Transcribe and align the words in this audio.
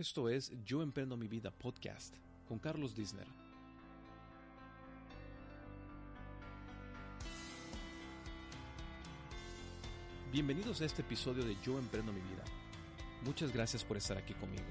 Esto 0.00 0.30
es 0.30 0.50
Yo 0.64 0.82
Emprendo 0.82 1.14
Mi 1.18 1.28
Vida 1.28 1.50
Podcast 1.50 2.14
con 2.48 2.58
Carlos 2.58 2.94
Disner. 2.94 3.26
Bienvenidos 10.32 10.80
a 10.80 10.86
este 10.86 11.02
episodio 11.02 11.44
de 11.44 11.54
Yo 11.62 11.78
Emprendo 11.78 12.14
Mi 12.14 12.20
Vida. 12.22 12.42
Muchas 13.26 13.52
gracias 13.52 13.84
por 13.84 13.98
estar 13.98 14.16
aquí 14.16 14.32
conmigo. 14.32 14.64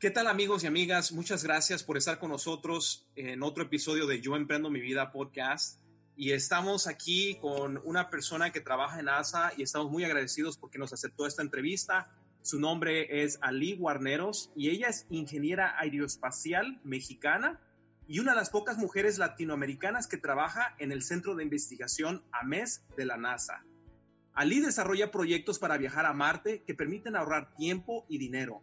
¿Qué 0.00 0.10
tal 0.10 0.26
amigos 0.26 0.64
y 0.64 0.66
amigas? 0.66 1.12
Muchas 1.12 1.44
gracias 1.44 1.84
por 1.84 1.96
estar 1.96 2.18
con 2.18 2.30
nosotros 2.30 3.06
en 3.14 3.44
otro 3.44 3.62
episodio 3.62 4.08
de 4.08 4.20
Yo 4.20 4.34
Emprendo 4.34 4.68
Mi 4.68 4.80
Vida 4.80 5.12
podcast. 5.12 5.78
Y 6.18 6.32
estamos 6.32 6.86
aquí 6.86 7.36
con 7.42 7.78
una 7.84 8.08
persona 8.08 8.50
que 8.50 8.62
trabaja 8.62 8.98
en 8.98 9.04
NASA 9.04 9.52
y 9.54 9.62
estamos 9.62 9.90
muy 9.90 10.02
agradecidos 10.04 10.56
porque 10.56 10.78
nos 10.78 10.94
aceptó 10.94 11.26
esta 11.26 11.42
entrevista. 11.42 12.10
Su 12.40 12.58
nombre 12.58 13.22
es 13.22 13.38
Ali 13.42 13.76
Guarneros 13.76 14.50
y 14.56 14.70
ella 14.70 14.88
es 14.88 15.06
ingeniera 15.10 15.78
aeroespacial 15.78 16.80
mexicana 16.84 17.60
y 18.08 18.20
una 18.20 18.32
de 18.32 18.38
las 18.38 18.48
pocas 18.48 18.78
mujeres 18.78 19.18
latinoamericanas 19.18 20.06
que 20.06 20.16
trabaja 20.16 20.74
en 20.78 20.90
el 20.90 21.02
Centro 21.02 21.34
de 21.34 21.42
Investigación 21.42 22.24
AMES 22.32 22.82
de 22.96 23.04
la 23.04 23.18
NASA. 23.18 23.64
Ali 24.32 24.60
desarrolla 24.60 25.10
proyectos 25.10 25.58
para 25.58 25.76
viajar 25.76 26.06
a 26.06 26.14
Marte 26.14 26.62
que 26.62 26.74
permiten 26.74 27.16
ahorrar 27.16 27.54
tiempo 27.56 28.06
y 28.08 28.16
dinero. 28.16 28.62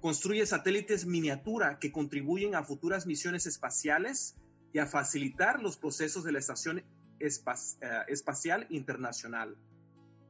Construye 0.00 0.44
satélites 0.44 1.06
miniatura 1.06 1.78
que 1.78 1.92
contribuyen 1.92 2.56
a 2.56 2.64
futuras 2.64 3.06
misiones 3.06 3.46
espaciales 3.46 4.34
y 4.72 4.78
a 4.78 4.86
facilitar 4.86 5.62
los 5.62 5.76
procesos 5.76 6.24
de 6.24 6.32
la 6.32 6.38
Estación 6.38 6.82
Espacial 7.18 8.66
Internacional. 8.70 9.56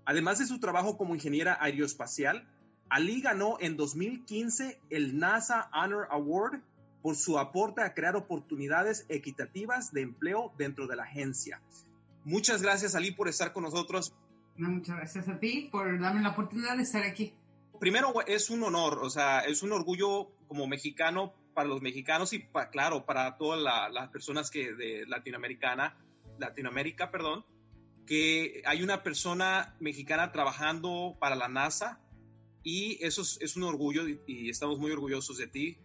Además 0.05 0.39
de 0.39 0.47
su 0.47 0.59
trabajo 0.59 0.97
como 0.97 1.15
ingeniera 1.15 1.59
aeroespacial, 1.61 2.49
Ali 2.89 3.21
ganó 3.21 3.57
en 3.61 3.77
2015 3.77 4.81
el 4.91 5.19
NASA 5.19 5.71
Honor 5.73 6.09
Award 6.11 6.61
por 7.03 7.17
su 7.17 7.39
aporte 7.39 7.83
a 7.83 7.95
crear 7.95 8.17
oportunidades 8.17 9.07
equitativas 9.09 9.93
de 9.93 10.03
empleo 10.03 10.53
dentro 10.59 10.87
de 10.87 10.97
la 10.97 11.05
agencia. 11.05 11.63
Muchas 12.25 12.63
gracias, 12.63 12.95
Ali, 12.95 13.13
por 13.13 13.29
estar 13.29 13.53
con 13.53 13.63
nosotros. 13.63 14.13
muchas 14.57 14.97
gracias 14.97 15.29
a 15.29 15.39
ti 15.39 15.69
por 15.71 15.99
darme 16.01 16.21
la 16.21 16.31
oportunidad 16.31 16.77
de 16.77 16.83
estar 16.83 17.03
aquí. 17.03 17.33
Primero, 17.79 18.13
es 18.27 18.51
un 18.51 18.63
honor, 18.63 18.99
o 19.03 19.09
sea, 19.09 19.41
es 19.41 19.63
un 19.63 19.73
orgullo 19.73 20.31
como 20.49 20.67
mexicano 20.67 21.33
para 21.61 21.69
los 21.69 21.83
mexicanos 21.83 22.33
y, 22.33 22.39
para, 22.39 22.71
claro, 22.71 23.05
para 23.05 23.37
todas 23.37 23.61
las 23.93 24.09
personas 24.09 24.51
que 24.51 24.73
de 24.73 25.05
Latinoamericana, 25.07 25.95
Latinoamérica, 26.39 27.11
perdón, 27.11 27.45
que 28.07 28.63
hay 28.65 28.83
una 28.83 29.03
persona 29.03 29.77
mexicana 29.79 30.33
trabajando 30.33 31.19
para 31.21 31.37
la 31.37 31.49
NASA 31.49 32.01
y 32.63 32.97
eso 33.05 33.21
es, 33.21 33.37
es 33.43 33.57
un 33.57 33.65
orgullo 33.65 34.09
y, 34.09 34.23
y 34.27 34.49
estamos 34.49 34.79
muy 34.79 34.91
orgullosos 34.91 35.37
de 35.37 35.49
ti. 35.49 35.77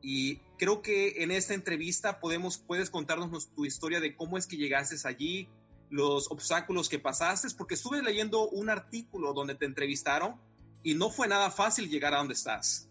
Y 0.00 0.36
creo 0.56 0.80
que 0.80 1.22
en 1.22 1.30
esta 1.30 1.52
entrevista 1.52 2.18
podemos, 2.18 2.56
puedes 2.56 2.88
contarnos 2.88 3.54
tu 3.54 3.66
historia 3.66 4.00
de 4.00 4.16
cómo 4.16 4.38
es 4.38 4.46
que 4.46 4.56
llegaste 4.56 4.96
allí, 5.06 5.46
los 5.90 6.30
obstáculos 6.30 6.88
que 6.88 6.98
pasaste, 6.98 7.48
porque 7.58 7.74
estuve 7.74 8.02
leyendo 8.02 8.48
un 8.48 8.70
artículo 8.70 9.34
donde 9.34 9.56
te 9.56 9.66
entrevistaron 9.66 10.40
y 10.82 10.94
no 10.94 11.10
fue 11.10 11.28
nada 11.28 11.50
fácil 11.50 11.90
llegar 11.90 12.14
a 12.14 12.16
donde 12.16 12.32
estás. 12.32 12.88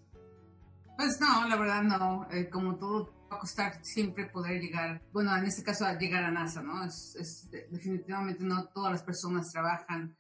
Pues 0.98 1.20
no, 1.20 1.48
la 1.48 1.56
verdad 1.56 1.84
no. 1.84 2.28
Eh, 2.32 2.50
como 2.50 2.78
todo 2.78 3.14
va 3.32 3.38
a 3.38 3.40
costar 3.40 3.84
siempre 3.84 4.26
poder 4.28 4.62
llegar, 4.62 5.02
bueno, 5.12 5.36
en 5.36 5.46
este 5.46 5.64
caso 5.64 5.86
a 5.86 5.98
llegar 5.98 6.24
a 6.24 6.32
NASA, 6.32 6.62
¿no? 6.62 6.84
Es, 6.86 7.16
es 7.16 7.50
definitivamente 7.72 8.44
no 8.44 8.68
todas 8.70 8.92
las 8.92 9.04
personas 9.04 9.52
trabajan, 9.52 10.18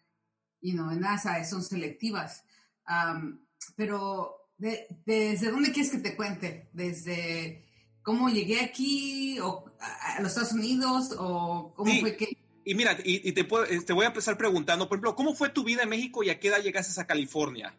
y 0.61 0.71
you 0.71 0.77
know, 0.77 0.91
en 0.91 1.01
NASA 1.01 1.43
son 1.43 1.63
selectivas. 1.63 2.43
Um, 2.87 3.39
pero 3.75 4.49
de, 4.57 4.87
¿desde 5.05 5.51
dónde 5.51 5.71
quieres 5.71 5.91
que 5.91 5.99
te 5.99 6.15
cuente? 6.15 6.69
¿Desde 6.73 7.65
cómo 8.01 8.29
llegué 8.29 8.61
aquí 8.61 9.39
o 9.39 9.65
a, 9.79 10.19
los 10.21 10.29
Estados 10.29 10.53
Unidos 10.53 11.15
o 11.17 11.73
cómo 11.75 11.91
Sí. 11.91 12.01
fue 12.01 12.15
que... 12.15 12.37
Y 12.67 12.73
mira, 12.73 12.97
y, 13.03 13.27
y 13.27 13.31
te, 13.33 13.43
puedo- 13.43 13.65
te 13.65 13.93
voy 13.93 14.05
a 14.05 14.09
empezar 14.09 14.37
preguntando, 14.37 14.87
por 14.89 14.95
ejemplo, 14.97 15.15
¿cómo 15.15 15.35
fue 15.35 15.49
tu 15.49 15.63
vida 15.63 15.83
en 15.83 15.89
México 15.89 16.23
y 16.23 16.29
a 16.31 16.39
qué 16.39 16.47
edad 16.47 16.61
llegaste 16.63 16.99
a 16.99 17.05
California? 17.05 17.75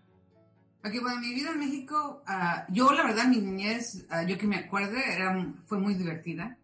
Ok, 0.87 1.03
bueno, 1.03 1.21
mi 1.21 1.35
vida 1.35 1.51
en 1.51 1.59
México, 1.59 2.23
ah, 2.29 2.65
yo 2.69 2.93
la 2.93 3.03
verdad 3.03 3.27
mi 3.27 3.39
niñez, 3.39 4.07
ah, 4.09 4.23
yo 4.23 4.39
que 4.39 4.47
me 4.47 4.55
acuerde, 4.55 5.03
era, 5.13 5.53
fue 5.65 5.79
muy 5.79 5.95
divertida. 5.95 6.57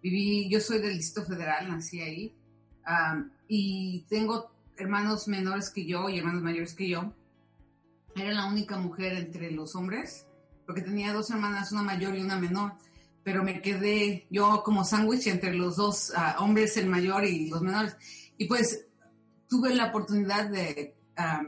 Viví, 0.00 0.48
yo 0.48 0.60
soy 0.60 0.78
del 0.78 0.96
Distrito 0.96 1.26
Federal, 1.26 1.68
nací 1.68 2.00
ahí, 2.00 2.32
ah, 2.84 3.24
y 3.48 4.02
tengo 4.08 4.52
hermanos 4.76 5.26
menores 5.26 5.70
que 5.70 5.84
yo 5.86 6.08
y 6.08 6.18
hermanos 6.18 6.42
mayores 6.42 6.72
que 6.74 6.88
yo. 6.88 7.12
Era 8.14 8.32
la 8.32 8.46
única 8.46 8.78
mujer 8.78 9.14
entre 9.14 9.50
los 9.50 9.74
hombres, 9.74 10.24
porque 10.66 10.82
tenía 10.82 11.12
dos 11.12 11.30
hermanas, 11.30 11.72
una 11.72 11.82
mayor 11.82 12.14
y 12.14 12.22
una 12.22 12.38
menor, 12.38 12.74
pero 13.24 13.42
me 13.42 13.60
quedé 13.60 14.28
yo 14.30 14.62
como 14.62 14.84
sándwich 14.84 15.26
entre 15.26 15.52
los 15.52 15.74
dos 15.74 16.12
ah, 16.16 16.36
hombres, 16.38 16.76
el 16.76 16.86
mayor 16.86 17.24
y 17.24 17.48
los 17.48 17.60
menores. 17.60 17.96
Y 18.38 18.46
pues 18.46 18.86
tuve 19.48 19.74
la 19.74 19.86
oportunidad 19.86 20.48
de... 20.48 20.94
ah, 21.16 21.42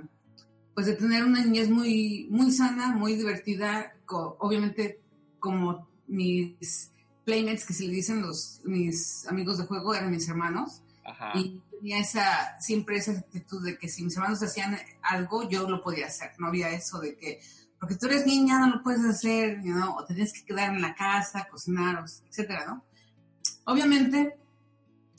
pues 0.76 0.86
de 0.86 0.92
tener 0.94 1.24
una 1.24 1.42
niñez 1.42 1.70
muy, 1.70 2.28
muy 2.30 2.52
sana, 2.52 2.94
muy 2.94 3.16
divertida, 3.16 3.94
co- 4.04 4.36
obviamente 4.40 5.00
como 5.40 5.88
mis 6.06 6.92
playmates, 7.24 7.64
que 7.64 7.72
se 7.72 7.84
le 7.86 7.92
dicen 7.94 8.20
los, 8.20 8.60
mis 8.64 9.26
amigos 9.26 9.56
de 9.56 9.64
juego, 9.64 9.94
eran 9.94 10.10
mis 10.10 10.28
hermanos, 10.28 10.82
Ajá. 11.02 11.32
y 11.34 11.62
tenía 11.70 11.98
esa, 11.98 12.60
siempre 12.60 12.98
esa 12.98 13.12
actitud 13.12 13.64
de 13.64 13.78
que 13.78 13.88
si 13.88 14.04
mis 14.04 14.14
hermanos 14.16 14.42
hacían 14.42 14.76
algo, 15.00 15.48
yo 15.48 15.66
lo 15.66 15.82
podía 15.82 16.08
hacer, 16.08 16.32
no 16.38 16.48
había 16.48 16.68
eso 16.68 17.00
de 17.00 17.16
que, 17.16 17.40
porque 17.80 17.94
tú 17.96 18.04
eres 18.06 18.26
niña, 18.26 18.58
no 18.58 18.76
lo 18.76 18.82
puedes 18.82 19.02
hacer, 19.02 19.62
know, 19.62 19.96
o 19.96 20.04
tenías 20.04 20.32
que 20.34 20.44
quedar 20.44 20.74
en 20.74 20.82
la 20.82 20.94
casa, 20.94 21.48
cocinar, 21.50 22.04
etcétera, 22.28 22.66
¿no? 22.66 22.84
Obviamente, 23.64 24.36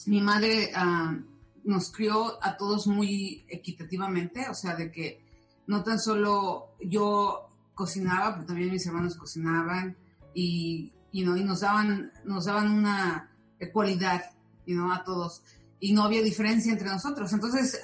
mi 0.06 0.20
madre 0.20 0.70
ah, 0.74 1.18
nos 1.64 1.90
crió 1.90 2.42
a 2.44 2.56
todos 2.56 2.86
muy 2.86 3.44
equitativamente, 3.48 4.48
o 4.48 4.54
sea, 4.54 4.76
de 4.76 4.92
que 4.92 5.27
no 5.68 5.84
tan 5.84 6.00
solo 6.00 6.70
yo 6.80 7.48
cocinaba, 7.74 8.34
pero 8.34 8.46
también 8.46 8.72
mis 8.72 8.84
hermanos 8.86 9.14
cocinaban 9.14 9.96
y, 10.34 10.92
you 11.12 11.24
know, 11.24 11.36
y 11.36 11.44
nos 11.44 11.60
daban, 11.60 12.10
nos 12.24 12.46
daban 12.46 12.72
una 12.72 13.30
cualidad 13.72 14.22
you 14.66 14.74
know, 14.74 14.90
a 14.90 15.04
todos 15.04 15.42
y 15.78 15.92
no 15.92 16.02
había 16.02 16.22
diferencia 16.22 16.72
entre 16.72 16.88
nosotros. 16.88 17.32
Entonces, 17.32 17.80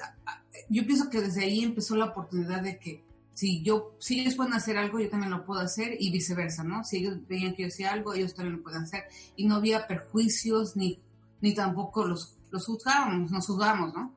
yo 0.67 0.85
pienso 0.85 1.09
que 1.09 1.21
desde 1.21 1.43
ahí 1.43 1.63
empezó 1.63 1.95
la 1.95 2.05
oportunidad 2.05 2.61
de 2.61 2.77
que 2.77 3.05
si 3.33 3.61
yo, 3.61 3.95
si 3.99 4.19
ellos 4.19 4.35
pueden 4.35 4.53
hacer 4.53 4.77
algo, 4.77 4.99
yo 4.99 5.09
también 5.09 5.31
lo 5.31 5.45
puedo 5.45 5.59
hacer 5.59 5.95
y 5.99 6.11
viceversa, 6.11 6.63
¿no? 6.63 6.83
Si 6.83 6.97
ellos 6.97 7.17
veían 7.27 7.53
que 7.53 7.63
yo 7.63 7.67
hacía 7.67 7.91
algo, 7.91 8.13
ellos 8.13 8.33
también 8.33 8.57
lo 8.57 8.63
pueden 8.63 8.83
hacer 8.83 9.03
y 9.35 9.45
no 9.45 9.55
había 9.55 9.87
perjuicios 9.87 10.75
ni, 10.75 10.99
ni 11.41 11.53
tampoco 11.53 12.05
los, 12.05 12.37
los 12.49 12.65
juzgábamos, 12.65 13.31
nos 13.31 13.45
juzgábamos, 13.45 13.93
¿no? 13.93 14.14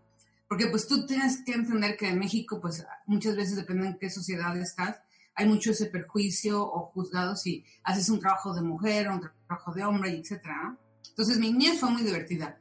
Porque 0.49 0.67
pues 0.69 0.87
tú 0.87 1.07
tienes 1.07 1.45
que 1.45 1.53
entender 1.53 1.97
que 1.97 2.09
en 2.09 2.19
México, 2.19 2.59
pues 2.61 2.87
muchas 3.07 3.37
veces 3.37 3.57
depende 3.57 3.87
en 3.87 3.99
qué 3.99 4.09
sociedad 4.09 4.57
estás, 4.57 4.97
hay 5.39 5.47
mucho 5.47 5.71
ese 5.71 5.87
perjuicio 5.87 6.61
o 6.61 6.87
juzgado 6.87 7.37
si 7.37 7.65
haces 7.85 8.09
un 8.09 8.19
trabajo 8.19 8.53
de 8.55 8.63
mujer 8.63 9.09
o 9.09 9.15
un 9.15 9.21
trabajo 9.47 9.73
de 9.73 9.85
hombre, 9.85 10.11
etcétera. 10.11 10.77
Entonces 11.11 11.39
mi 11.39 11.53
niñez 11.53 11.79
fue 11.79 11.91
muy 11.91 12.03
divertida. 12.03 12.59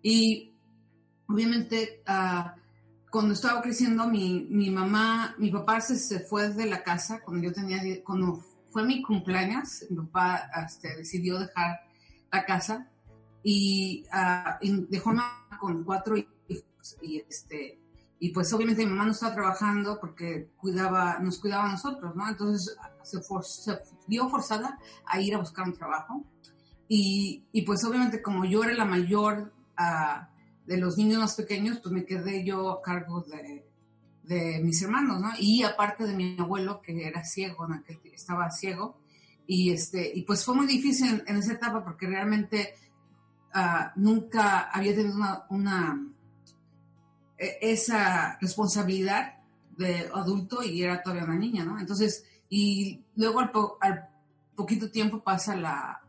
Y 0.00 0.54
obviamente 1.26 2.02
ah, 2.06 2.54
cuando 3.10 3.34
estaba 3.34 3.60
creciendo 3.60 4.06
mi, 4.06 4.46
mi 4.48 4.70
mamá, 4.70 5.34
mi 5.38 5.50
papá 5.50 5.80
se, 5.80 5.96
se 5.96 6.20
fue 6.20 6.50
de 6.50 6.66
la 6.66 6.84
casa 6.84 7.20
cuando 7.20 7.48
yo 7.48 7.52
tenía, 7.52 7.80
cuando 8.04 8.40
fue 8.70 8.84
mi 8.84 9.02
cumpleaños, 9.02 9.86
mi 9.90 9.96
papá 9.96 10.50
este, 10.64 10.96
decidió 10.96 11.40
dejar 11.40 11.80
la 12.30 12.44
casa 12.44 12.88
y, 13.42 14.04
ah, 14.12 14.56
y 14.60 14.86
dejó 14.88 15.10
a 15.10 15.12
mi 15.12 15.18
mamá 15.18 15.58
con 15.58 15.82
cuatro 15.82 16.14
y 17.02 17.18
este 17.28 17.78
y 18.18 18.30
pues 18.30 18.52
obviamente 18.52 18.84
mi 18.84 18.90
mamá 18.90 19.06
no 19.06 19.12
estaba 19.12 19.34
trabajando 19.34 19.98
porque 20.00 20.50
cuidaba 20.56 21.18
nos 21.20 21.38
cuidaba 21.38 21.66
a 21.66 21.72
nosotros 21.72 22.14
no 22.14 22.28
entonces 22.28 22.76
se, 23.02 23.20
for- 23.22 23.44
se 23.44 23.78
vio 24.06 24.28
forzada 24.28 24.78
a 25.06 25.20
ir 25.20 25.34
a 25.34 25.38
buscar 25.38 25.66
un 25.66 25.74
trabajo 25.74 26.24
y, 26.88 27.44
y 27.52 27.62
pues 27.62 27.82
obviamente 27.84 28.20
como 28.20 28.44
yo 28.44 28.64
era 28.64 28.74
la 28.74 28.84
mayor 28.84 29.52
ah, 29.76 30.28
de 30.66 30.76
los 30.76 30.98
niños 30.98 31.20
más 31.20 31.34
pequeños 31.34 31.78
pues 31.78 31.92
me 31.92 32.04
quedé 32.04 32.44
yo 32.44 32.70
a 32.70 32.82
cargo 32.82 33.22
de, 33.22 33.64
de 34.30 34.60
mis 34.62 34.80
hermanos, 34.82 35.20
¿no? 35.20 35.30
Y 35.38 35.64
aparte 35.64 36.04
de 36.04 36.14
mi 36.14 36.36
abuelo, 36.38 36.80
que 36.80 37.06
era 37.06 37.24
ciego, 37.24 37.66
estaba 38.12 38.50
ciego. 38.50 38.96
Y, 39.46 39.70
este, 39.72 40.12
y 40.14 40.22
pues 40.22 40.44
fue 40.44 40.54
muy 40.54 40.66
difícil 40.66 41.24
en, 41.26 41.36
esa 41.36 41.54
etapa 41.54 41.82
porque 41.82 42.06
realmente 42.06 42.74
uh, 43.54 43.90
nunca 43.96 44.70
había 44.70 44.94
tenido 44.94 45.16
una, 45.50 46.06
esa 47.40 48.38
responsabilidad 48.40 49.34
de 49.76 50.10
adulto 50.14 50.62
y 50.62 50.82
era 50.82 51.02
todavía 51.02 51.24
una 51.24 51.38
niña, 51.38 51.64
¿no? 51.64 51.78
Entonces, 51.78 52.24
y 52.48 53.02
luego 53.16 53.40
al, 53.40 53.50
al 53.80 54.08
poquito 54.54 54.90
tiempo 54.90 55.22
pasa 55.22 55.56
la, 55.56 56.00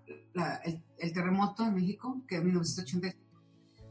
el, 0.64 1.14
terremoto 1.14 1.64
en 1.64 1.76
México, 1.76 2.22
que 2.28 2.36
en 2.36 2.46
1980 2.46 3.16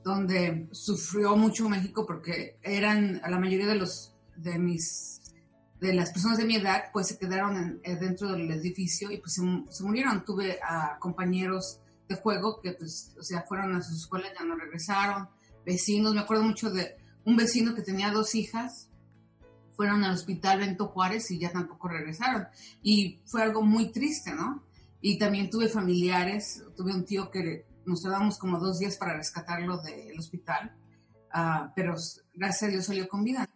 donde 0.02 0.69
sufrió 0.72 1.37
mucho 1.37 1.69
México 1.69 2.06
porque 2.06 2.58
eran 2.62 3.20
la 3.28 3.38
mayoría 3.38 3.66
de 3.66 3.75
los 3.75 4.14
de 4.37 4.58
mis 4.58 5.20
de 5.78 5.92
las 5.92 6.10
personas 6.10 6.38
de 6.38 6.44
mi 6.44 6.56
edad 6.56 6.84
pues 6.90 7.08
se 7.08 7.19
quedaron 7.19 7.81
eh, 7.82 7.96
dentro 7.96 8.32
del 8.32 8.50
edificio 8.50 9.10
y 9.10 9.19
pues 9.19 9.34
se, 9.34 9.82
murieron 9.84 10.25
tuve 10.25 10.58
a 10.62 10.98
compañeros 10.98 11.81
de 12.08 12.14
juego 12.14 12.62
que 12.62 12.72
pues 12.72 13.14
o 13.19 13.22
sea 13.22 13.42
fueron 13.42 13.76
a 13.76 13.82
su 13.82 13.94
escuela 13.94 14.28
ya 14.38 14.44
no 14.44 14.56
regresaron 14.56 15.28
vecinos 15.66 16.14
me 16.14 16.20
acuerdo 16.20 16.44
mucho 16.44 16.70
de 16.70 16.96
un 17.30 17.36
vecino 17.36 17.74
que 17.74 17.82
tenía 17.82 18.10
dos 18.10 18.34
hijas 18.34 18.88
fueron 19.76 20.04
al 20.04 20.14
hospital 20.14 20.58
Bento 20.58 20.88
Juárez 20.88 21.30
y 21.30 21.38
ya 21.38 21.50
tampoco 21.50 21.88
regresaron 21.88 22.46
y 22.82 23.20
fue 23.24 23.42
algo 23.42 23.62
muy 23.62 23.90
triste 23.90 24.34
no 24.34 24.62
y 25.00 25.18
también 25.18 25.48
tuve 25.48 25.68
familiares 25.68 26.62
tuve 26.76 26.92
un 26.92 27.04
tío 27.04 27.30
que 27.30 27.70
nos 27.90 28.02
tardamos 28.02 28.38
como 28.38 28.58
dos 28.58 28.78
días 28.78 28.96
para 28.96 29.16
rescatarlo 29.16 29.78
del 29.78 30.18
hospital, 30.18 30.72
uh, 31.34 31.70
pero 31.74 31.96
gracias 32.34 32.62
a 32.62 32.72
Dios 32.72 32.86
salió 32.86 33.08
con 33.08 33.24
vida. 33.24 33.48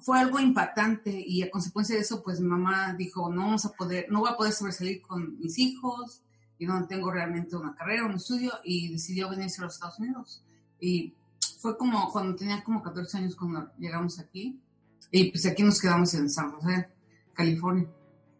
Fue 0.00 0.18
algo 0.18 0.38
impactante 0.38 1.10
y 1.26 1.42
a 1.42 1.50
consecuencia 1.50 1.94
de 1.94 2.02
eso, 2.02 2.22
pues 2.22 2.40
mi 2.40 2.48
mamá 2.48 2.94
dijo, 2.94 3.32
no 3.32 3.42
vamos 3.42 3.64
a 3.64 3.72
poder, 3.72 4.06
no 4.10 4.20
voy 4.20 4.30
a 4.30 4.36
poder 4.36 4.52
sobresalir 4.52 5.00
con 5.00 5.38
mis 5.38 5.58
hijos 5.58 6.22
y 6.58 6.66
no 6.66 6.86
tengo 6.86 7.10
realmente 7.10 7.56
una 7.56 7.74
carrera, 7.74 8.04
un 8.04 8.14
estudio 8.14 8.52
y 8.64 8.92
decidió 8.92 9.30
venirse 9.30 9.60
a 9.60 9.64
los 9.64 9.74
Estados 9.74 9.98
Unidos. 9.98 10.44
Y 10.78 11.14
fue 11.62 11.78
como 11.78 12.10
cuando 12.10 12.36
tenía 12.36 12.62
como 12.62 12.82
14 12.82 13.18
años 13.18 13.36
cuando 13.36 13.70
llegamos 13.78 14.18
aquí 14.18 14.60
y 15.10 15.30
pues 15.30 15.46
aquí 15.46 15.62
nos 15.62 15.80
quedamos 15.80 16.12
en 16.14 16.28
San 16.28 16.50
José, 16.50 16.88
California 17.32 17.88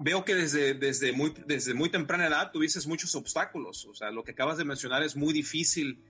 veo 0.03 0.25
que 0.25 0.35
desde, 0.35 0.75
desde, 0.75 1.13
muy, 1.13 1.33
desde 1.47 1.75
muy 1.75 1.89
temprana 1.89 2.27
edad 2.27 2.51
tuviste 2.51 2.81
muchos 2.89 3.15
obstáculos. 3.15 3.87
O 3.87 3.95
sea, 3.95 4.11
lo 4.11 4.25
que 4.25 4.33
acabas 4.33 4.59
de 4.59 4.65
mencionar 4.65 5.03
es 5.03 5.17
muy 5.17 5.33
difícil 5.33 6.03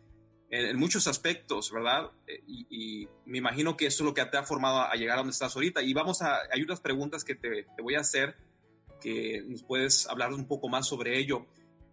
en, 0.51 0.77
muchos 0.79 1.07
aspectos, 1.07 1.71
¿verdad? 1.71 2.11
Eh, 2.27 2.43
y, 2.47 3.09
me 3.27 3.39
imagino 3.39 3.77
que 3.77 3.87
eso 3.87 4.03
es 4.03 4.07
lo 4.07 4.15
que 4.15 4.25
te 4.27 4.37
ha 4.37 4.43
formado 4.43 4.81
a, 4.81 4.95
llegar 4.95 5.17
a 5.17 5.19
donde 5.19 5.33
estás 5.33 5.55
ahorita. 5.55 5.83
Y 5.83 5.93
vamos 5.93 6.23
a, 6.23 6.39
hay 6.53 6.63
unas 6.63 6.81
preguntas 6.81 7.25
que 7.25 7.35
te, 7.35 7.65
te, 7.65 7.83
voy 7.83 7.95
a 7.95 8.01
hacer 8.01 8.37
que 9.01 9.43
nos 9.47 9.63
puedes 9.63 10.07
hablar 10.09 10.33
un 10.33 10.47
poco 10.47 10.69
más 10.69 10.87
sobre 10.87 11.19
ello. 11.19 11.47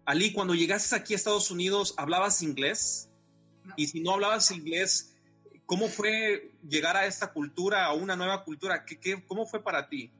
Ali, 0.04 0.32
cuando 0.32 0.54
llegaste 0.54 0.94
aquí 0.96 1.12
a 1.12 1.16
Estados 1.16 1.50
Unidos, 1.50 1.94
¿hablabas 1.96 2.42
inglés? 2.42 3.10
Y 3.76 3.88
si 3.88 4.00
no 4.00 4.12
hablabas 4.12 4.50
inglés, 4.50 5.09
¿cómo 5.70 5.86
fue 5.86 6.50
llegar 6.68 6.96
a 6.96 7.06
esta 7.06 7.32
cultura, 7.32 7.84
a 7.84 7.92
una 7.92 8.16
nueva 8.16 8.42
cultura? 8.42 8.84
¿Qué, 8.84 8.98
qué, 8.98 9.24
¿Cómo 9.24 9.46
fue 9.46 9.62
para 9.62 9.88
ti? 9.88 10.10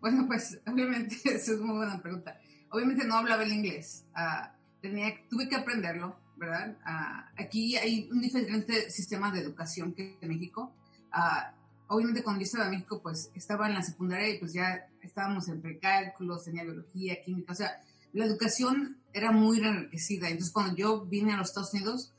Bueno, 0.00 0.24
pues 0.28 0.60
obviamente, 0.68 1.16
esa 1.24 1.52
es 1.54 1.58
una 1.58 1.72
buena 1.72 2.00
pregunta. 2.00 2.38
Obviamente 2.70 3.04
no 3.04 3.16
hablaba 3.16 3.42
el 3.42 3.52
inglés. 3.52 4.04
Uh, 4.14 4.46
tenía, 4.80 5.14
tuve 5.28 5.48
que 5.48 5.56
aprenderlo, 5.56 6.16
¿verdad? 6.36 6.76
Uh, 6.86 7.42
aquí 7.42 7.76
hay 7.76 8.08
un 8.12 8.20
diferente 8.20 8.88
sistema 8.88 9.32
de 9.32 9.40
educación 9.40 9.94
que 9.94 10.16
en 10.20 10.28
México. 10.28 10.72
Uh, 11.12 11.52
obviamente 11.88 12.22
cuando 12.22 12.38
yo 12.38 12.44
estaba 12.44 12.66
en 12.66 12.70
México, 12.70 13.02
pues 13.02 13.32
estaba 13.34 13.66
en 13.66 13.74
la 13.74 13.82
secundaria 13.82 14.30
y 14.30 14.38
pues 14.38 14.52
ya 14.52 14.86
estábamos 15.02 15.48
en 15.48 15.60
precálculos, 15.60 16.44
tenía 16.44 16.62
biología, 16.62 17.20
química, 17.20 17.52
o 17.52 17.56
sea, 17.56 17.80
la 18.12 18.26
educación 18.26 18.98
era 19.12 19.32
muy 19.32 19.58
enriquecida. 19.58 20.28
Entonces 20.28 20.52
cuando 20.52 20.76
yo 20.76 21.04
vine 21.04 21.32
a 21.32 21.36
los 21.36 21.48
Estados 21.48 21.74
Unidos, 21.74 22.12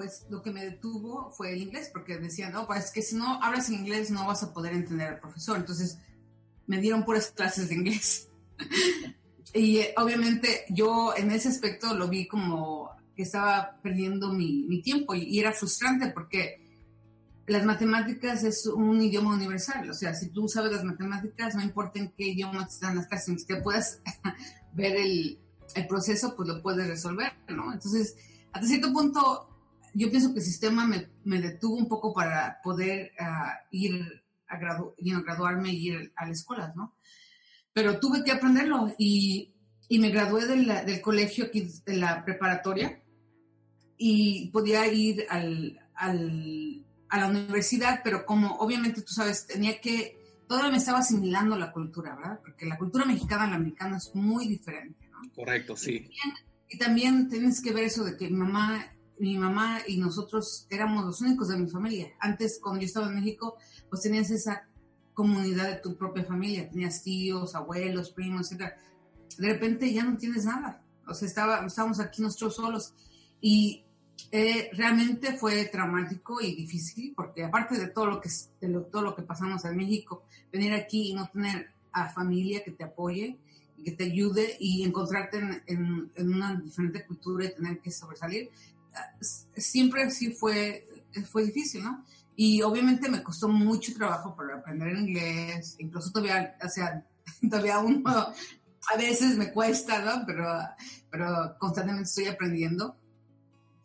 pues 0.00 0.24
lo 0.30 0.40
que 0.40 0.50
me 0.50 0.64
detuvo 0.64 1.30
fue 1.30 1.52
el 1.52 1.60
inglés, 1.60 1.90
porque 1.92 2.16
decían, 2.16 2.54
no, 2.54 2.66
pues 2.66 2.86
es 2.86 2.90
que 2.90 3.02
si 3.02 3.16
no 3.16 3.38
hablas 3.42 3.68
en 3.68 3.74
inglés 3.74 4.10
no 4.10 4.26
vas 4.26 4.42
a 4.42 4.54
poder 4.54 4.72
entender 4.72 5.08
al 5.08 5.20
profesor. 5.20 5.58
Entonces 5.58 5.98
me 6.66 6.78
dieron 6.78 7.04
puras 7.04 7.26
clases 7.26 7.68
de 7.68 7.74
inglés. 7.74 8.30
y 9.52 9.76
eh, 9.76 9.92
obviamente 9.98 10.64
yo 10.70 11.14
en 11.14 11.30
ese 11.30 11.50
aspecto 11.50 11.94
lo 11.94 12.08
vi 12.08 12.26
como 12.26 12.88
que 13.14 13.24
estaba 13.24 13.78
perdiendo 13.82 14.32
mi, 14.32 14.64
mi 14.66 14.80
tiempo 14.80 15.14
y, 15.14 15.38
era 15.38 15.52
frustrante 15.52 16.08
porque 16.08 16.66
las 17.46 17.66
matemáticas 17.66 18.42
es 18.42 18.64
un 18.64 19.02
idioma 19.02 19.34
universal, 19.34 19.90
o 19.90 19.92
sea, 19.92 20.14
si 20.14 20.30
tú 20.30 20.48
sabes 20.48 20.72
las 20.72 20.84
matemáticas, 20.84 21.54
no 21.54 21.62
importa 21.62 21.98
en 21.98 22.10
qué 22.16 22.28
idioma 22.28 22.62
están 22.62 22.96
las 22.96 23.06
clases, 23.06 23.44
que 23.44 23.56
puedas 23.56 24.00
ver 24.72 24.96
el, 24.96 25.38
el, 25.74 25.86
proceso, 25.86 26.34
pues 26.34 26.48
lo 26.48 26.62
puedes 26.62 26.86
resolver, 26.86 27.34
¿no? 27.50 27.70
Entonces, 27.70 28.16
hasta 28.52 28.66
cierto 28.66 28.92
punto, 28.94 29.49
yo 29.94 30.10
pienso 30.10 30.32
que 30.32 30.38
el 30.40 30.44
sistema 30.44 30.86
me, 30.86 31.08
me 31.24 31.40
detuvo 31.40 31.76
un 31.76 31.88
poco 31.88 32.12
para 32.12 32.60
poder 32.62 33.12
uh, 33.20 33.66
ir 33.70 34.22
a 34.48 34.58
graduarme 34.58 35.70
y 35.70 35.88
ir 35.88 36.12
a 36.16 36.26
la 36.26 36.32
escuela, 36.32 36.72
¿no? 36.76 36.96
Pero 37.72 38.00
tuve 38.00 38.24
que 38.24 38.32
aprenderlo 38.32 38.92
y, 38.98 39.54
y 39.88 39.98
me 39.98 40.10
gradué 40.10 40.46
del 40.46 41.00
colegio 41.00 41.46
aquí, 41.46 41.68
de 41.86 41.96
la 41.96 42.24
preparatoria, 42.24 43.00
y 43.96 44.50
podía 44.50 44.86
ir 44.86 45.26
al, 45.28 45.78
al, 45.94 46.84
a 47.10 47.20
la 47.20 47.28
universidad, 47.28 48.00
pero 48.02 48.24
como 48.24 48.56
obviamente 48.56 49.02
tú 49.02 49.12
sabes, 49.12 49.46
tenía 49.46 49.80
que, 49.80 50.18
todavía 50.48 50.72
me 50.72 50.78
estaba 50.78 50.98
asimilando 50.98 51.56
la 51.56 51.70
cultura, 51.70 52.16
¿verdad? 52.16 52.40
Porque 52.40 52.66
la 52.66 52.78
cultura 52.78 53.04
mexicana 53.04 53.46
y 53.46 53.50
la 53.50 53.56
americana 53.56 53.98
es 53.98 54.10
muy 54.14 54.48
diferente, 54.48 55.08
¿no? 55.10 55.20
Correcto, 55.34 55.76
sí. 55.76 56.08
Y, 56.10 56.74
y 56.74 56.78
también 56.78 57.28
tienes 57.28 57.60
que 57.60 57.72
ver 57.72 57.84
eso 57.84 58.04
de 58.04 58.16
que 58.16 58.28
mi 58.28 58.36
mamá 58.36 58.84
mi 59.20 59.36
mamá 59.36 59.80
y 59.86 59.98
nosotros 59.98 60.66
éramos 60.70 61.04
los 61.04 61.20
únicos 61.20 61.48
de 61.48 61.58
mi 61.58 61.68
familia. 61.68 62.08
Antes, 62.18 62.58
cuando 62.60 62.80
yo 62.80 62.86
estaba 62.86 63.08
en 63.08 63.16
México, 63.16 63.56
pues 63.88 64.02
tenías 64.02 64.30
esa 64.30 64.66
comunidad 65.14 65.68
de 65.68 65.76
tu 65.76 65.96
propia 65.96 66.24
familia, 66.24 66.68
tenías 66.68 67.02
tíos, 67.02 67.54
abuelos, 67.54 68.10
primos, 68.10 68.50
etc. 68.50 68.72
De 69.38 69.48
repente 69.48 69.92
ya 69.92 70.04
no 70.04 70.16
tienes 70.16 70.46
nada. 70.46 70.82
O 71.06 71.14
sea, 71.14 71.28
estaba, 71.28 71.66
estábamos 71.66 72.00
aquí 72.00 72.22
nosotros 72.22 72.56
solos. 72.56 72.94
Y 73.40 73.84
eh, 74.32 74.70
realmente 74.72 75.36
fue 75.36 75.64
traumático 75.66 76.40
y 76.40 76.54
difícil, 76.54 77.12
porque 77.14 77.44
aparte 77.44 77.78
de 77.78 77.88
todo 77.88 78.06
lo 78.06 78.20
que, 78.20 78.30
de 78.60 78.80
todo 78.90 79.02
lo 79.02 79.14
que 79.14 79.22
pasamos 79.22 79.64
en 79.64 79.76
México, 79.76 80.24
venir 80.52 80.72
aquí 80.72 81.10
y 81.10 81.14
no 81.14 81.28
tener 81.28 81.70
a 81.92 82.08
familia 82.08 82.62
que 82.64 82.70
te 82.70 82.84
apoye, 82.84 83.38
que 83.84 83.92
te 83.92 84.04
ayude 84.04 84.56
y 84.60 84.84
encontrarte 84.84 85.38
en, 85.66 86.12
en, 86.14 86.34
una 86.34 86.54
diferente 86.54 87.04
cultura 87.06 87.46
y 87.46 87.54
tener 87.54 87.80
que 87.80 87.90
sobresalir, 87.90 88.50
siempre 89.56 90.10
sí 90.10 90.32
fue, 90.32 90.88
fue 91.30 91.44
difícil, 91.44 91.84
¿no? 91.84 92.04
Y 92.36 92.62
obviamente 92.62 93.08
me 93.08 93.22
costó 93.22 93.48
mucho 93.48 93.92
trabajo 93.94 94.34
para 94.34 94.56
aprender 94.56 94.96
inglés, 94.96 95.76
incluso 95.78 96.10
todavía, 96.10 96.56
o 96.64 96.68
sea, 96.68 97.04
todavía 97.50 97.78
uno, 97.80 98.32
a 98.88 98.96
veces 98.96 99.36
me 99.36 99.52
cuesta, 99.52 100.00
¿no? 100.02 100.24
Pero, 100.26 100.46
pero 101.10 101.56
constantemente 101.58 102.08
estoy 102.08 102.26
aprendiendo. 102.26 102.96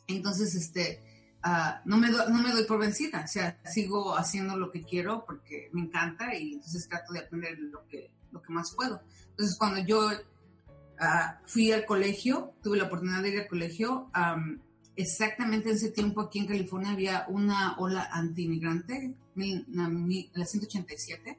Entonces, 0.07 0.55
este, 0.55 1.03
uh, 1.43 1.81
no, 1.85 1.97
me 1.97 2.09
no 2.09 2.41
me 2.41 2.51
doy 2.51 2.63
por 2.65 2.79
vencida, 2.79 3.23
o 3.25 3.27
sea, 3.27 3.59
sigo 3.65 4.15
haciendo 4.15 4.55
lo 4.55 4.71
que 4.71 4.83
quiero 4.83 5.25
porque 5.25 5.69
me 5.73 5.81
encanta 5.81 6.35
y 6.35 6.53
entonces 6.53 6.87
trato 6.87 7.13
de 7.13 7.19
aprender 7.19 7.57
lo 7.59 7.85
que, 7.87 8.11
lo 8.31 8.41
que 8.41 8.53
más 8.53 8.73
puedo. 8.73 9.01
Entonces, 9.31 9.57
cuando 9.57 9.79
yo 9.81 10.07
uh, 10.07 11.45
fui 11.45 11.71
al 11.71 11.85
colegio, 11.85 12.53
tuve 12.63 12.77
la 12.77 12.85
oportunidad 12.85 13.21
de 13.21 13.29
ir 13.29 13.39
al 13.41 13.47
colegio, 13.47 14.11
um, 14.15 14.59
exactamente 14.95 15.69
en 15.69 15.75
ese 15.75 15.91
tiempo 15.91 16.21
aquí 16.21 16.39
en 16.39 16.47
California 16.47 16.91
había 16.91 17.25
una 17.27 17.77
ola 17.77 18.09
anti-inmigrante, 18.11 19.15
la 19.35 20.45
187, 20.45 21.37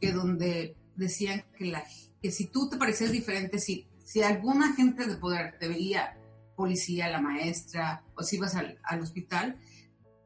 que 0.00 0.12
donde 0.12 0.76
decían 0.96 1.44
que, 1.56 1.66
la, 1.66 1.84
que 2.22 2.30
si 2.30 2.46
tú 2.46 2.68
te 2.68 2.76
parecías 2.76 3.10
diferente, 3.10 3.58
si, 3.58 3.86
si 4.04 4.22
alguna 4.22 4.74
gente 4.74 5.06
de 5.06 5.16
poder 5.16 5.58
te 5.58 5.68
veía 5.68 6.18
policía, 6.56 7.08
la 7.08 7.20
maestra, 7.20 8.04
o 8.14 8.22
si 8.22 8.36
ibas 8.36 8.54
al, 8.54 8.78
al 8.84 9.00
hospital, 9.00 9.58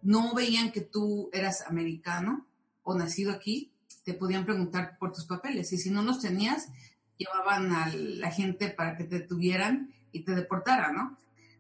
no 0.03 0.35
veían 0.35 0.73
que 0.73 0.81
tú 0.81 1.31
eras 1.33 1.65
americano 1.67 2.47
o 2.83 2.95
nacido 2.95 3.33
aquí, 3.33 3.73
te 4.05 4.15
podían 4.15 4.45
preguntar 4.45 4.97
por 4.99 5.13
tus 5.13 5.27
papeles. 5.27 5.73
Y 5.73 5.79
si 5.79 5.91
no 5.91 6.03
los 6.03 6.21
tenías, 6.21 6.69
llevaban 7.17 7.73
a 7.73 7.93
la 7.95 8.31
gente 8.31 8.71
para 8.71 8.97
que 8.97 9.05
te 9.05 9.21
tuvieran 9.21 9.93
y 10.13 10.25
te 10.25 10.35
deportaran, 10.35 10.95
¿no? 10.95 11.19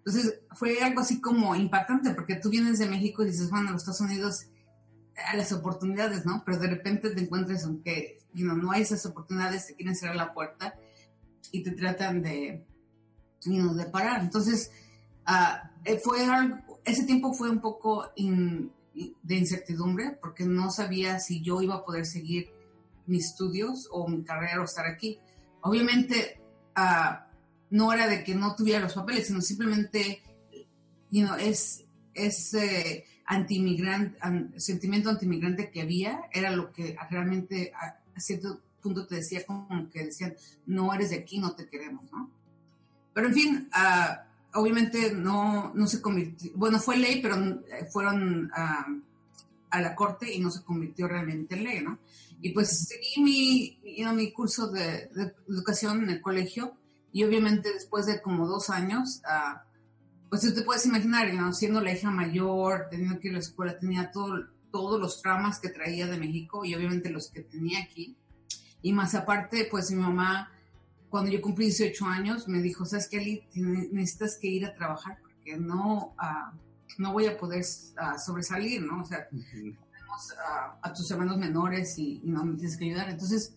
Entonces 0.09 0.41
fue 0.53 0.81
algo 0.81 1.03
así 1.03 1.21
como 1.21 1.55
impactante, 1.55 2.15
porque 2.15 2.37
tú 2.37 2.49
vienes 2.49 2.79
de 2.79 2.89
México 2.89 3.23
y 3.23 3.27
dices, 3.27 3.51
bueno, 3.51 3.73
los 3.73 3.83
Estados 3.83 4.01
Unidos, 4.01 4.47
a 5.27 5.37
las 5.37 5.53
oportunidades, 5.53 6.25
¿no? 6.25 6.43
Pero 6.47 6.59
de 6.59 6.69
repente 6.69 7.11
te 7.11 7.21
encuentras 7.21 7.65
aunque 7.65 8.19
no 8.33 8.71
hay 8.73 8.83
esas 8.83 9.05
oportunidades, 9.05 9.67
te 9.67 9.75
quieren 9.75 9.95
cerrar 9.95 10.17
la 10.17 10.33
puerta 10.33 10.75
y 11.53 11.63
te 11.63 11.73
tratan 11.73 12.23
de, 12.23 12.65
you 13.45 13.75
de 13.75 13.85
parar. 13.85 14.23
Entonces, 14.23 14.71
uh, 15.27 15.99
fue 16.03 16.25
algo, 16.25 16.81
ese 16.87 17.05
tiempo 17.05 17.35
fue 17.35 17.51
un 17.51 17.61
poco 17.61 18.07
de 18.15 19.37
incertidumbre 19.37 20.17
porque 20.23 20.47
no 20.47 20.71
sabía 20.71 21.21
si 21.21 21.43
yo 21.43 21.61
iba 21.61 21.75
a 21.75 21.85
poder 21.85 22.07
seguir 22.07 22.51
mis 23.05 23.27
estudios 23.27 23.87
o 23.91 24.09
mi 24.09 24.25
carrera 24.25 24.63
o 24.63 24.65
estar 24.65 24.87
aquí. 24.87 25.21
Obviamente, 25.61 26.41
uh, 26.79 27.28
no 27.71 27.93
era 27.93 28.07
de 28.09 28.25
que 28.25 28.35
no 28.35 28.55
tuviera 28.55 28.81
los 28.81 28.95
papeles, 28.95 29.27
sino 29.27 29.41
simplemente, 29.41 30.23
you 31.11 31.25
know, 31.25 31.37
es 31.37 31.85
ese 32.15 33.05
anti-inmigrante, 33.27 34.19
sentimiento 34.59 35.11
anti-inmigrante 35.11 35.71
que 35.71 35.83
había, 35.83 36.23
era 36.33 36.51
lo 36.51 36.73
que 36.73 36.97
realmente 37.11 37.73
a, 37.75 38.01
cierto 38.19 38.61
punto 38.83 39.07
te 39.07 39.17
decía 39.17 39.45
como 39.45 39.89
que 39.91 40.07
decían, 40.07 40.35
no 40.67 40.93
eres 40.93 41.11
de 41.11 41.17
aquí, 41.17 41.39
no 41.39 41.55
te 41.55 41.69
queremos, 41.69 42.11
¿no? 42.11 42.31
Pero 43.13 43.29
en 43.29 43.35
fin, 43.35 43.71
uh, 43.75 44.59
obviamente 44.59 45.13
no, 45.13 45.73
no 45.75 45.87
se 45.87 46.01
convirtió, 46.01 46.51
bueno, 46.55 46.79
fue 46.81 46.97
ley, 46.97 47.21
pero 47.21 47.63
fueron 47.93 48.47
uh, 48.47 49.03
a 49.71 49.81
la 49.81 49.95
corte 49.95 50.33
y 50.33 50.41
no 50.41 50.51
se 50.51 50.63
convirtió 50.63 51.07
realmente 51.07 51.55
en 51.55 51.65
ley, 51.65 51.81
¿no? 51.83 51.99
Y 52.41 52.51
pues 52.51 52.89
seguí 52.89 53.23
mi, 53.23 53.79
you 53.97 54.05
know, 54.05 54.15
mi 54.15 54.33
curso 54.33 54.69
de, 54.69 55.09
de, 55.09 55.35
educación 55.49 56.05
en 56.05 56.11
el 56.11 56.23
colegio 56.23 56.77
y 57.19 57.25
obviamente 57.25 57.73
después 57.73 58.07
de 58.07 58.23
como 58.23 58.47
dos 58.47 58.71
años, 58.71 59.23
uh, 59.25 59.59
pues 60.29 60.43
tú 60.43 60.55
te 60.55 60.63
puedes 60.63 60.87
imaginar, 60.87 61.35
¿no? 61.35 61.53
siendo 61.53 61.81
la 61.81 61.93
hija 61.93 62.13
mayor, 62.13 62.87
teniendo 62.93 63.19
que 63.19 63.27
ir 63.27 63.35
a 63.35 63.39
la 63.39 63.41
escuela, 63.41 63.77
tenía 63.77 64.13
todo, 64.13 64.47
todos 64.71 65.01
los 65.01 65.21
traumas 65.21 65.59
que 65.59 65.69
traía 65.69 66.07
de 66.07 66.17
México 66.17 66.65
y 66.65 66.77
obviamente 66.77 67.11
los 67.11 67.29
que 67.29 67.41
tenía 67.41 67.81
aquí. 67.81 68.17
Y 68.83 68.93
más 68.93 69.17
aparte, 69.17 69.67
pues 69.69 69.91
mi 69.91 70.01
mamá, 70.01 70.53
cuando 71.09 71.29
yo 71.29 71.43
cumplí 71.43 71.65
18 71.65 72.07
años, 72.07 72.47
me 72.47 72.63
dijo, 72.63 72.87
¿sabes 72.87 73.09
qué, 73.09 73.19
Ali? 73.19 73.49
Necesitas 73.53 74.39
que 74.41 74.47
ir 74.47 74.65
a 74.65 74.77
trabajar 74.77 75.19
porque 75.21 75.57
no, 75.57 76.15
uh, 76.23 76.57
no 76.99 77.13
voy 77.13 77.27
a 77.27 77.37
poder 77.37 77.65
uh, 77.65 78.17
sobresalir, 78.17 78.81
¿no? 78.83 79.03
O 79.03 79.05
sea, 79.05 79.27
uh 79.33 79.37
-huh. 79.37 79.77
tenemos 79.91 80.35
a 80.83 80.93
tus 80.93 81.11
hermanos 81.11 81.37
menores 81.37 81.99
y, 81.99 82.21
y, 82.23 82.31
no 82.31 82.45
me 82.45 82.55
tienes 82.55 82.77
que 82.77 82.85
ayudar. 82.85 83.11
Entonces, 83.11 83.57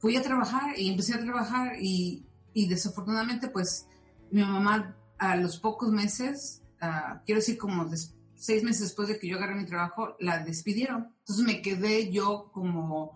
fui 0.00 0.16
a 0.16 0.22
trabajar 0.22 0.76
y 0.76 0.90
empecé 0.90 1.14
a 1.14 1.20
trabajar 1.20 1.76
y, 1.80 2.25
y 2.56 2.66
desafortunadamente, 2.68 3.48
pues, 3.48 3.86
mi 4.30 4.40
mamá 4.40 4.96
a 5.18 5.36
los 5.36 5.58
pocos 5.58 5.90
meses, 5.90 6.62
uh, 6.80 7.22
quiero 7.26 7.40
decir 7.40 7.58
como 7.58 7.86
seis 8.34 8.64
meses 8.64 8.80
después 8.80 9.08
de 9.08 9.18
que 9.18 9.28
yo 9.28 9.36
agarré 9.36 9.56
mi 9.56 9.66
trabajo, 9.66 10.16
la 10.20 10.42
despidieron. 10.42 11.14
Entonces 11.18 11.44
me 11.44 11.60
quedé 11.60 12.10
yo 12.10 12.50
como 12.54 13.10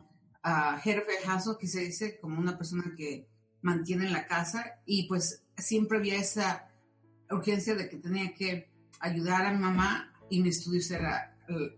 uh, 0.45 0.77
of 0.77 1.25
house, 1.25 1.57
que 1.59 1.67
se 1.67 1.81
dice, 1.81 2.21
como 2.21 2.39
una 2.39 2.59
persona 2.59 2.93
que 2.95 3.31
mantiene 3.63 4.11
la 4.11 4.27
casa 4.27 4.83
y 4.85 5.09
pues 5.09 5.43
siempre 5.57 5.97
había 5.97 6.17
esa 6.17 6.69
urgencia 7.31 7.75
de 7.75 7.89
que 7.89 7.97
tenía 7.97 8.35
que 8.35 8.71
ayudar 9.01 9.47
a 9.47 9.53
mi 9.55 9.59
mamá 9.59 10.13
y 10.29 10.43
mi 10.43 10.51
estudio 10.51 10.83
era 10.95 11.35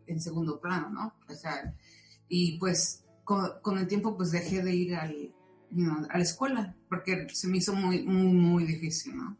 en 0.09 0.21
segundo 0.21 0.61
plano, 0.61 0.91
¿no? 0.91 1.15
O 1.29 1.35
sea, 1.37 1.73
y 2.29 2.59
pues 2.59 3.05
con 3.25 3.79
el 3.79 3.87
tiempo 3.87 4.17
pues 4.17 4.33
dejé 4.33 4.65
de 4.65 4.75
ir 4.75 4.97
al, 4.97 5.33
you 5.75 5.85
know, 5.85 6.07
a 6.11 6.19
la 6.19 6.23
escuela 6.23 6.75
porque 6.89 7.27
se 7.33 7.49
me 7.49 7.59
hizo 7.59 7.73
muy, 7.73 8.03
muy, 8.03 8.33
muy 8.33 8.65
difícil, 8.65 9.17
¿no? 9.17 9.37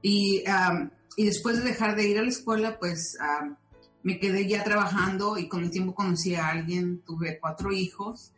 Y, 0.00 0.44
um, 0.48 0.90
y 1.16 1.26
después 1.26 1.58
de 1.58 1.64
dejar 1.64 1.96
de 1.96 2.08
ir 2.08 2.18
a 2.18 2.22
la 2.22 2.28
escuela, 2.28 2.78
pues 2.78 3.16
um, 3.20 3.56
me 4.02 4.18
quedé 4.18 4.46
ya 4.48 4.64
trabajando 4.64 5.38
y 5.38 5.48
con 5.48 5.62
el 5.64 5.70
tiempo 5.70 5.94
conocí 5.94 6.34
a 6.34 6.48
alguien, 6.48 7.02
tuve 7.04 7.38
cuatro 7.40 7.72
hijos. 7.72 8.32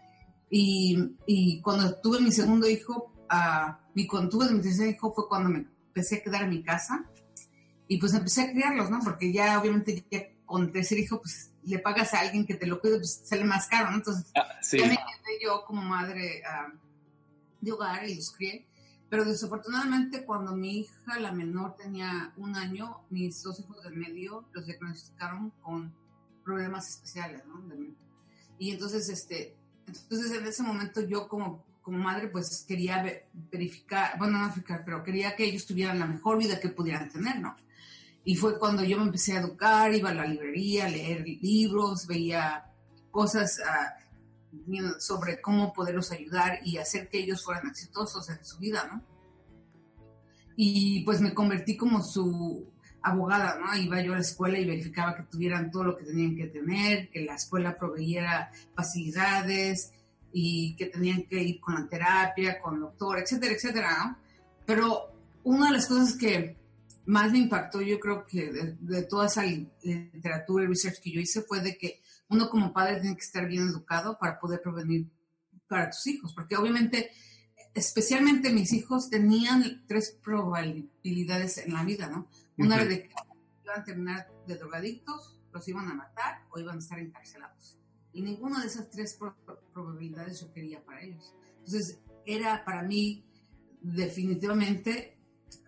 Y, 0.51 1.17
y 1.27 1.61
cuando 1.63 2.01
tuve 2.01 2.21
mi 2.21 2.33
segundo 2.33 2.69
hijo, 2.69 3.13
uh, 3.31 3.73
mi, 3.95 4.07
cuando 4.07 4.31
tuve 4.31 4.51
mi 4.51 4.61
tercer 4.61 4.89
hijo 4.89 5.13
fue 5.13 5.29
cuando 5.29 5.51
me 5.51 5.67
empecé 5.89 6.17
a 6.17 6.23
quedar 6.23 6.43
en 6.45 6.51
mi 6.51 6.63
casa. 6.63 7.05
Y 7.89 7.99
pues 7.99 8.15
empecé 8.15 8.43
a 8.43 8.51
criarlos, 8.51 8.91
¿no? 8.91 9.01
Porque 9.01 9.33
ya 9.33 9.61
obviamente 9.61 10.05
ya 10.11 10.27
con 10.47 10.73
tercer 10.73 10.99
hijo, 10.99 11.21
pues 11.21 11.53
le 11.65 11.79
pagas 11.79 12.15
a 12.15 12.21
alguien 12.21 12.47
que 12.47 12.55
te 12.55 12.67
lo 12.67 12.81
cuide, 12.81 12.97
pues 12.97 13.23
sale 13.25 13.45
más 13.45 13.67
caro, 13.69 13.91
¿no? 13.91 13.97
Entonces, 13.97 14.31
ah, 14.37 14.47
sí. 14.63 14.79
ya 14.79 14.87
me 14.87 14.97
quedé 14.97 15.43
yo 15.43 15.65
como 15.67 15.83
madre 15.83 16.43
uh, 16.43 16.84
de 17.65 17.73
hogar 17.73 18.09
y 18.09 18.15
los 18.15 18.31
crié. 18.33 18.67
Pero 19.09 19.25
desafortunadamente 19.25 20.25
cuando 20.25 20.57
mi 20.57 20.81
hija, 20.81 21.21
la 21.21 21.33
menor, 21.33 21.77
tenía 21.77 22.33
un 22.37 22.57
año, 22.57 23.03
mis 23.11 23.43
dos 23.43 23.61
hijos 23.61 23.83
del 23.83 23.95
medio 23.95 24.45
los 24.53 24.67
diagnosticaron 24.67 25.51
con 25.63 25.95
problemas 26.45 26.89
especiales, 26.89 27.45
¿no? 27.47 27.63
Y 28.59 28.71
entonces, 28.71 29.09
este, 29.09 29.57
entonces 29.87 30.33
en 30.33 30.47
ese 30.47 30.63
momento 30.63 31.01
yo 31.01 31.29
como, 31.29 31.65
como 31.83 31.99
madre 31.99 32.29
pues 32.29 32.65
quería 32.67 33.23
verificar, 33.51 34.19
bueno, 34.19 34.39
no 34.39 34.49
verificar, 34.49 34.83
pero 34.85 35.03
quería 35.03 35.37
que 35.37 35.45
ellos 35.45 35.67
tuvieran 35.67 35.99
la 35.99 36.07
mejor 36.07 36.39
vida 36.39 36.61
que 36.61 36.69
pudieran 36.69 37.11
tener, 37.11 37.41
¿no? 37.41 37.57
Y 38.25 38.37
fue 38.37 38.59
cuando 38.59 38.83
yo 38.83 38.97
me 38.97 39.05
empecé 39.05 39.35
a 39.35 39.41
educar, 39.41 39.95
iba 39.95 40.11
a 40.11 40.15
la 40.15 40.27
librería, 40.27 40.89
leer 40.89 41.27
libros, 41.27 42.07
veía 42.07 42.65
cosas 43.11 43.61
uh, 43.61 44.04
sobre 44.99 45.41
cómo 45.41 45.73
poderlos 45.73 46.13
ayudar 46.13 46.61
y 46.65 46.79
hacer 46.79 47.09
que 47.09 47.19
ellos 47.19 47.45
fueran 47.45 47.69
exitosos 47.69 48.29
en 48.31 48.45
su 48.45 48.59
vida, 48.59 48.89
¿no? 48.91 49.03
Y 50.57 51.05
pues 51.05 51.21
me 51.21 51.35
convertí 51.35 51.77
como 51.77 52.03
su 52.03 52.73
abogada, 53.03 53.59
¿no? 53.59 53.77
Iba 53.77 54.03
yo 54.03 54.13
a 54.13 54.17
la 54.17 54.23
escuela 54.23 54.59
y 54.59 54.65
verificaba 54.65 55.17
que 55.17 55.25
tuvieran 55.25 55.71
todo 55.71 55.85
lo 55.85 55.97
que 55.97 56.05
tenían 56.05 56.37
que 56.37 56.47
tener, 56.47 57.11
que 57.11 57.23
la 57.23 57.35
escuela 57.35 57.77
proveyera 57.77 58.51
facilidades 58.75 59.93
y 60.33 60.75
que 60.77 60.87
tenían 60.87 61.25
que 61.25 61.43
ir 61.43 61.61
con 61.61 61.75
la 61.75 61.89
terapia, 61.89 62.61
con 62.61 62.77
el 62.77 62.81
doctor, 62.81 63.19
etcétera, 63.19 63.55
etcétera. 63.55 64.19
Pero 64.65 65.13
una 65.43 65.67
de 65.67 65.73
las 65.73 65.87
cosas 65.87 66.17
que 66.17 66.57
más 67.07 67.31
me 67.31 67.39
impactó, 67.39 67.83
yo 67.83 68.01
creo 68.01 68.25
que 68.27 68.51
de, 68.51 68.77
de 68.81 69.03
toda 69.03 69.27
esa 69.27 69.45
literatura 69.45 70.65
y 70.65 70.69
research 70.69 71.01
que 71.01 71.13
yo 71.13 71.21
hice 71.21 71.43
fue 71.43 71.61
de 71.61 71.77
que 71.77 72.01
uno 72.29 72.49
como 72.49 72.73
padre 72.73 73.01
tiene 73.01 73.17
que 73.17 73.25
estar 73.25 73.47
bien 73.47 73.69
educado 73.69 74.19
para 74.19 74.39
poder 74.39 74.61
provenir 74.63 75.11
para 75.69 75.91
tus 75.91 76.07
hijos, 76.07 76.33
porque 76.35 76.57
obviamente, 76.57 77.11
especialmente 77.75 78.53
mis 78.53 78.73
hijos 78.73 79.11
tenían 79.11 79.85
tres 79.87 80.19
probabilidades 80.23 81.59
en 81.59 81.73
la 81.73 81.85
vida, 81.85 82.09
¿no? 82.09 82.29
Una 82.59 82.77
era 82.77 82.85
de 82.85 83.09
que 83.09 83.15
iban 83.65 83.81
a 83.81 83.85
terminar 83.85 84.33
de 84.47 84.57
drogadictos, 84.57 85.41
los 85.53 85.69
iban 85.69 85.89
a 85.89 85.95
matar 85.95 86.47
o 86.51 86.59
iban 86.59 86.77
a 86.77 86.79
estar 86.79 86.99
encarcelados. 86.99 87.79
Y 88.13 88.23
ninguna 88.23 88.61
de 88.61 88.67
esas 88.67 88.91
tres 88.91 89.15
pro 89.15 89.37
probabilidades 89.73 90.41
yo 90.41 90.53
quería 90.53 90.85
para 90.85 91.03
ellos. 91.03 91.35
Entonces, 91.59 91.99
era 92.25 92.65
para 92.65 92.83
mí 92.83 93.25
definitivamente 93.81 95.19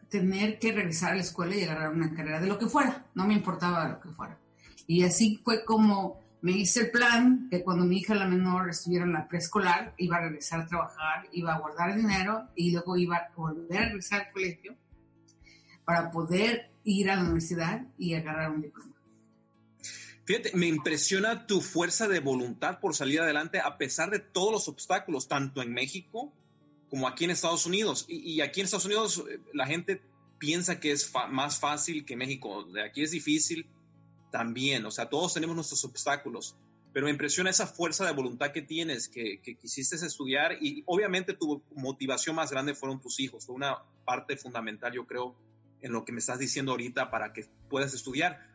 tener 0.08 0.58
que 0.58 0.72
regresar 0.72 1.12
a 1.12 1.16
la 1.16 1.20
escuela 1.22 1.56
y 1.56 1.64
agarrar 1.64 1.92
una 1.92 2.14
carrera 2.14 2.40
de 2.40 2.46
lo 2.46 2.58
que 2.58 2.66
fuera, 2.66 3.06
no 3.14 3.26
me 3.26 3.34
importaba 3.34 3.88
lo 3.88 4.00
que 4.00 4.10
fuera. 4.10 4.38
Y 4.86 5.02
así 5.02 5.40
fue 5.44 5.64
como 5.64 6.20
me 6.46 6.52
hice 6.52 6.82
el 6.82 6.90
plan 6.92 7.48
que 7.50 7.64
cuando 7.64 7.84
mi 7.84 7.96
hija 7.98 8.14
la 8.14 8.28
menor 8.28 8.70
estuviera 8.70 9.04
en 9.04 9.14
la 9.14 9.26
preescolar, 9.26 9.94
iba 9.98 10.18
a 10.18 10.20
regresar 10.20 10.60
a 10.60 10.66
trabajar, 10.68 11.28
iba 11.32 11.52
a 11.52 11.58
guardar 11.58 11.96
dinero 11.96 12.46
y 12.54 12.70
luego 12.70 12.96
iba 12.96 13.16
a 13.16 13.32
volver 13.34 13.78
a 13.78 13.84
regresar 13.86 14.26
al 14.26 14.32
colegio 14.32 14.76
para 15.84 16.08
poder 16.12 16.70
ir 16.84 17.10
a 17.10 17.16
la 17.16 17.22
universidad 17.22 17.84
y 17.98 18.14
agarrar 18.14 18.52
un 18.52 18.62
diploma. 18.62 18.94
Fíjate, 20.24 20.52
me 20.54 20.68
impresiona 20.68 21.48
tu 21.48 21.60
fuerza 21.60 22.06
de 22.06 22.20
voluntad 22.20 22.78
por 22.78 22.94
salir 22.94 23.22
adelante 23.22 23.58
a 23.58 23.76
pesar 23.76 24.10
de 24.10 24.20
todos 24.20 24.52
los 24.52 24.68
obstáculos, 24.68 25.26
tanto 25.26 25.62
en 25.62 25.72
México 25.72 26.32
como 26.88 27.08
aquí 27.08 27.24
en 27.24 27.32
Estados 27.32 27.66
Unidos. 27.66 28.04
Y, 28.06 28.18
y 28.18 28.40
aquí 28.40 28.60
en 28.60 28.66
Estados 28.66 28.86
Unidos 28.86 29.24
la 29.52 29.66
gente 29.66 30.00
piensa 30.38 30.78
que 30.78 30.92
es 30.92 31.12
más 31.28 31.58
fácil 31.58 32.04
que 32.04 32.14
México. 32.14 32.62
De 32.66 32.84
aquí 32.84 33.02
es 33.02 33.10
difícil 33.10 33.66
también. 34.36 34.84
O 34.84 34.90
sea, 34.90 35.08
todos 35.08 35.32
tenemos 35.32 35.56
nuestros 35.56 35.82
obstáculos. 35.86 36.56
Pero 36.92 37.06
me 37.06 37.10
impresiona 37.10 37.48
esa 37.48 37.66
fuerza 37.66 38.04
de 38.04 38.12
voluntad 38.12 38.52
que 38.52 38.60
tienes, 38.60 39.08
que, 39.08 39.40
que 39.40 39.56
quisiste 39.56 39.96
estudiar 39.96 40.58
y 40.62 40.82
obviamente 40.86 41.32
tu 41.32 41.62
motivación 41.74 42.36
más 42.36 42.50
grande 42.50 42.74
fueron 42.74 43.00
tus 43.00 43.18
hijos. 43.18 43.46
Fue 43.46 43.54
una 43.54 43.78
parte 44.04 44.36
fundamental, 44.36 44.92
yo 44.92 45.06
creo, 45.06 45.34
en 45.80 45.92
lo 45.92 46.04
que 46.04 46.12
me 46.12 46.18
estás 46.18 46.38
diciendo 46.38 46.72
ahorita 46.72 47.10
para 47.10 47.32
que 47.32 47.46
puedas 47.70 47.94
estudiar. 47.94 48.46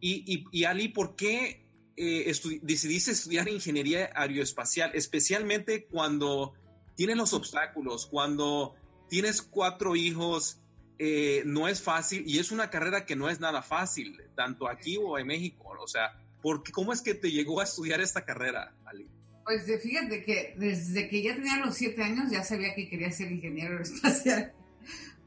Y, 0.00 0.24
y, 0.26 0.44
y 0.52 0.64
Ali, 0.64 0.88
¿por 0.88 1.16
qué 1.16 1.66
eh, 1.96 2.24
estu 2.26 2.50
decidiste 2.62 3.10
estudiar 3.10 3.48
ingeniería 3.48 4.10
aeroespacial? 4.14 4.92
Especialmente 4.94 5.86
cuando 5.86 6.54
tienes 6.94 7.16
los 7.16 7.32
obstáculos, 7.32 8.06
cuando 8.06 8.74
tienes 9.08 9.42
cuatro 9.42 9.96
hijos, 9.96 10.60
eh, 10.98 11.42
no 11.46 11.68
es 11.68 11.82
fácil 11.82 12.24
y 12.26 12.38
es 12.38 12.52
una 12.52 12.70
carrera 12.70 13.04
que 13.04 13.16
no 13.16 13.28
es 13.28 13.40
nada 13.40 13.62
fácil, 13.62 14.20
tanto 14.36 14.68
aquí 14.68 14.96
o 14.96 15.18
en 15.18 15.26
México. 15.26 15.74
O 15.80 15.88
sea, 15.88 16.12
¿por 16.40 16.62
qué, 16.62 16.72
¿cómo 16.72 16.92
es 16.92 17.02
que 17.02 17.14
te 17.14 17.30
llegó 17.30 17.60
a 17.60 17.64
estudiar 17.64 18.00
esta 18.00 18.24
carrera, 18.24 18.74
Ali? 18.84 19.08
Pues 19.44 19.64
fíjate 19.82 20.24
que 20.24 20.54
desde 20.56 21.08
que 21.08 21.22
ya 21.22 21.34
tenía 21.34 21.58
los 21.58 21.74
siete 21.74 22.02
años 22.02 22.30
ya 22.30 22.42
sabía 22.42 22.74
que 22.74 22.88
quería 22.88 23.10
ser 23.10 23.30
ingeniero 23.30 23.72
aeroespacial. 23.72 24.52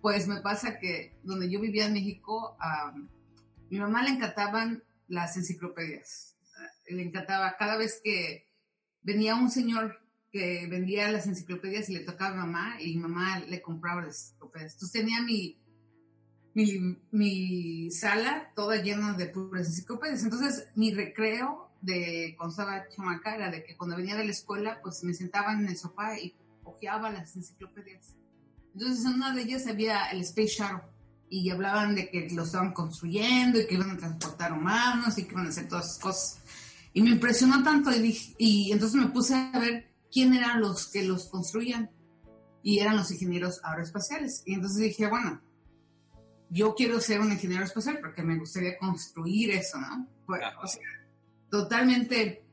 Pues 0.02 0.28
me 0.28 0.42
pasa 0.42 0.80
que 0.80 1.16
donde 1.24 1.50
yo 1.50 1.60
vivía 1.60 1.86
en 1.86 1.94
México, 1.94 2.56
a 2.60 2.94
mi 3.70 3.80
mamá 3.80 4.04
le 4.04 4.12
encantaban 4.12 4.84
las 5.08 5.38
enciclopedias. 5.38 6.38
Le 6.90 7.04
encantaba 7.04 7.56
cada 7.58 7.78
vez 7.78 8.00
que 8.04 8.48
venía 9.02 9.36
un 9.36 9.52
señor 9.52 10.00
que 10.32 10.68
vendía 10.68 11.12
las 11.12 11.28
enciclopedias 11.28 11.90
y 11.90 11.94
le 11.94 12.00
tocaba 12.02 12.36
a 12.36 12.46
mamá 12.46 12.82
y 12.82 12.98
mamá 12.98 13.40
le 13.40 13.62
compraba 13.62 14.02
las 14.02 14.24
enciclopedias. 14.24 14.74
Entonces 14.74 15.02
tenía 15.02 15.22
mi, 15.22 15.58
mi, 16.54 16.98
mi 17.12 17.92
sala 17.92 18.52
toda 18.56 18.78
llena 18.78 19.14
de 19.14 19.28
puras 19.28 19.68
enciclopedias. 19.68 20.24
Entonces, 20.24 20.68
mi 20.76 20.94
recreo 20.94 21.72
de 21.82 22.36
cuando 22.38 22.52
estaba 22.52 22.88
chamaca 22.90 23.36
era 23.36 23.52
de 23.52 23.64
que 23.64 23.78
cuando 23.78 23.96
venía 23.96 24.16
de 24.16 24.26
la 24.26 24.32
escuela, 24.32 24.80
pues 24.82 25.04
me 25.04 25.14
sentaba 25.14 25.54
en 25.54 25.68
el 25.68 25.78
sofá 25.78 26.20
y 26.20 26.36
hojeaba 26.64 27.10
las 27.10 27.36
enciclopedias. 27.36 28.16
Entonces, 28.74 29.06
en 29.06 29.14
una 29.14 29.34
de 29.34 29.42
ellas 29.42 29.68
había 29.68 30.08
el 30.08 30.22
Space 30.22 30.56
Shuttle 30.58 30.84
y 31.30 31.50
hablaban 31.50 31.96
de 31.96 32.10
que 32.10 32.30
lo 32.32 32.44
estaban 32.44 32.74
construyendo 32.74 33.60
y 33.60 33.68
que 33.68 33.76
iban 33.76 33.92
a 33.92 33.98
transportar 33.98 34.54
humanos 34.54 35.18
y 35.18 35.24
que 35.24 35.32
iban 35.32 35.46
a 35.46 35.50
hacer 35.50 35.68
todas 35.68 35.86
esas 35.86 36.00
cosas. 36.00 36.40
Y 36.94 37.02
me 37.02 37.12
impresionó 37.12 37.64
tanto 37.64 37.92
y, 37.92 38.00
dije, 38.00 38.36
y 38.38 38.72
entonces 38.72 39.00
me 39.00 39.08
puse 39.08 39.36
a 39.36 39.60
ver 39.60 39.88
quién 40.18 40.34
eran 40.34 40.62
los 40.62 40.88
que 40.88 41.04
los 41.04 41.28
construían 41.28 41.92
y 42.64 42.80
eran 42.80 42.98
los 42.98 43.12
ingenieros 43.12 43.62
aeroespaciales. 43.64 44.42
Y 44.48 44.56
entonces 44.56 44.82
dije, 44.82 45.06
bueno, 45.06 45.40
yo 46.50 46.74
quiero 46.74 47.00
ser 47.00 47.22
un 47.22 47.32
ingeniero 47.32 47.64
espacial 47.64 48.00
porque 48.02 48.24
me 48.24 48.40
gustaría 48.40 48.80
construir 48.80 49.52
eso, 49.52 49.80
¿no? 49.80 50.08
Pues, 50.26 50.42
o 50.64 50.66
sea, 50.66 50.82
totalmente, 51.52 52.44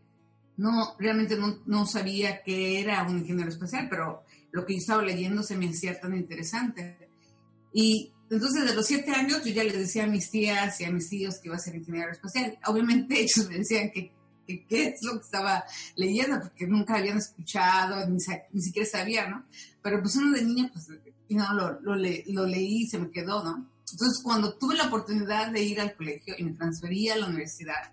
no, 0.59 0.95
realmente 0.99 1.39
no, 1.39 1.63
no, 1.65 1.87
sabía 1.87 2.43
que 2.43 2.83
era 2.83 3.03
un 3.05 3.21
ingeniero 3.21 3.49
espacial, 3.49 3.87
pero 3.89 4.25
lo 4.53 4.67
que 4.67 4.75
yo 4.75 4.81
estaba 4.81 5.03
leyendo 5.03 5.43
se 5.43 5.57
me 5.57 5.71
hacía 5.71 5.99
tan 5.99 6.15
interesante. 6.15 7.09
Y 7.73 8.13
entonces, 8.29 8.67
de 8.67 8.75
los 8.75 8.85
siete 8.85 9.11
años, 9.13 9.43
yo 9.43 9.55
ya 9.55 9.65
les 9.65 9.79
decía 9.79 10.05
a 10.05 10.09
mis 10.09 10.31
tías 10.31 10.79
y 10.83 10.85
a 10.85 10.91
mis 10.91 11.09
tíos 11.09 11.39
que 11.41 11.49
iba 11.49 11.57
a 11.57 11.61
ser 11.61 11.77
ingeniero 11.77 12.13
espacial. 12.13 12.59
Obviamente, 12.67 13.21
ellos 13.21 13.49
me 13.49 13.57
decían 13.57 13.91
que 13.91 14.13
qué 14.47 14.89
es 14.89 15.03
lo 15.03 15.15
que 15.15 15.25
estaba 15.25 15.65
leyendo, 15.97 16.41
porque 16.41 16.67
nunca 16.67 16.97
habían 16.97 17.19
escuchado, 17.19 18.07
ni, 18.09 18.19
ni 18.53 18.61
siquiera 18.63 18.89
sabía, 18.89 19.29
¿no? 19.29 19.45
Pero 19.83 20.01
pues 20.01 20.17
uno 20.17 20.37
de 20.37 20.45
niño, 20.45 20.71
pues, 20.73 20.89
no, 21.29 21.55
lo, 21.55 21.81
lo, 21.81 21.95
lo 21.95 22.47
leí 22.47 22.83
y 22.83 22.87
se 22.87 22.99
me 22.99 23.11
quedó, 23.11 23.43
¿no? 23.43 23.71
Entonces, 23.93 24.23
cuando 24.23 24.57
tuve 24.57 24.77
la 24.77 24.87
oportunidad 24.87 25.51
de 25.51 25.63
ir 25.63 25.81
al 25.81 25.95
colegio 25.95 26.35
y 26.37 26.45
me 26.45 26.53
transferí 26.53 27.09
a 27.11 27.17
la 27.17 27.27
Universidad 27.27 27.93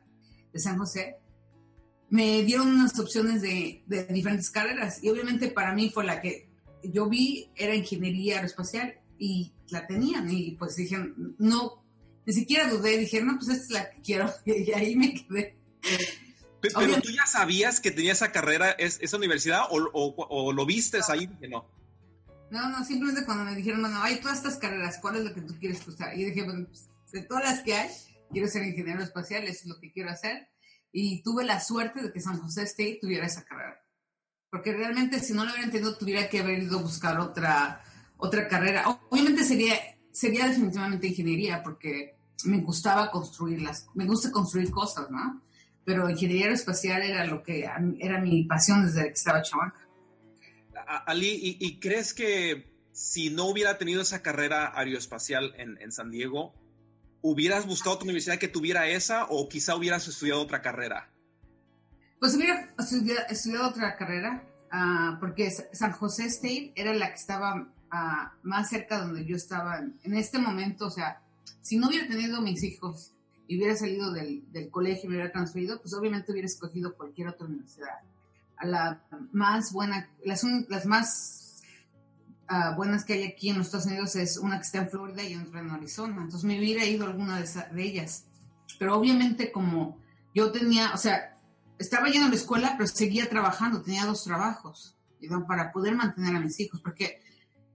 de 0.52 0.60
San 0.60 0.78
José, 0.78 1.18
me 2.10 2.44
dieron 2.44 2.68
unas 2.68 2.98
opciones 3.00 3.42
de, 3.42 3.84
de 3.88 4.06
diferentes 4.06 4.50
carreras 4.50 5.02
y 5.04 5.10
obviamente 5.10 5.50
para 5.50 5.74
mí 5.74 5.90
fue 5.90 6.04
la 6.04 6.22
que 6.22 6.50
yo 6.84 7.08
vi, 7.08 7.50
era 7.56 7.76
ingeniería 7.76 8.36
aeroespacial 8.36 8.96
y 9.18 9.54
la 9.70 9.88
tenían 9.88 10.30
y 10.30 10.52
pues 10.52 10.76
dije, 10.76 10.98
no, 11.38 11.84
ni 12.26 12.34
siquiera 12.34 12.70
dudé, 12.70 12.98
dije, 12.98 13.22
no, 13.22 13.38
pues 13.38 13.50
esta 13.50 13.64
es 13.64 13.72
la 13.72 13.92
que 13.92 14.02
quiero 14.02 14.32
y 14.46 14.72
ahí 14.72 14.96
me 14.96 15.14
quedé. 15.14 15.58
Pero, 16.62 17.02
tú 17.02 17.10
ya 17.12 17.26
sabías 17.26 17.80
que 17.80 17.92
tenía 17.92 18.12
esa 18.12 18.32
carrera, 18.32 18.72
esa 18.72 19.18
universidad, 19.18 19.64
o, 19.70 19.78
o, 19.94 20.54
lo 20.54 20.66
vistes 20.66 21.10
ahí, 21.10 21.28
que 21.28 21.48
no. 21.48 21.66
No, 22.52 22.70
no, 22.70 22.86
simplemente 22.86 23.26
cuando 23.26 23.46
me 23.46 23.56
dijeron, 23.56 23.82
bueno, 23.82 24.02
hay 24.04 24.18
todas 24.18 24.38
estas 24.38 24.58
carreras, 24.58 25.00
¿cuál 25.02 25.16
es 25.16 25.24
lo 25.24 25.34
que 25.34 25.42
tú 25.42 25.58
quieres 25.60 25.82
cursar? 25.82 26.18
Y 26.18 26.26
dije, 26.26 26.44
bueno, 26.44 26.68
pues, 26.68 26.90
de 27.12 27.24
todas 27.24 27.44
las 27.44 27.62
que 27.62 27.74
hay, 27.74 27.90
quiero 28.32 28.48
ser 28.48 28.64
ingeniero 28.64 29.02
espacial, 29.02 29.44
eso 29.44 29.62
es 29.62 29.66
lo 29.66 29.80
que 29.80 29.92
quiero 29.92 30.12
hacer. 30.12 30.50
Y 30.92 31.24
tuve 31.24 31.46
la 31.46 31.62
suerte 31.62 32.02
de 32.02 32.12
que 32.12 32.20
San 32.20 32.40
José 32.40 32.64
State 32.64 33.00
tuviera 33.02 33.26
esa 33.26 33.46
carrera. 33.46 33.82
Porque 34.50 34.74
realmente, 34.74 35.20
si 35.22 35.34
no 35.34 35.46
lo 35.46 35.52
hubiera 35.52 35.66
entendido, 35.66 35.98
tuviera 35.98 36.30
que 36.30 36.42
haber 36.42 36.64
ido 36.64 36.80
a 36.80 36.82
buscar 36.82 37.20
otra, 37.20 37.82
otra 38.18 38.48
carrera. 38.50 39.00
Obviamente 39.10 39.46
sería, 39.46 39.76
sería 40.12 40.48
definitivamente 40.48 41.08
ingeniería, 41.08 41.64
porque 41.64 42.18
me 42.44 42.60
gustaba 42.60 43.10
construirlas, 43.10 43.88
me 43.94 44.06
gusta 44.06 44.32
construir 44.32 44.70
cosas, 44.70 45.10
¿no? 45.10 45.42
Pero 45.86 46.10
ingeniería 46.10 46.52
espacial 46.52 47.02
era 47.02 47.26
lo 47.26 47.42
que 47.42 47.68
era 48.00 48.20
mi 48.20 48.44
pasión 48.44 48.86
desde 48.86 49.06
que 49.06 49.14
estaba 49.14 49.42
chamaca. 49.42 49.88
Ali, 51.06 51.58
¿y, 51.60 51.80
crees 51.80 52.14
que 52.14 52.72
si 52.92 53.30
no 53.30 53.46
hubiera 53.46 53.78
tenido 53.78 54.02
esa 54.02 54.22
carrera 54.22 54.72
aeroespacial 54.76 55.54
en, 55.58 55.92
San 55.92 56.12
Diego, 56.12 56.54
hubieras 57.22 57.66
buscado 57.66 57.96
otra 57.96 58.06
universidad 58.06 58.38
que 58.38 58.48
tuviera 58.48 58.88
esa 58.88 59.26
o 59.30 59.48
quizá 59.48 59.76
hubieras 59.76 60.08
estudiado 60.08 60.42
otra 60.42 60.62
carrera? 60.62 61.10
Pues 62.20 62.36
hubiera 62.36 62.72
estudiado, 63.30 63.70
otra 63.70 63.96
carrera, 63.96 64.44
ah, 64.72 65.18
porque 65.20 65.50
San 65.72 65.92
José 65.92 66.26
State 66.26 66.74
era 66.76 66.94
la 66.94 67.10
que 67.10 67.16
estaba 67.16 67.68
ah, 67.90 68.34
más 68.44 68.70
cerca 68.70 69.00
donde 69.00 69.26
yo 69.26 69.36
estaba 69.36 69.80
en, 69.80 70.14
este 70.14 70.38
momento. 70.40 70.88
O 70.88 70.92
sea, 70.92 71.22
si 71.62 71.78
no 71.78 71.88
hubiera 71.88 72.08
tenido 72.08 72.42
mis 72.42 72.64
hijos 72.64 73.14
y 73.48 73.58
hubiera 73.58 73.76
salido 73.76 74.12
del, 74.12 74.44
del 74.52 74.70
colegio 74.70 75.06
y 75.06 75.08
me 75.10 75.16
hubiera 75.16 75.32
transferido, 75.32 75.82
pues 75.82 75.94
obviamente 75.94 76.32
hubiera 76.32 76.46
escogido 76.46 76.96
cualquier 76.96 77.28
otra 77.30 77.48
universidad 77.48 78.00
la 78.64 79.02
más 79.32 79.72
buena, 79.72 80.10
las, 80.24 80.44
las 80.70 80.86
más 80.86 81.62
uh, 82.50 82.76
buenas 82.76 83.04
que 83.04 83.14
hay 83.14 83.24
aquí 83.24 83.50
en 83.50 83.58
los 83.58 83.68
Estados 83.68 83.88
Unidos 83.88 84.16
es 84.16 84.38
una 84.38 84.58
que 84.58 84.64
está 84.64 84.80
en 84.80 84.90
Florida 84.90 85.24
y 85.24 85.36
otra 85.36 85.62
en 85.62 85.70
Arizona. 85.70 86.16
Entonces 86.16 86.44
me 86.44 86.58
hubiera 86.58 86.86
ido 86.86 87.06
a 87.06 87.10
alguna 87.10 87.40
de, 87.40 87.48
de 87.74 87.84
ellas. 87.84 88.26
Pero 88.80 88.98
obviamente 88.98 89.52
como 89.52 89.98
yo 90.34 90.52
tenía, 90.52 90.92
o 90.94 90.98
sea, 90.98 91.38
estaba 91.78 92.08
yendo 92.08 92.28
a 92.28 92.30
la 92.30 92.36
escuela, 92.36 92.76
pero 92.78 92.88
seguía 92.88 93.30
trabajando, 93.30 93.82
tenía 93.82 94.06
dos 94.06 94.24
trabajos 94.24 94.98
para 95.48 95.72
poder 95.72 95.96
mantener 95.96 96.36
a 96.36 96.40
mis 96.40 96.60
hijos, 96.60 96.82
porque 96.82 97.22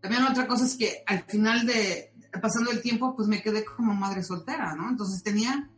también 0.00 0.24
otra 0.24 0.48
cosa 0.48 0.64
es 0.64 0.76
que 0.76 1.04
al 1.06 1.22
final 1.22 1.64
de, 1.64 2.12
pasando 2.40 2.70
el 2.70 2.82
tiempo, 2.82 3.14
pues 3.14 3.28
me 3.28 3.42
quedé 3.42 3.64
como 3.64 3.94
madre 3.94 4.22
soltera, 4.22 4.74
¿no? 4.74 4.88
Entonces 4.88 5.22
tenía, 5.22 5.70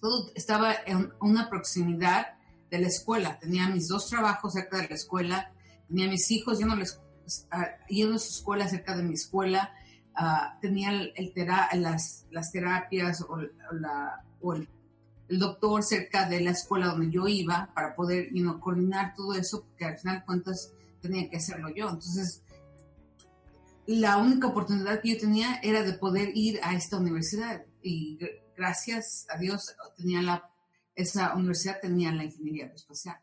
todo 0.00 0.30
estaba 0.34 0.74
en 0.86 1.12
una 1.20 1.48
proximidad 1.48 2.26
de 2.70 2.78
la 2.78 2.88
escuela. 2.88 3.38
Tenía 3.38 3.68
mis 3.68 3.88
dos 3.88 4.08
trabajos 4.08 4.52
cerca 4.52 4.78
de 4.78 4.88
la 4.88 4.94
escuela, 4.94 5.52
tenía 5.88 6.08
mis 6.08 6.30
hijos 6.30 6.58
yendo 6.58 6.74
a, 6.74 6.76
pues, 6.76 7.02
yendo 7.88 8.16
a 8.16 8.18
su 8.18 8.30
escuela 8.30 8.68
cerca 8.68 8.96
de 8.96 9.02
mi 9.02 9.14
escuela, 9.14 9.72
uh, 10.18 10.60
tenía 10.60 10.90
el, 10.90 11.32
las, 11.74 12.26
las, 12.30 12.52
terapias 12.52 13.22
o, 13.22 13.38
la, 13.72 14.24
o 14.40 14.54
el, 14.54 14.68
doctor 15.28 15.84
cerca 15.84 16.28
de 16.28 16.40
la 16.40 16.50
escuela 16.50 16.88
donde 16.88 17.10
yo 17.10 17.28
iba 17.28 17.70
para 17.72 17.94
poder 17.94 18.30
you 18.32 18.58
coordinar 18.58 19.14
todo 19.14 19.34
eso, 19.34 19.62
porque 19.62 19.84
al 19.84 19.98
final 19.98 20.18
de 20.18 20.24
cuentas 20.24 20.72
tenía 21.00 21.30
que 21.30 21.36
hacerlo 21.36 21.68
yo. 21.68 21.88
Entonces, 21.88 22.42
la 23.98 24.18
única 24.18 24.46
oportunidad 24.46 25.00
que 25.00 25.14
yo 25.14 25.18
tenía 25.18 25.60
era 25.62 25.82
de 25.82 25.94
poder 25.94 26.30
ir 26.34 26.60
a 26.62 26.74
esta 26.74 26.96
universidad 26.96 27.64
y 27.82 28.18
gracias 28.56 29.26
a 29.28 29.38
Dios 29.38 29.74
tenía 29.96 30.22
la 30.22 30.50
esa 30.94 31.34
universidad 31.34 31.80
tenía 31.80 32.12
la 32.12 32.24
ingeniería 32.24 32.66
espacial. 32.66 33.16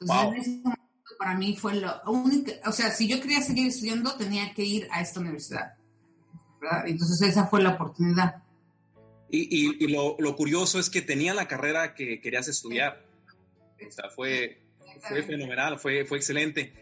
Entonces, 0.00 0.60
para 1.18 1.34
mí 1.36 1.56
fue 1.56 1.74
lo 1.74 2.02
único, 2.06 2.50
o 2.66 2.72
sea, 2.72 2.90
si 2.90 3.06
yo 3.06 3.20
quería 3.20 3.40
seguir 3.40 3.68
estudiando, 3.68 4.16
tenía 4.16 4.52
que 4.52 4.64
ir 4.64 4.88
a 4.90 5.00
esta 5.00 5.20
universidad. 5.20 5.74
Entonces, 6.86 7.22
esa 7.28 7.46
fue 7.46 7.62
la 7.62 7.70
oportunidad. 7.70 8.42
Y, 9.30 9.86
lo, 9.88 10.36
curioso 10.36 10.78
es 10.78 10.90
que 10.90 11.00
tenía 11.00 11.32
la 11.32 11.48
carrera 11.48 11.94
que 11.94 12.20
querías 12.20 12.48
estudiar. 12.48 13.06
O 13.86 13.90
sea, 13.90 14.10
fue, 14.10 14.62
fue 15.08 15.22
fenomenal, 15.22 15.78
fue, 15.78 16.04
fue 16.04 16.18
excelente. 16.18 16.72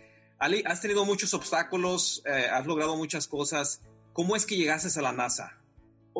Ali, 0.40 0.62
has 0.66 0.80
tenido 0.80 1.04
muchos 1.04 1.34
obstáculos, 1.34 2.22
eh, 2.24 2.46
has 2.50 2.66
logrado 2.66 2.96
muchas 2.96 3.28
cosas. 3.28 3.82
¿Cómo 4.14 4.34
es 4.34 4.46
que 4.46 4.56
llegaste 4.56 4.98
a 4.98 5.02
la 5.02 5.12
NASA? 5.12 5.60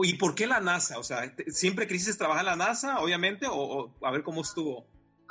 ¿Y 0.02 0.14
por 0.14 0.34
qué 0.34 0.46
la 0.46 0.60
NASA? 0.60 0.98
O 0.98 1.02
sea, 1.02 1.34
¿siempre 1.48 1.88
quisiste 1.88 2.14
trabajar 2.14 2.42
en 2.42 2.50
la 2.50 2.66
NASA, 2.66 3.00
obviamente? 3.00 3.46
O, 3.50 3.94
a 4.02 4.10
ver 4.10 4.22
cómo 4.22 4.42
estuvo. 4.42 4.86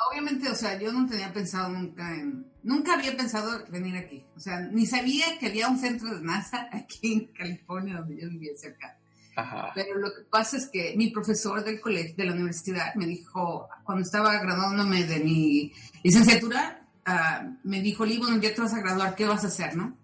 Obviamente, 0.09 0.49
o 0.49 0.55
sea, 0.55 0.79
yo 0.79 0.91
no 0.91 1.07
tenía 1.07 1.31
pensado 1.31 1.69
nunca 1.69 2.15
en... 2.15 2.47
Nunca 2.63 2.95
había 2.95 3.15
pensado 3.15 3.63
venir 3.69 3.95
aquí. 3.95 4.25
O 4.35 4.39
sea, 4.39 4.59
ni 4.59 4.87
sabía 4.87 5.37
que 5.39 5.47
había 5.47 5.69
un 5.69 5.77
centro 5.77 6.13
de 6.13 6.21
NASA 6.21 6.67
aquí 6.73 7.13
en 7.13 7.25
California, 7.27 7.97
donde 7.97 8.19
yo 8.19 8.27
vivía 8.27 8.53
cerca. 8.57 8.97
Ajá. 9.35 9.71
Pero 9.75 9.99
lo 9.99 10.09
que 10.09 10.23
pasa 10.31 10.57
es 10.57 10.67
que 10.67 10.95
mi 10.97 11.11
profesor 11.11 11.63
del 11.63 11.79
colegio, 11.79 12.15
de 12.17 12.25
la 12.25 12.33
universidad, 12.33 12.95
me 12.95 13.05
dijo, 13.05 13.69
cuando 13.83 14.03
estaba 14.03 14.37
graduándome 14.39 15.03
de 15.03 15.19
mi 15.19 15.71
licenciatura, 16.03 16.88
uh, 17.09 17.57
me 17.63 17.81
dijo, 17.81 18.05
Lee, 18.05 18.17
bueno, 18.17 18.39
ya 18.41 18.53
te 18.53 18.61
vas 18.61 18.73
a 18.73 18.79
graduar, 18.79 19.15
¿qué 19.15 19.25
vas 19.25 19.43
a 19.43 19.47
hacer, 19.47 19.75
no? 19.75 19.97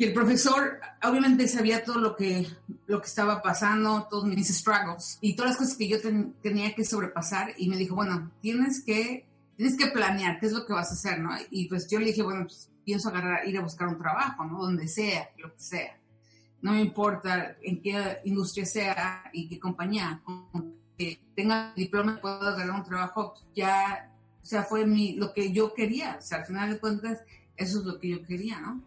Y 0.00 0.04
el 0.04 0.14
profesor 0.14 0.80
obviamente 1.02 1.46
sabía 1.46 1.84
todo 1.84 1.98
lo 1.98 2.16
que, 2.16 2.46
lo 2.86 3.02
que 3.02 3.06
estaba 3.06 3.42
pasando, 3.42 4.06
todos 4.08 4.24
mis 4.24 4.48
struggles 4.48 5.18
y 5.20 5.36
todas 5.36 5.50
las 5.50 5.58
cosas 5.58 5.76
que 5.76 5.88
yo 5.88 5.98
tenía 6.40 6.74
que 6.74 6.86
sobrepasar 6.86 7.52
y 7.58 7.68
me 7.68 7.76
dijo, 7.76 7.94
bueno, 7.94 8.32
tienes 8.40 8.82
que, 8.82 9.28
tienes 9.58 9.76
que 9.76 9.88
planear 9.88 10.40
qué 10.40 10.46
es 10.46 10.52
lo 10.52 10.64
que 10.64 10.72
vas 10.72 10.90
a 10.90 10.94
hacer, 10.94 11.20
¿no? 11.20 11.32
Y 11.50 11.68
pues 11.68 11.86
yo 11.86 11.98
le 11.98 12.06
dije, 12.06 12.22
bueno, 12.22 12.44
pues 12.44 12.70
pienso 12.82 13.10
agarrar, 13.10 13.46
ir 13.46 13.58
a 13.58 13.60
buscar 13.60 13.88
un 13.88 13.98
trabajo, 13.98 14.42
¿no? 14.44 14.62
Donde 14.62 14.88
sea, 14.88 15.28
lo 15.36 15.52
que 15.52 15.60
sea. 15.60 16.00
No 16.62 16.72
me 16.72 16.80
importa 16.80 17.56
en 17.62 17.82
qué 17.82 18.20
industria 18.24 18.64
sea 18.64 19.24
y 19.34 19.50
qué 19.50 19.60
compañía. 19.60 20.22
Tenga 21.36 21.74
diploma 21.76 22.18
y 22.22 22.26
agarrar 22.26 22.70
un 22.70 22.84
trabajo, 22.84 23.34
ya, 23.54 24.09
sea, 24.50 24.64
fue 24.64 24.86
mi, 24.86 25.14
lo 25.14 25.32
que 25.32 25.52
yo 25.52 25.74
quería. 25.74 26.16
O 26.18 26.22
sea, 26.22 26.38
al 26.38 26.46
final 26.46 26.70
de 26.70 26.80
cuentas, 26.80 27.20
eso 27.56 27.78
es 27.78 27.84
lo 27.84 27.98
que 27.98 28.08
yo 28.08 28.22
quería, 28.24 28.60
¿no? 28.60 28.82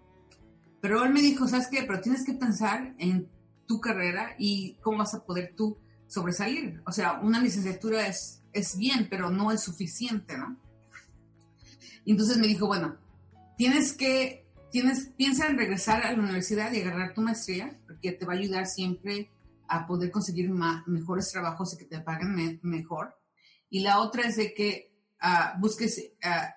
Pero 0.82 1.04
él 1.04 1.14
me 1.14 1.22
dijo, 1.22 1.48
¿sabes 1.48 1.68
qué? 1.68 1.84
Pero 1.84 2.02
tienes 2.02 2.26
que 2.26 2.34
pensar 2.34 2.94
en 2.98 3.30
tu 3.66 3.80
carrera 3.80 4.36
y 4.38 4.76
cómo 4.82 4.98
vas 5.00 5.14
a 5.14 5.24
poder 5.24 5.54
tú 5.56 5.78
sobresalir. 6.08 6.82
O 6.86 6.92
sea, 6.92 7.20
una 7.22 7.40
licenciatura 7.40 8.06
es, 8.08 8.42
es 8.52 8.78
bien, 8.78 9.08
pero 9.10 9.30
no 9.30 9.52
es 9.52 9.62
suficiente, 9.62 10.38
¿no? 10.38 10.58
Y 12.04 12.12
entonces 12.12 12.38
me 12.38 12.48
dijo, 12.48 12.68
bueno, 12.68 12.98
tienes 13.58 13.94
que 13.94 14.44
tienes, 14.74 15.12
piensa 15.16 15.48
en 15.48 15.58
regresar 15.58 16.04
a 16.04 16.12
la 16.12 16.20
universidad 16.22 16.74
y 16.74 16.82
agarrar 16.82 17.14
tu 17.14 17.22
maestría, 17.22 17.80
porque 17.86 18.12
te 18.12 18.26
va 18.26 18.34
a 18.34 18.38
ayudar 18.38 18.66
siempre 18.66 19.30
a 19.68 19.86
poder 19.86 20.10
conseguir 20.10 20.50
mejores 20.88 21.32
trabajos 21.32 21.74
y 21.74 21.78
que 21.78 21.86
te 21.86 22.00
paguen 22.00 22.60
mejor. 22.64 23.16
Y 23.70 23.82
la 23.82 24.00
otra 24.00 24.24
es 24.24 24.36
de 24.36 24.54
que 24.54 24.93
uh, 25.24 25.60
busques, 25.60 26.12
uh, 26.24 26.52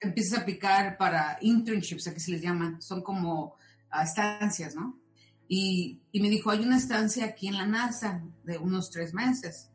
empieces 0.00 0.36
a 0.36 0.42
aplicar 0.42 0.96
para 0.98 1.38
internships, 1.40 2.06
aquí 2.08 2.20
se 2.20 2.32
les 2.32 2.42
llaman, 2.42 2.82
son 2.82 3.02
como 3.02 3.56
estancias, 4.02 4.74
¿no? 4.74 4.98
Y, 5.48 6.02
y, 6.10 6.20
me 6.20 6.28
dijo, 6.28 6.50
hay 6.50 6.60
una 6.60 6.76
estancia 6.76 7.24
aquí 7.24 7.46
en 7.46 7.56
la 7.56 7.66
NASA 7.66 8.20
de 8.42 8.58
unos 8.58 8.90
tres 8.90 9.14
meses. 9.14 9.70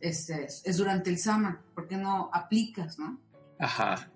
Este, 0.00 0.46
es 0.46 0.76
durante 0.76 1.10
el 1.10 1.18
summer, 1.18 1.58
¿por 1.74 1.86
qué 1.86 1.96
no 1.96 2.30
aplicas, 2.32 2.98
no? 2.98 3.20
Ajá. 3.60 4.10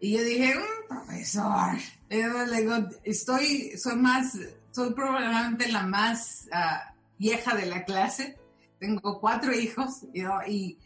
Y 0.00 0.16
yo 0.16 0.24
dije, 0.24 0.54
mm, 0.54 0.88
profesor, 0.88 1.76
yo 2.08 2.46
le 2.46 2.60
digo, 2.62 2.74
estoy, 3.04 3.76
soy 3.76 3.96
más, 3.96 4.36
soy 4.70 4.94
probablemente 4.94 5.70
la 5.70 5.82
más 5.82 6.48
uh, 6.52 6.94
vieja 7.18 7.54
de 7.54 7.66
la 7.66 7.84
clase, 7.84 8.38
tengo 8.78 9.20
cuatro 9.20 9.52
hijos 9.52 10.04
y, 10.14 10.22
y, 10.50 10.78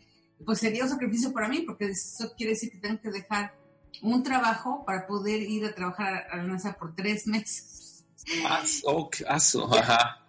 pues 0.45 0.59
sería 0.59 0.85
un 0.85 0.91
sacrificio 0.91 1.33
para 1.33 1.49
mí 1.49 1.61
porque 1.61 1.87
eso 1.87 2.33
quiere 2.37 2.53
decir 2.53 2.71
que 2.71 2.79
tengo 2.79 3.01
que 3.01 3.11
dejar 3.11 3.55
un 4.03 4.23
trabajo 4.23 4.85
para 4.85 5.07
poder 5.07 5.43
ir 5.43 5.65
a 5.67 5.75
trabajar 5.75 6.27
a 6.31 6.37
la 6.37 6.45
NASA 6.45 6.75
por 6.75 6.95
tres 6.95 7.27
meses. 7.27 8.05
Aso, 9.29 9.73
ajá. 9.79 10.27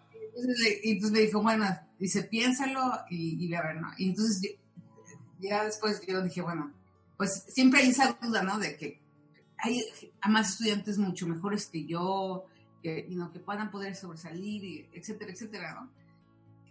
Y 0.83 0.91
entonces 0.91 1.11
me 1.11 1.19
dijo, 1.21 1.41
bueno, 1.41 1.65
dice, 1.97 2.23
piénsalo 2.23 3.05
y, 3.09 3.45
y 3.45 3.55
a 3.55 3.61
ver, 3.61 3.77
¿no? 3.77 3.89
Y 3.97 4.09
entonces 4.09 4.57
ya 5.39 5.63
después 5.63 6.01
yo 6.05 6.21
dije, 6.21 6.41
bueno, 6.41 6.73
pues 7.17 7.45
siempre 7.47 7.81
hay 7.81 7.89
esa 7.89 8.17
duda, 8.21 8.43
¿no? 8.43 8.59
De 8.59 8.75
que 8.75 9.01
hay 9.57 9.83
más 10.27 10.51
estudiantes 10.51 10.97
mucho 10.97 11.27
mejores 11.27 11.67
que 11.67 11.85
yo, 11.85 12.45
que, 12.83 13.07
que 13.33 13.39
puedan 13.39 13.71
poder 13.71 13.95
sobresalir, 13.95 14.63
y 14.63 14.89
etcétera, 14.93 15.31
etcétera, 15.31 15.73
¿no? 15.73 15.89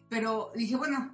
Pero 0.08 0.52
dije, 0.54 0.76
bueno, 0.76 1.13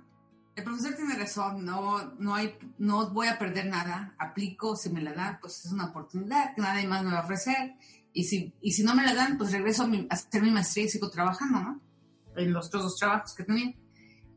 el 0.60 0.64
profesor 0.64 0.94
tiene 0.94 1.16
razón, 1.16 1.64
no, 1.64 2.14
no, 2.18 2.34
hay, 2.34 2.54
no 2.78 3.10
voy 3.10 3.28
a 3.28 3.38
perder 3.38 3.66
nada, 3.66 4.14
aplico, 4.18 4.76
si 4.76 4.90
me 4.90 5.00
la 5.00 5.14
dan, 5.14 5.38
pues 5.40 5.64
es 5.64 5.72
una 5.72 5.86
oportunidad 5.86 6.54
que 6.54 6.60
nadie 6.60 6.86
más 6.86 7.02
me 7.02 7.12
va 7.12 7.20
a 7.20 7.24
ofrecer, 7.24 7.74
y 8.12 8.24
si, 8.24 8.52
y 8.60 8.72
si 8.72 8.82
no 8.82 8.94
me 8.94 9.04
la 9.04 9.14
dan, 9.14 9.38
pues 9.38 9.52
regreso 9.52 9.84
a, 9.84 9.86
a 9.86 10.14
hacer 10.14 10.42
mi 10.42 10.50
maestría 10.50 10.84
y 10.84 10.88
sigo 10.88 11.10
trabajando, 11.10 11.60
¿no? 11.60 11.80
En 12.36 12.52
los 12.52 12.66
otros 12.66 12.82
dos 12.82 12.96
trabajos 12.96 13.34
que 13.34 13.44
tenía. 13.44 13.74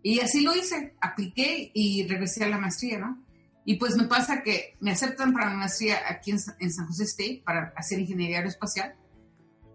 Y 0.01 0.19
así 0.19 0.41
lo 0.41 0.55
hice, 0.55 0.95
apliqué 1.01 1.71
y 1.73 2.07
regresé 2.07 2.43
a 2.43 2.49
la 2.49 2.57
maestría, 2.57 2.99
¿no? 2.99 3.23
Y 3.65 3.75
pues 3.77 3.95
me 3.95 4.05
pasa 4.05 4.43
que 4.43 4.75
me 4.79 4.91
aceptan 4.91 5.33
para 5.33 5.49
la 5.49 5.55
maestría 5.55 5.99
aquí 6.09 6.31
en, 6.31 6.39
San 6.39 6.87
José 6.87 7.03
State 7.03 7.41
para 7.45 7.73
hacer 7.75 7.99
ingeniería 7.99 8.37
aeroespacial 8.37 8.95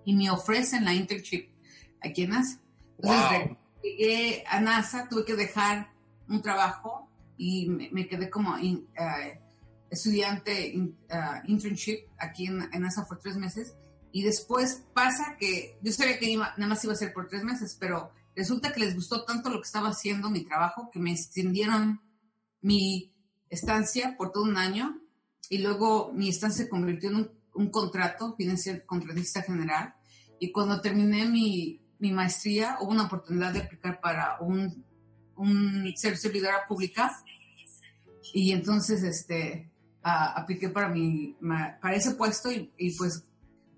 y 0.04 0.14
me 0.14 0.30
ofrecen 0.30 0.84
la 0.84 0.94
internship 0.94 1.48
aquí 2.02 2.24
en 2.24 2.30
NASA. 2.30 2.61
Entonces 2.98 3.56
llegué 3.82 4.44
a 4.46 4.61
NASA, 4.61 5.08
tuve 5.08 5.24
que 5.24 5.34
dejar 5.34 5.90
un 6.29 6.43
trabajo 6.43 7.11
y 7.37 7.69
me, 7.69 8.09
quedé 8.09 8.29
como 8.29 8.57
eh, 8.59 9.41
estudiante 9.91 10.75
uh, 10.77 11.51
internship 11.51 12.09
aquí 12.19 12.47
en, 12.47 12.69
NASA 12.81 13.07
por 13.07 13.21
tres 13.21 13.37
meses. 13.37 13.75
Y 14.11 14.23
después 14.23 14.85
pasa 14.95 15.37
que 15.38 15.79
yo 15.83 15.93
sabía 15.93 16.19
que 16.19 16.37
nada 16.37 16.67
más 16.67 16.83
iba 16.85 16.93
a 16.93 16.97
ser 16.97 17.12
por 17.12 17.29
tres 17.29 17.45
meses, 17.45 17.77
pero 17.79 18.11
resulta 18.35 18.73
que 18.73 18.81
les 18.81 18.95
gustó 18.95 19.25
tanto 19.25 19.51
lo 19.51 19.61
que 19.61 19.67
estaba 19.67 19.91
haciendo, 19.91 20.31
mi 20.31 20.45
trabajo, 20.45 20.91
que 20.91 20.99
me 20.99 21.12
extendieron 21.12 22.01
mi 22.61 23.14
estancia 23.51 24.17
por 24.17 24.33
todo 24.33 24.45
un 24.45 24.57
año 24.57 25.01
y 25.49 25.59
luego 25.59 26.12
mi 26.12 26.29
estancia 26.29 26.64
se 26.64 26.71
convirtió 26.71 27.11
en 27.11 27.31
un, 27.55 27.71
contrato, 27.71 28.35
vine 28.38 28.53
a 28.53 28.57
ser 28.57 28.87
contratista 28.87 29.43
general 29.43 29.95
y 30.38 30.53
cuando 30.53 30.81
terminé 30.81 31.29
mi, 31.29 31.81
mi, 31.99 32.12
maestría 32.12 32.77
hubo 32.81 32.93
una 32.93 33.07
oportunidad 33.07 33.53
de 33.53 33.61
aplicar 33.61 34.01
para 34.01 34.38
un, 34.41 34.85
un 35.38 35.92
ser 35.96 36.16
servidora 36.16 36.66
pública. 36.68 37.22
Y 38.33 38.53
entonces 38.53 39.03
este 39.03 39.70
apliqué 40.03 40.68
para 40.68 40.88
mi 40.88 41.37
para 41.81 41.94
ese 41.94 42.12
puesto 42.12 42.51
y, 42.53 42.70
y, 42.77 42.96
pues 42.96 43.24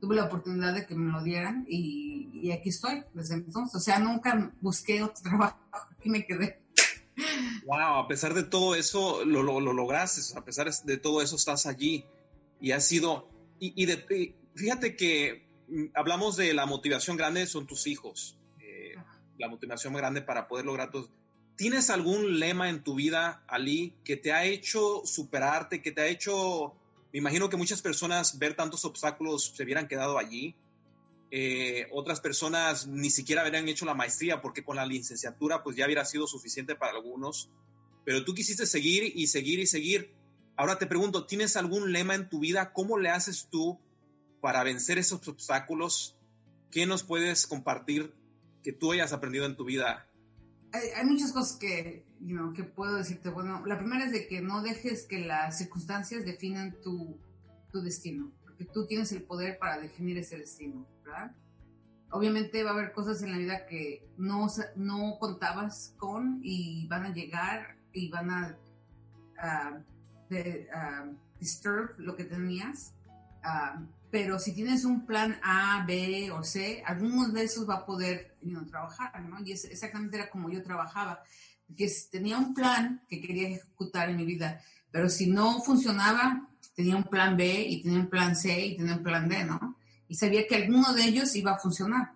tuve 0.00 0.16
la 0.16 0.24
oportunidad 0.24 0.74
de 0.74 0.86
que 0.86 0.94
me 0.94 1.12
lo 1.12 1.22
dieran 1.22 1.66
y, 1.68 2.30
y 2.32 2.52
aquí 2.52 2.70
estoy 2.70 3.04
desde 3.14 3.34
entonces. 3.34 3.74
O 3.76 3.80
sea 3.80 3.98
nunca 3.98 4.52
busqué 4.60 5.02
otro 5.02 5.22
trabajo 5.22 5.58
aquí 6.00 6.08
me 6.08 6.26
quedé. 6.26 6.60
Wow, 7.66 7.98
a 7.98 8.08
pesar 8.08 8.34
de 8.34 8.42
todo 8.42 8.74
eso, 8.74 9.24
lo, 9.24 9.42
lo, 9.42 9.60
lograste, 9.60 10.20
a 10.38 10.44
pesar 10.44 10.72
de 10.72 10.96
todo 10.96 11.20
eso 11.22 11.36
estás 11.36 11.66
allí 11.66 12.04
y 12.60 12.72
has 12.72 12.86
sido, 12.86 13.28
y, 13.58 13.84
de, 13.86 14.34
fíjate 14.54 14.96
que 14.96 15.46
mm, 15.68 15.86
hablamos 15.94 16.36
de 16.36 16.54
la 16.54 16.66
motivación 16.66 17.16
grande, 17.16 17.46
son 17.46 17.66
tus 17.66 17.86
hijos, 17.86 18.38
eh, 18.58 18.94
la 19.38 19.48
motivación 19.48 19.92
grande 19.94 20.22
para 20.22 20.48
poder 20.48 20.64
lograr 20.64 20.90
tus... 20.90 21.10
¿Tienes 21.60 21.90
algún 21.90 22.40
lema 22.40 22.70
en 22.70 22.82
tu 22.82 22.94
vida, 22.94 23.44
Ali, 23.46 23.92
que 24.02 24.16
te 24.16 24.32
ha 24.32 24.46
hecho 24.46 25.02
superarte, 25.04 25.82
que 25.82 25.92
te 25.92 26.00
ha 26.00 26.06
hecho, 26.06 26.72
me 27.12 27.18
imagino 27.18 27.50
que 27.50 27.58
muchas 27.58 27.82
personas 27.82 28.38
ver 28.38 28.54
tantos 28.54 28.86
obstáculos 28.86 29.52
se 29.54 29.62
hubieran 29.64 29.86
quedado 29.86 30.16
allí, 30.16 30.56
eh, 31.30 31.86
otras 31.92 32.18
personas 32.22 32.86
ni 32.86 33.10
siquiera 33.10 33.42
habrían 33.42 33.68
hecho 33.68 33.84
la 33.84 33.92
maestría 33.92 34.40
porque 34.40 34.64
con 34.64 34.76
la 34.76 34.86
licenciatura 34.86 35.62
pues 35.62 35.76
ya 35.76 35.84
hubiera 35.84 36.06
sido 36.06 36.26
suficiente 36.26 36.76
para 36.76 36.92
algunos, 36.92 37.50
pero 38.06 38.24
tú 38.24 38.32
quisiste 38.32 38.64
seguir 38.64 39.12
y 39.14 39.26
seguir 39.26 39.58
y 39.58 39.66
seguir. 39.66 40.14
Ahora 40.56 40.78
te 40.78 40.86
pregunto, 40.86 41.26
¿tienes 41.26 41.58
algún 41.58 41.92
lema 41.92 42.14
en 42.14 42.30
tu 42.30 42.38
vida? 42.38 42.72
¿Cómo 42.72 42.96
le 42.96 43.10
haces 43.10 43.48
tú 43.50 43.78
para 44.40 44.64
vencer 44.64 44.96
esos 44.96 45.28
obstáculos? 45.28 46.16
¿Qué 46.70 46.86
nos 46.86 47.02
puedes 47.02 47.46
compartir 47.46 48.14
que 48.62 48.72
tú 48.72 48.92
hayas 48.92 49.12
aprendido 49.12 49.44
en 49.44 49.56
tu 49.56 49.66
vida? 49.66 50.09
Hay, 50.72 51.04
muchas 51.06 51.32
cosas 51.32 51.56
que, 51.58 52.06
que 52.54 52.64
puedo 52.64 52.96
decirte. 52.96 53.30
Bueno, 53.30 53.64
la 53.66 53.78
primera 53.78 54.04
es 54.04 54.12
de 54.12 54.28
que 54.28 54.40
no 54.40 54.62
dejes 54.62 55.06
que 55.06 55.20
las 55.20 55.58
circunstancias 55.58 56.24
definan 56.24 56.76
tu, 56.82 57.18
tu 57.70 57.82
destino, 57.82 58.32
porque 58.42 58.64
tú 58.64 58.86
tienes 58.86 59.12
el 59.12 59.22
poder 59.22 59.58
para 59.58 59.80
definir 59.80 60.18
ese 60.18 60.38
destino. 60.38 60.86
Obviamente 62.12 62.64
va 62.64 62.70
a 62.70 62.72
haber 62.72 62.92
cosas 62.92 63.22
en 63.22 63.32
la 63.32 63.38
vida 63.38 63.66
que 63.66 64.08
no, 64.16 64.48
no 64.76 65.18
contabas 65.18 65.94
con 65.96 66.40
y 66.42 66.86
van 66.88 67.06
a 67.06 67.12
llegar 67.12 67.76
y 67.92 68.10
van 68.10 68.30
a, 68.30 68.56
disturb 71.38 71.98
lo 71.98 72.16
que 72.16 72.24
tenías. 72.24 72.94
Pero 74.10 74.38
si 74.38 74.52
tienes 74.52 74.84
un 74.84 75.06
plan 75.06 75.38
A, 75.42 75.84
B 75.86 76.30
o 76.32 76.42
C, 76.42 76.82
alguno 76.84 77.28
de 77.28 77.44
esos 77.44 77.68
va 77.68 77.76
a 77.76 77.86
poder 77.86 78.36
trabajar, 78.68 79.20
¿no? 79.22 79.38
Y 79.44 79.52
exactamente 79.52 80.16
era 80.16 80.30
como 80.30 80.50
yo 80.50 80.62
trabajaba, 80.62 81.22
que 81.76 81.88
tenía 82.10 82.36
un 82.38 82.52
plan 82.54 83.02
que 83.08 83.20
quería 83.20 83.48
ejecutar 83.48 84.10
en 84.10 84.16
mi 84.16 84.24
vida, 84.24 84.60
pero 84.90 85.08
si 85.08 85.30
no 85.30 85.60
funcionaba, 85.62 86.48
tenía 86.74 86.96
un 86.96 87.04
plan 87.04 87.36
B 87.36 87.62
y 87.68 87.82
tenía 87.82 88.00
un 88.00 88.08
plan 88.08 88.34
C 88.34 88.66
y 88.66 88.76
tenía 88.76 88.96
un 88.96 89.02
plan 89.02 89.28
D, 89.28 89.44
¿no? 89.44 89.76
y 90.10 90.16
sabía 90.16 90.44
que 90.48 90.56
alguno 90.56 90.92
de 90.92 91.04
ellos 91.04 91.36
iba 91.36 91.52
a 91.52 91.58
funcionar. 91.58 92.12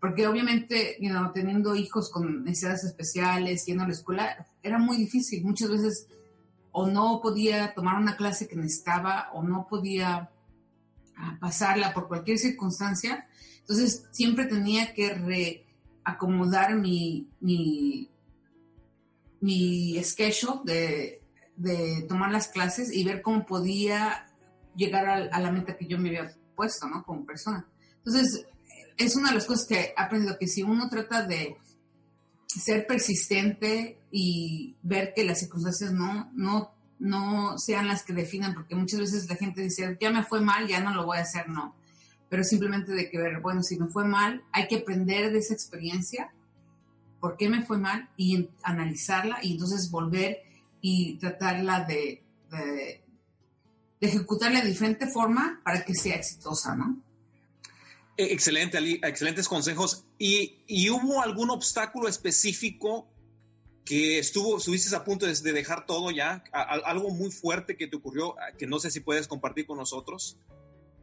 Porque 0.00 0.26
obviamente, 0.26 0.96
you 1.00 1.08
teniendo 1.32 1.76
hijos 1.76 2.10
con 2.10 2.42
necesidades 2.42 2.82
especiales, 2.82 3.64
yendo 3.64 3.84
a 3.84 3.86
la 3.86 3.92
escuela, 3.92 4.46
era 4.60 4.78
muy 4.78 4.96
difícil. 4.96 5.44
Muchas 5.44 5.70
veces 5.70 6.08
o 6.72 6.88
no 6.88 7.20
podía 7.22 7.72
tomar 7.74 7.96
una 7.96 8.16
clase 8.16 8.48
que 8.48 8.56
necesitaba 8.56 9.30
o 9.34 9.44
no 9.44 9.68
podía 9.68 10.30
ah, 11.18 11.36
pasarla 11.40 11.92
por 11.92 12.08
cualquier 12.08 12.38
circunstancia. 12.38 13.26
Entonces 13.60 14.06
siempre 14.12 14.46
tenía 14.46 14.94
que 14.94 15.14
reacomodar 16.04 16.76
mi, 16.76 17.28
mi, 17.40 18.08
mi 19.40 20.02
schedule 20.02 20.60
de, 20.64 21.22
de, 21.56 22.06
tomar 22.08 22.30
las 22.30 22.48
clases 22.48 22.92
y 22.92 23.04
ver 23.04 23.20
cómo 23.20 23.44
podía 23.44 24.26
llegar 24.74 25.06
a, 25.06 25.14
a 25.14 25.40
la 25.40 25.50
meta 25.50 25.76
que 25.76 25.86
yo 25.86 25.98
me 25.98 26.08
había 26.08 26.34
puesto, 26.56 26.88
¿no? 26.88 27.02
Como 27.02 27.26
persona. 27.26 27.66
Entonces, 27.98 28.46
es 28.96 29.16
una 29.16 29.28
de 29.28 29.36
las 29.36 29.44
cosas 29.44 29.66
que 29.66 29.80
he 29.80 29.94
aprendido, 29.96 30.38
que 30.38 30.48
si 30.48 30.62
uno 30.62 30.88
trata 30.88 31.22
de 31.22 31.56
ser 32.46 32.86
persistente 32.86 34.00
y 34.10 34.76
ver 34.82 35.12
que 35.14 35.24
las 35.24 35.38
circunstancias 35.40 35.92
no, 35.92 36.30
no, 36.34 36.72
no 36.98 37.58
sean 37.58 37.88
las 37.88 38.02
que 38.02 38.12
definan, 38.12 38.54
porque 38.54 38.74
muchas 38.74 39.00
veces 39.00 39.28
la 39.28 39.36
gente 39.36 39.62
dice, 39.62 39.96
ya 40.00 40.10
me 40.10 40.24
fue 40.24 40.40
mal, 40.40 40.66
ya 40.66 40.80
no 40.80 40.94
lo 40.94 41.06
voy 41.06 41.18
a 41.18 41.22
hacer, 41.22 41.48
no. 41.48 41.74
Pero 42.28 42.44
simplemente 42.44 42.92
de 42.92 43.08
que 43.10 43.18
ver, 43.18 43.40
bueno, 43.40 43.62
si 43.62 43.78
me 43.78 43.88
fue 43.88 44.04
mal, 44.04 44.42
hay 44.52 44.68
que 44.68 44.76
aprender 44.76 45.32
de 45.32 45.38
esa 45.38 45.54
experiencia, 45.54 46.32
por 47.20 47.36
qué 47.36 47.48
me 47.48 47.64
fue 47.64 47.78
mal, 47.78 48.08
y 48.16 48.48
analizarla, 48.62 49.38
y 49.42 49.52
entonces 49.52 49.90
volver 49.90 50.42
y 50.80 51.16
tratarla 51.18 51.84
de 51.84 52.22
ejecutarla 54.00 54.60
de 54.60 54.68
diferente 54.68 55.06
forma 55.08 55.60
para 55.64 55.84
que 55.84 55.94
sea 55.94 56.16
exitosa, 56.16 56.76
¿no? 56.76 57.02
E, 58.16 58.32
excelente, 58.32 58.76
Ali, 58.76 59.00
excelentes 59.02 59.48
consejos. 59.48 60.04
¿Y, 60.18 60.56
y 60.66 60.90
hubo 60.90 61.22
algún 61.22 61.50
obstáculo 61.50 62.08
específico 62.08 63.08
que 63.88 64.18
estuvo, 64.18 64.58
estuviste 64.58 64.94
a 64.94 65.02
punto 65.02 65.24
de, 65.24 65.52
dejar 65.52 65.86
todo 65.86 66.10
ya? 66.10 66.44
algo 66.52 67.08
muy 67.08 67.30
fuerte 67.30 67.74
que 67.74 67.86
te 67.86 67.96
ocurrió, 67.96 68.34
que 68.58 68.66
no 68.66 68.78
sé 68.78 68.90
si 68.90 69.00
puedes 69.00 69.26
compartir 69.26 69.66
con 69.66 69.78
nosotros. 69.78 70.36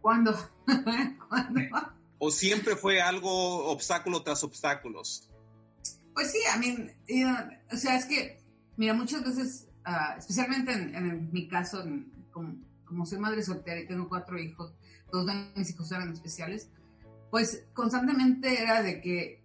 ¿Cuándo? 0.02 0.38
¿Cuándo? 1.28 1.62
¿O 2.20 2.30
siempre 2.30 2.76
fue 2.76 3.02
algo 3.02 3.72
obstáculo 3.72 4.22
tras 4.22 4.44
obstáculos? 4.44 5.28
Pues 6.14 6.32
sí, 6.32 6.38
a 6.54 6.58
mí, 6.58 6.78
o 7.72 7.76
sea, 7.76 7.98
es 7.98 8.06
que, 8.06 8.40
mira, 8.78 8.94
muchas 8.94 9.24
veces, 9.24 9.68
uh, 9.88 10.20
especialmente 10.20 10.72
en, 10.72 10.94
en, 10.94 11.32
mi 11.34 11.48
caso, 11.48 11.82
en, 11.82 12.14
como, 12.32 12.56
como, 12.86 13.08
soy 13.08 13.18
madre 13.18 13.42
soltera 13.42 13.80
y 13.80 13.88
tengo 13.88 14.08
cuatro 14.08 14.38
hijos, 14.38 14.76
dos 15.12 15.26
de 15.26 15.34
mis 15.56 15.72
hijos 15.72 15.92
eran 15.92 16.14
especiales, 16.14 16.70
pues 17.32 17.64
constantemente 17.74 18.62
era 18.62 18.84
de 18.84 19.02
que 19.02 19.44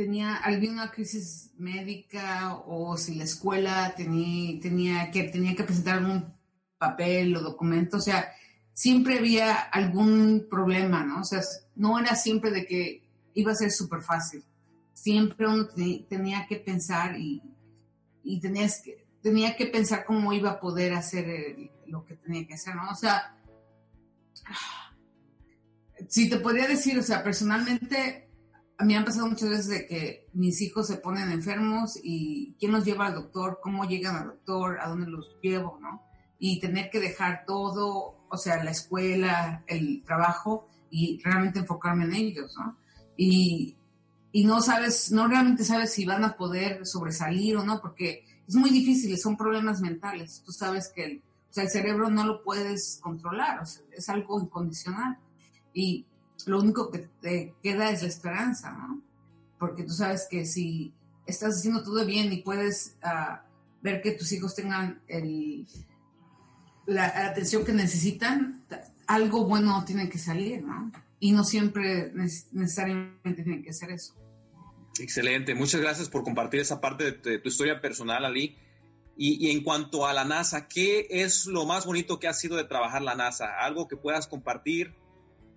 tenía 0.00 0.36
alguna 0.36 0.90
crisis 0.90 1.50
médica 1.58 2.56
o 2.56 2.96
si 2.96 3.16
la 3.16 3.24
escuela 3.24 3.92
tenía, 3.94 4.58
tenía, 4.58 5.10
que, 5.10 5.24
tenía 5.24 5.54
que 5.54 5.64
presentar 5.64 5.98
algún 5.98 6.32
papel 6.78 7.36
o 7.36 7.42
documento, 7.42 7.98
o 7.98 8.00
sea, 8.00 8.32
siempre 8.72 9.18
había 9.18 9.54
algún 9.54 10.46
problema, 10.48 11.04
¿no? 11.04 11.20
O 11.20 11.24
sea, 11.24 11.42
no 11.76 11.98
era 11.98 12.14
siempre 12.14 12.50
de 12.50 12.64
que 12.64 13.02
iba 13.34 13.52
a 13.52 13.54
ser 13.54 13.70
súper 13.70 14.00
fácil. 14.00 14.42
Siempre 14.94 15.46
uno 15.46 15.68
tenía 16.08 16.46
que 16.48 16.56
pensar 16.56 17.20
y, 17.20 17.42
y 18.24 18.40
tenías 18.40 18.80
que, 18.82 19.06
tenía 19.20 19.54
que 19.54 19.66
pensar 19.66 20.06
cómo 20.06 20.32
iba 20.32 20.52
a 20.52 20.60
poder 20.60 20.94
hacer 20.94 21.26
lo 21.86 22.06
que 22.06 22.16
tenía 22.16 22.46
que 22.46 22.54
hacer, 22.54 22.74
¿no? 22.74 22.88
O 22.90 22.94
sea, 22.94 23.36
si 26.08 26.30
te 26.30 26.38
podría 26.38 26.66
decir, 26.66 26.98
o 26.98 27.02
sea, 27.02 27.22
personalmente, 27.22 28.29
a 28.80 28.84
mí 28.84 28.94
me 28.94 28.98
han 28.98 29.04
pasado 29.04 29.26
muchas 29.26 29.50
veces 29.50 29.68
de 29.68 29.86
que 29.86 30.26
mis 30.32 30.62
hijos 30.62 30.86
se 30.86 30.96
ponen 30.96 31.30
enfermos 31.30 31.98
y 32.02 32.54
quién 32.58 32.72
los 32.72 32.82
lleva 32.82 33.08
al 33.08 33.14
doctor, 33.14 33.60
cómo 33.62 33.84
llegan 33.84 34.16
al 34.16 34.28
doctor, 34.28 34.78
a 34.80 34.88
dónde 34.88 35.10
los 35.10 35.36
llevo, 35.42 35.78
¿no? 35.82 36.02
Y 36.38 36.60
tener 36.60 36.88
que 36.88 36.98
dejar 36.98 37.44
todo, 37.46 38.16
o 38.30 38.36
sea, 38.38 38.64
la 38.64 38.70
escuela, 38.70 39.64
el 39.66 40.02
trabajo 40.02 40.66
y 40.90 41.20
realmente 41.22 41.58
enfocarme 41.58 42.04
en 42.04 42.14
ellos, 42.14 42.56
¿no? 42.58 42.78
Y, 43.18 43.76
y 44.32 44.44
no 44.44 44.62
sabes, 44.62 45.12
no 45.12 45.28
realmente 45.28 45.62
sabes 45.62 45.92
si 45.92 46.06
van 46.06 46.24
a 46.24 46.38
poder 46.38 46.86
sobresalir 46.86 47.58
o 47.58 47.64
no, 47.64 47.82
porque 47.82 48.24
es 48.48 48.54
muy 48.54 48.70
difícil, 48.70 49.18
son 49.18 49.36
problemas 49.36 49.82
mentales. 49.82 50.42
Tú 50.42 50.52
sabes 50.52 50.88
que 50.88 51.04
el, 51.04 51.22
o 51.50 51.52
sea, 51.52 51.64
el 51.64 51.70
cerebro 51.70 52.08
no 52.08 52.24
lo 52.24 52.42
puedes 52.42 52.98
controlar, 53.02 53.60
o 53.60 53.66
sea, 53.66 53.82
es 53.92 54.08
algo 54.08 54.40
incondicional. 54.40 55.18
Y 55.74 56.06
lo 56.46 56.60
único 56.60 56.90
que 56.90 57.08
te 57.20 57.54
queda 57.62 57.90
es 57.90 58.02
la 58.02 58.08
esperanza, 58.08 58.72
¿no? 58.72 59.02
Porque 59.58 59.82
tú 59.82 59.92
sabes 59.92 60.26
que 60.30 60.44
si 60.44 60.92
estás 61.26 61.58
haciendo 61.58 61.82
todo 61.82 62.04
bien 62.04 62.32
y 62.32 62.38
puedes 62.38 62.96
uh, 63.04 63.36
ver 63.82 64.02
que 64.02 64.12
tus 64.12 64.32
hijos 64.32 64.54
tengan 64.54 65.00
la, 66.86 67.06
atención 67.26 67.64
que 67.64 67.72
necesitan, 67.72 68.64
algo 69.06 69.44
bueno 69.44 69.84
tiene 69.84 70.08
que 70.08 70.18
salir, 70.18 70.62
¿no? 70.62 70.92
Y 71.18 71.32
no 71.32 71.44
siempre 71.44 72.12
necesariamente 72.52 73.42
tiene 73.42 73.62
que 73.62 73.72
ser 73.72 73.90
eso. 73.90 74.14
Excelente, 74.98 75.54
muchas 75.54 75.80
gracias 75.80 76.08
por 76.08 76.24
compartir 76.24 76.60
esa 76.60 76.80
parte 76.80 77.04
de 77.04 77.12
tu, 77.12 77.28
de 77.28 77.38
tu 77.38 77.48
historia 77.48 77.80
personal, 77.80 78.24
Ali. 78.24 78.56
Y, 79.16 79.46
y, 79.46 79.50
en 79.50 79.62
cuanto 79.62 80.06
a 80.06 80.14
la 80.14 80.24
NASA, 80.24 80.66
¿qué 80.66 81.06
es 81.10 81.44
lo 81.44 81.66
más 81.66 81.84
bonito 81.84 82.18
que 82.18 82.26
ha 82.26 82.32
sido 82.32 82.56
de 82.56 82.64
trabajar 82.64 83.02
la 83.02 83.14
NASA? 83.14 83.58
Algo 83.60 83.86
que 83.86 83.96
puedas 83.96 84.26
compartir, 84.26 84.94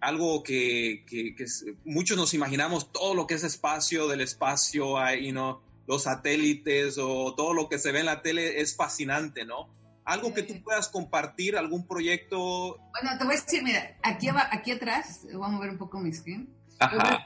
algo 0.03 0.43
que, 0.43 1.05
que, 1.07 1.33
que 1.35 1.45
muchos 1.85 2.17
nos 2.17 2.33
imaginamos, 2.33 2.91
todo 2.91 3.15
lo 3.15 3.25
que 3.25 3.35
es 3.35 3.43
espacio, 3.43 4.07
del 4.07 4.21
espacio, 4.21 4.95
you 5.15 5.31
know, 5.31 5.61
los 5.87 6.03
satélites 6.03 6.97
o 6.97 7.33
todo 7.35 7.53
lo 7.53 7.69
que 7.69 7.79
se 7.79 7.91
ve 7.91 8.01
en 8.01 8.05
la 8.07 8.21
tele 8.21 8.61
es 8.61 8.75
fascinante, 8.75 9.45
¿no? 9.45 9.69
Algo 10.05 10.33
que 10.33 10.43
tú 10.43 10.61
puedas 10.61 10.89
compartir, 10.89 11.57
algún 11.57 11.87
proyecto. 11.87 12.77
Bueno, 12.91 13.17
te 13.17 13.23
voy 13.23 13.35
a 13.35 13.39
decir, 13.39 13.63
mira, 13.63 13.97
aquí, 14.03 14.27
aquí 14.51 14.71
atrás, 14.71 15.21
voy 15.33 15.45
a 15.45 15.49
mover 15.49 15.69
un 15.69 15.77
poco 15.77 15.99
mi 15.99 16.11
screen. 16.11 16.53
Ajá. 16.79 17.25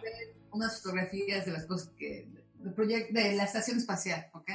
Unas 0.51 0.77
fotografías 0.81 1.45
de 1.45 1.51
las 1.51 1.65
cosas 1.65 1.89
que. 1.97 2.27
proyecto 2.75 3.13
de 3.13 3.33
la 3.33 3.45
estación 3.45 3.77
espacial, 3.77 4.29
¿ok? 4.33 4.51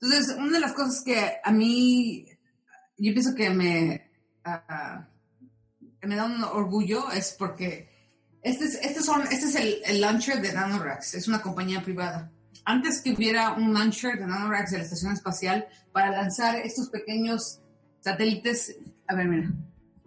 Entonces, 0.00 0.36
una 0.36 0.52
de 0.52 0.60
las 0.60 0.72
cosas 0.72 1.02
que 1.04 1.38
a 1.42 1.52
mí. 1.52 2.26
Yo 2.98 3.12
pienso 3.12 3.34
que 3.36 3.50
me. 3.50 4.10
Uh, 4.44 5.09
me 6.02 6.16
da 6.16 6.24
un 6.24 6.42
orgullo 6.42 7.10
es 7.10 7.34
porque 7.38 7.88
este 8.42 8.64
es, 8.64 8.74
este 8.76 9.02
son, 9.02 9.22
este 9.22 9.46
es 9.46 9.54
el, 9.54 9.82
el 9.84 10.00
launcher 10.00 10.40
de 10.40 10.52
NanoRax, 10.52 11.14
es 11.14 11.28
una 11.28 11.42
compañía 11.42 11.82
privada. 11.82 12.32
Antes 12.64 13.00
que 13.00 13.12
hubiera 13.12 13.52
un 13.52 13.74
launcher 13.74 14.18
de 14.18 14.26
NanoRax 14.26 14.70
de 14.70 14.78
la 14.78 14.84
Estación 14.84 15.12
Espacial 15.12 15.66
para 15.92 16.10
lanzar 16.10 16.56
estos 16.56 16.88
pequeños 16.88 17.60
satélites, 18.00 18.76
a 19.06 19.14
ver, 19.14 19.26
mira, 19.26 19.50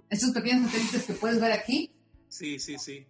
estos 0.09 0.31
pequeños 0.31 0.71
satélites 0.71 1.03
que 1.03 1.13
puedes 1.13 1.39
ver 1.39 1.51
aquí. 1.51 1.91
Sí, 2.29 2.59
sí, 2.59 2.77
sí. 2.79 3.05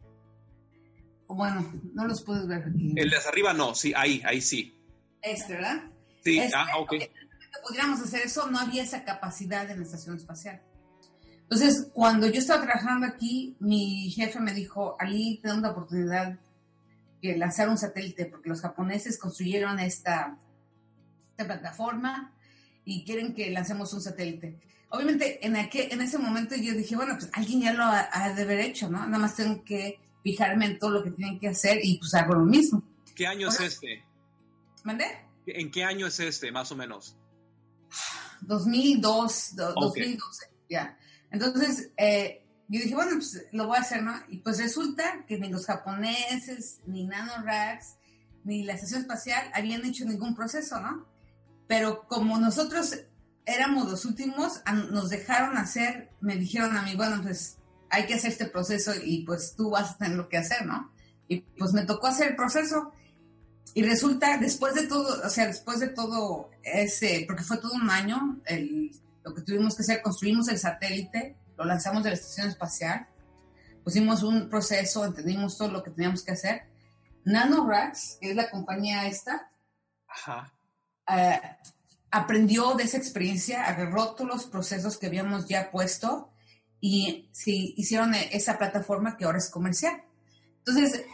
Bueno, 1.28 1.74
no 1.93 2.06
los 2.06 2.22
puedes 2.22 2.48
ver 2.48 2.63
aquí. 2.63 2.93
El 2.96 3.10
de 3.10 3.17
arriba 3.17 3.54
no, 3.54 3.74
sí, 3.74 3.93
ahí, 3.96 4.22
ahí 4.26 4.41
sí. 4.41 4.76
Este, 5.22 5.54
¿verdad? 5.54 5.84
Sí, 6.24 6.39
este, 6.39 6.56
ah, 6.56 6.78
ok. 6.78 6.89
Que 6.91 7.12
pudiéramos 7.65 8.02
hacer 8.02 8.22
eso, 8.22 8.50
no 8.52 8.60
había 8.60 8.84
esa 8.84 9.04
capacidad 9.04 9.69
en 9.69 9.80
la 9.80 9.86
Estación 9.86 10.17
Espacial. 10.17 10.62
Entonces, 11.53 11.91
cuando 11.93 12.25
yo 12.25 12.39
estaba 12.39 12.63
trabajando 12.63 13.05
aquí, 13.05 13.55
mi 13.59 14.09
jefe 14.09 14.39
me 14.39 14.55
dijo, 14.55 14.95
Ali, 14.99 15.37
tenemos 15.39 15.61
la 15.61 15.69
oportunidad 15.69 16.39
de 17.21 17.37
lanzar 17.37 17.69
un 17.69 17.77
satélite, 17.77 18.25
porque 18.25 18.49
los 18.49 18.61
japoneses 18.61 19.19
construyeron 19.19 19.79
esta, 19.79 20.35
esta 21.29 21.45
plataforma 21.45 22.33
y 22.85 23.05
quieren 23.05 23.35
que 23.35 23.51
lancemos 23.51 23.93
un 23.93 24.01
satélite. 24.01 24.59
Obviamente, 24.89 25.45
en, 25.45 25.55
aquel, 25.55 25.91
en 25.91 26.01
ese 26.01 26.17
momento 26.17 26.55
yo 26.55 26.73
dije, 26.73 26.95
bueno, 26.95 27.13
pues 27.19 27.29
alguien 27.33 27.61
ya 27.61 27.73
lo 27.73 27.83
ha, 27.83 28.09
ha, 28.11 28.33
de 28.33 28.41
haber 28.41 28.59
hecho, 28.59 28.89
¿no? 28.89 29.05
Nada 29.05 29.19
más 29.19 29.35
tengo 29.35 29.63
que 29.63 29.99
fijarme 30.23 30.65
en 30.65 30.79
todo 30.79 30.89
lo 30.89 31.03
que 31.03 31.11
tienen 31.11 31.39
que 31.39 31.49
hacer 31.49 31.81
y 31.83 31.99
pues 31.99 32.15
hago 32.15 32.33
lo 32.33 32.45
mismo. 32.45 32.81
¿Qué 33.13 33.27
año 33.27 33.49
es 33.49 33.59
este? 33.59 34.03
¿Mandé? 34.83 35.05
¿En 35.45 35.69
qué 35.69 35.83
año 35.83 36.07
es 36.07 36.19
este, 36.19 36.51
más 36.51 36.71
o 36.71 36.75
menos? 36.75 37.15
2002, 38.41 39.55
do, 39.55 39.69
okay. 39.75 40.15
2012, 40.15 40.45
ya. 40.47 40.67
Yeah. 40.67 40.97
Entonces, 41.34 41.89
eh, 41.98 42.46
yo 42.69 42.80
dije, 42.80 42.93
bueno, 42.93 43.15
pues 43.15 43.43
lo 43.52 43.67
voy 43.67 43.78
a 43.78 43.82
hacer, 43.82 44.04
¿no? 44.04 44.13
Y 44.30 44.38
pues 44.38 44.60
resulta 44.60 45.26
que 45.28 45.39
ni 45.39 45.50
los 45.50 45.65
japoneses, 45.65 46.80
ni 46.86 47.06
NanoRax, 47.06 47.96
ni 48.43 48.63
la 48.63 48.74
estación 48.74 49.02
espacial 49.02 49.50
habían 49.54 49.84
hecho 49.84 50.06
ningún 50.06 50.36
proceso, 50.36 50.80
¿no? 50.80 51.08
Pero 51.67 52.08
como 52.08 52.38
nosotros 52.38 52.96
éramos 53.46 53.89
los 53.89 54.06
últimos, 54.06 54.62
nos 54.91 55.10
dejaron 55.10 55.58
hacer, 55.58 56.12
me 56.22 56.36
dijeron 56.36 56.78
a 56.78 56.84
mí, 56.84 56.96
bueno, 56.96 57.22
pues 57.24 57.58
hay 57.89 58.06
que 58.06 58.13
hacer 58.13 58.32
este 58.32 58.46
proceso 58.46 58.93
y 59.04 59.26
pues 59.26 59.56
tú 59.58 59.72
vas 59.72 59.91
a 59.91 59.98
tener 59.98 60.15
lo 60.15 60.30
que 60.30 60.38
hacer, 60.38 60.67
¿no? 60.67 60.91
Y 61.28 61.41
pues 61.41 61.74
me 61.74 61.86
tocó 61.86 62.08
hacer 62.08 62.30
el 62.30 62.36
proceso. 62.36 62.91
Y 63.74 63.82
resulta, 63.82 64.38
después 64.38 64.76
de 64.76 64.86
todo, 64.86 65.26
o 65.26 65.30
sea, 65.30 65.48
después 65.48 65.80
de 65.80 65.88
todo 65.88 66.52
ese, 66.62 67.24
porque 67.26 67.43
fue 67.43 67.58
todo 67.58 67.74
un 67.74 67.89
año, 67.89 68.39
el 68.46 68.91
lo 69.23 69.33
que 69.33 69.41
tuvimos 69.41 69.75
que 69.75 69.83
hacer, 69.83 70.01
construimos 70.01 70.47
el 70.49 70.57
satélite, 70.57 71.38
lo 71.57 71.65
lanzamos 71.65 72.03
de 72.03 72.09
la 72.09 72.15
estación 72.15 72.47
espacial, 72.47 73.07
pusimos 73.83 74.23
un 74.23 74.49
proceso, 74.49 75.05
entendimos 75.05 75.57
todo 75.57 75.69
lo 75.69 75.83
que 75.83 75.91
teníamos 75.91 76.23
que 76.23 76.31
hacer. 76.31 76.63
NanoRax, 77.25 78.17
que 78.19 78.31
es 78.31 78.36
la 78.36 78.49
compañía 78.49 79.07
esta, 79.07 79.49
Ajá. 80.07 80.53
Eh, 81.09 81.41
aprendió 82.12 82.75
de 82.75 82.83
esa 82.83 82.97
experiencia, 82.97 83.65
agarró 83.65 84.13
todos 84.13 84.29
los 84.29 84.45
procesos 84.45 84.97
que 84.97 85.07
habíamos 85.07 85.47
ya 85.47 85.71
puesto 85.71 86.31
y 86.79 87.29
sí, 87.31 87.73
hicieron 87.77 88.13
esa 88.13 88.57
plataforma 88.57 89.17
que 89.17 89.25
ahora 89.25 89.39
es 89.39 89.49
comercial. 89.49 90.03
Entonces, 90.59 91.05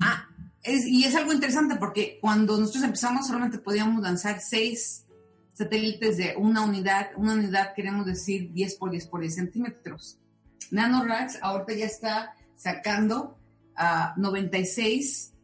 ah, 0.00 0.26
es, 0.62 0.86
y 0.86 1.04
es 1.04 1.14
algo 1.14 1.32
interesante 1.32 1.76
porque 1.76 2.18
cuando 2.20 2.56
nosotros 2.56 2.84
empezamos 2.84 3.26
solamente 3.26 3.58
podíamos 3.58 4.02
lanzar 4.02 4.40
seis 4.40 5.04
satélites 5.58 6.16
de 6.16 6.36
una 6.36 6.62
unidad, 6.62 7.10
una 7.16 7.32
unidad 7.32 7.74
queremos 7.74 8.06
decir 8.06 8.52
10 8.52 8.76
por 8.76 8.92
10 8.92 9.08
por 9.08 9.20
10 9.20 9.34
centímetros. 9.34 10.20
NanoRax 10.70 11.42
ahorita 11.42 11.72
ya 11.72 11.86
está 11.86 12.34
sacando 12.54 13.36
uh, 13.76 14.20
96 14.20 15.34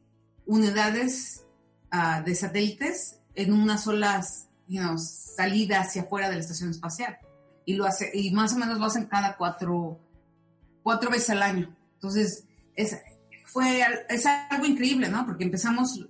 unidades 0.46 1.44
uh, 1.92 2.24
de 2.24 2.32
satélites 2.36 3.18
en 3.34 3.52
una 3.52 3.76
sola 3.76 4.24
you 4.68 4.80
know, 4.80 4.96
salida 4.98 5.80
hacia 5.80 6.02
afuera 6.02 6.28
de 6.28 6.36
la 6.36 6.40
estación 6.42 6.70
espacial. 6.70 7.18
Y, 7.66 7.74
lo 7.74 7.84
hace, 7.84 8.12
y 8.14 8.30
más 8.30 8.52
o 8.52 8.58
menos 8.58 8.78
lo 8.78 8.84
hacen 8.84 9.06
cada 9.06 9.36
cuatro, 9.36 9.98
cuatro 10.84 11.10
veces 11.10 11.30
al 11.30 11.42
año. 11.42 11.74
Entonces, 11.94 12.44
es, 12.76 12.96
fue, 13.46 13.82
es 14.08 14.26
algo 14.26 14.64
increíble, 14.64 15.08
¿no? 15.08 15.26
Porque 15.26 15.42
empezamos 15.42 16.06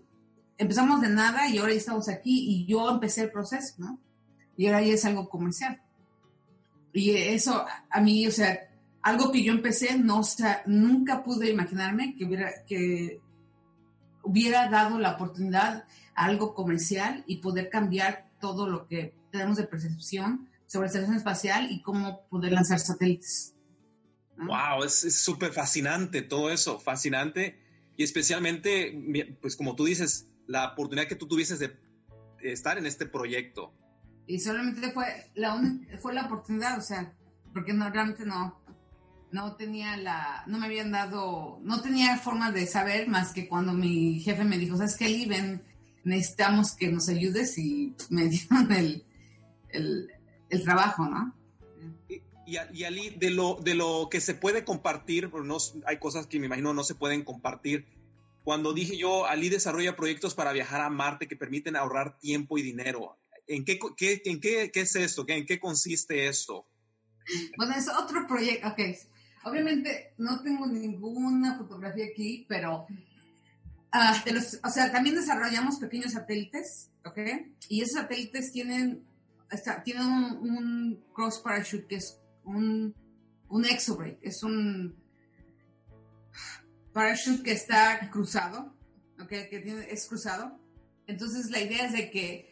empezamos 0.59 1.01
de 1.01 1.09
nada 1.09 1.49
y 1.49 1.59
ahora 1.59 1.73
ya 1.73 1.79
estamos 1.79 2.09
aquí 2.09 2.49
y 2.49 2.67
yo 2.67 2.91
empecé 2.91 3.23
el 3.23 3.31
proceso, 3.31 3.75
¿no? 3.79 4.01
Y 4.57 4.67
ahora 4.67 4.83
ya 4.83 4.95
es 4.95 5.05
algo 5.05 5.29
comercial. 5.29 5.81
Y 6.93 7.11
eso 7.11 7.65
a 7.91 8.01
mí, 8.01 8.27
o 8.27 8.31
sea, 8.31 8.71
algo 9.03 9.33
que 9.33 9.43
yo 9.43 9.53
empecé, 9.53 9.99
no, 9.99 10.21
o 10.21 10.25
sea, 10.25 10.63
nunca 10.67 11.25
pude 11.25 11.51
imaginarme 11.51 12.15
que 12.17 12.25
hubiera, 12.25 12.53
que 12.67 13.21
hubiera 14.23 14.69
dado 14.71 14.99
la 14.99 15.13
oportunidad 15.13 15.85
a 16.15 16.25
algo 16.25 16.55
comercial 16.55 17.25
y 17.27 17.39
poder 17.39 17.69
cambiar 17.69 18.31
todo 18.41 18.69
lo 18.69 18.87
que 18.87 19.15
tenemos 19.31 19.57
de 19.57 19.65
percepción 19.65 20.49
sobre 20.67 20.87
la 20.87 20.93
estación 20.93 21.17
espacial 21.17 21.71
y 21.71 21.83
cómo 21.83 22.27
poder 22.29 22.53
lanzar 22.53 22.79
satélites. 22.79 23.55
Wow, 24.37 24.85
es 24.85 25.21
súper 25.21 25.53
fascinante 25.53 26.23
todo 26.23 26.51
eso, 26.51 26.79
fascinante. 26.79 27.59
Y 27.97 28.03
especialmente, 28.03 29.37
pues 29.41 29.57
como 29.57 29.77
tú 29.77 29.85
dices, 29.85 30.29
la 30.47 30.73
oportunidad 30.73 31.09
que 31.09 31.17
tú 31.17 31.27
tuvieses 31.27 31.59
de 31.59 31.77
estar 32.43 32.79
en 32.79 32.87
este 32.87 33.07
proyecto. 33.07 33.73
Y 34.27 34.41
solamente 34.41 34.91
fue 34.93 35.31
la, 35.35 35.61
fue 36.01 36.15
la 36.15 36.27
oportunidad, 36.27 36.79
o 36.79 36.83
sea, 36.83 37.13
porque 37.53 37.73
no, 37.73 37.91
realmente 37.91 38.25
no, 38.25 38.61
no 39.33 39.57
tenía 39.57 39.97
la, 39.97 40.45
no 40.47 40.59
me 40.59 40.67
habían 40.67 40.93
dado, 40.93 41.59
no 41.63 41.83
tenía 41.83 42.17
forma 42.17 42.51
de 42.51 42.67
saber 42.67 43.09
más 43.09 43.33
que 43.33 43.49
cuando 43.49 43.73
mi 43.73 44.21
jefe 44.21 44.45
me 44.45 44.59
dijo, 44.59 44.77
¿sabes 44.77 44.97
qué, 44.97 45.09
Lee? 45.09 45.27
Ven, 45.27 45.63
necesitamos 46.05 46.75
que 46.75 46.91
nos 46.91 47.09
ayudes 47.09 47.59
y 47.59 47.95
me 48.11 48.25
dieron 48.29 48.73
el, 48.73 49.05
el, 49.71 50.09
el 50.49 50.63
trabajo, 50.63 51.07
¿no? 51.07 51.35
Y, 52.09 52.23
y, 52.47 52.85
Ali, 52.85 53.11
de 53.11 53.31
lo, 53.31 53.59
de 53.63 53.75
lo 53.75 54.09
que 54.11 54.21
se 54.21 54.35
puede 54.35 54.65
compartir, 54.65 55.31
no, 55.33 55.57
hay 55.87 55.99
cosas 55.99 56.27
que 56.27 56.39
me 56.39 56.47
imagino 56.47 56.75
no 56.75 56.85
se 56.85 56.95
pueden 56.95 57.25
compartir. 57.25 57.87
Cuando 58.45 58.75
dije 58.75 58.99
yo, 58.99 59.25
Ali 59.27 59.49
desarrolla 59.49 59.97
proyectos 59.97 60.35
para 60.35 60.53
viajar 60.53 60.83
a 60.83 60.91
Marte 60.91 61.27
que 61.27 61.35
permiten 61.35 61.77
ahorrar 61.77 62.19
tiempo 62.19 62.59
y 62.59 62.63
dinero. 62.63 63.19
¿En 63.47 63.65
qué, 63.65 63.79
qué 63.97 64.21
en 64.27 64.39
qué, 64.39 64.71
qué 64.71 64.83
es 64.83 64.95
esto? 64.97 65.25
¿En 65.27 65.47
qué 65.47 65.59
consiste 65.59 66.29
esto? 66.29 66.67
Bueno, 67.57 67.75
es 67.75 67.89
otro 67.89 68.27
proyecto. 68.27 68.69
Ok, 68.69 68.81
obviamente 69.45 70.13
no 70.19 70.43
tengo 70.43 70.67
ninguna 70.67 71.57
fotografía 71.57 72.05
aquí, 72.05 72.45
pero 72.47 72.87
uh, 73.95 74.33
los, 74.33 74.61
o 74.63 74.69
sea, 74.69 74.93
también 74.93 75.17
desarrollamos 75.17 75.79
pequeños 75.79 76.13
satélites, 76.13 76.91
¿ok? 77.07 77.19
Y 77.71 77.81
esos 77.81 77.99
satélites 78.01 78.53
tienen, 78.53 79.07
tienen 79.85 80.07
un, 80.07 81.03
cross 81.15 81.39
parachute 81.39 81.87
que 81.87 81.97
es 81.97 82.21
un, 82.45 82.95
un 83.49 83.65
exobrake, 83.65 84.19
es 84.21 84.43
un 84.43 85.03
parachute 86.95 87.43
que 87.43 87.53
está 87.53 88.09
cruzado, 88.11 88.73
¿ok? 89.21 89.29
Que 89.29 89.61
tiene, 89.63 89.87
es 89.91 90.07
cruzado. 90.07 90.59
Entonces 91.07 91.51
la 91.51 91.61
idea 91.61 91.85
es 91.85 91.93
de 91.93 92.11
que 92.11 92.51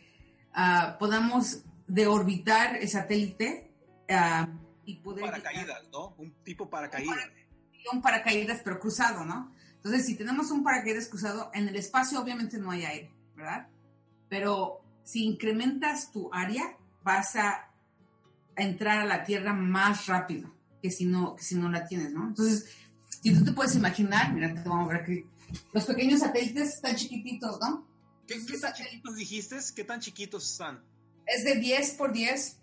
uh, 0.55 0.98
podamos 0.98 1.62
deorbitar 1.87 2.76
el 2.76 2.88
satélite 2.88 3.72
uh, 4.11 4.46
y 4.85 4.96
poder... 4.96 5.24
Paracaídas, 5.24 5.88
¿no? 5.90 6.14
Un 6.18 6.35
tipo 6.44 6.68
paracaídas. 6.68 7.16
Un 7.92 8.02
paracaídas, 8.02 8.61
pero 8.62 8.78
cruzado, 8.78 9.24
¿no? 9.24 9.52
Entonces, 9.76 10.07
si 10.07 10.14
tenemos 10.16 10.50
un 10.50 10.62
paracaídas 10.62 11.09
cruzado, 11.09 11.50
en 11.55 11.68
el 11.68 11.74
espacio 11.74 12.20
obviamente 12.20 12.59
no 12.59 12.70
hay 12.70 12.85
aire, 12.85 13.11
¿verdad? 13.35 13.66
Pero 14.28 14.85
si 15.02 15.24
incrementas 15.24 16.12
tu 16.12 16.33
área, 16.33 16.76
vas 17.02 17.35
a 17.37 17.68
entrar 18.55 19.00
a 19.00 19.05
la 19.05 19.24
Tierra 19.24 19.52
más 19.52 20.07
rápido 20.07 20.55
que 20.81 20.90
si 20.90 21.07
no, 21.07 21.35
que 21.37 21.42
si 21.42 21.57
no 21.57 21.68
la 21.68 21.87
tienes, 21.87 22.12
¿no? 22.12 22.28
Entonces, 22.28 22.76
si 23.22 23.35
tú 23.35 23.44
te 23.44 23.52
puedes 23.52 23.74
imaginar, 23.76 24.32
mira, 24.32 24.52
te 24.52 24.68
vamos 24.68 24.90
a 24.90 24.92
ver 24.92 25.02
aquí, 25.02 25.24
los 25.72 25.85
pequeños 25.85 26.20
satélites 26.20 26.74
están 26.74 26.96
chiquititos, 26.96 27.58
¿no? 27.61 27.87
¿Qué, 28.26 28.44
qué 28.46 28.58
tan 28.58 28.72
chiquitos 28.74 29.16
dijiste? 29.16 29.56
¿Qué 29.74 29.85
tan 29.85 30.00
chiquitos 30.00 30.50
están? 30.50 30.82
Es 31.26 31.44
de 31.44 31.56
10 31.56 31.92
por 31.92 32.12
10 32.12 32.58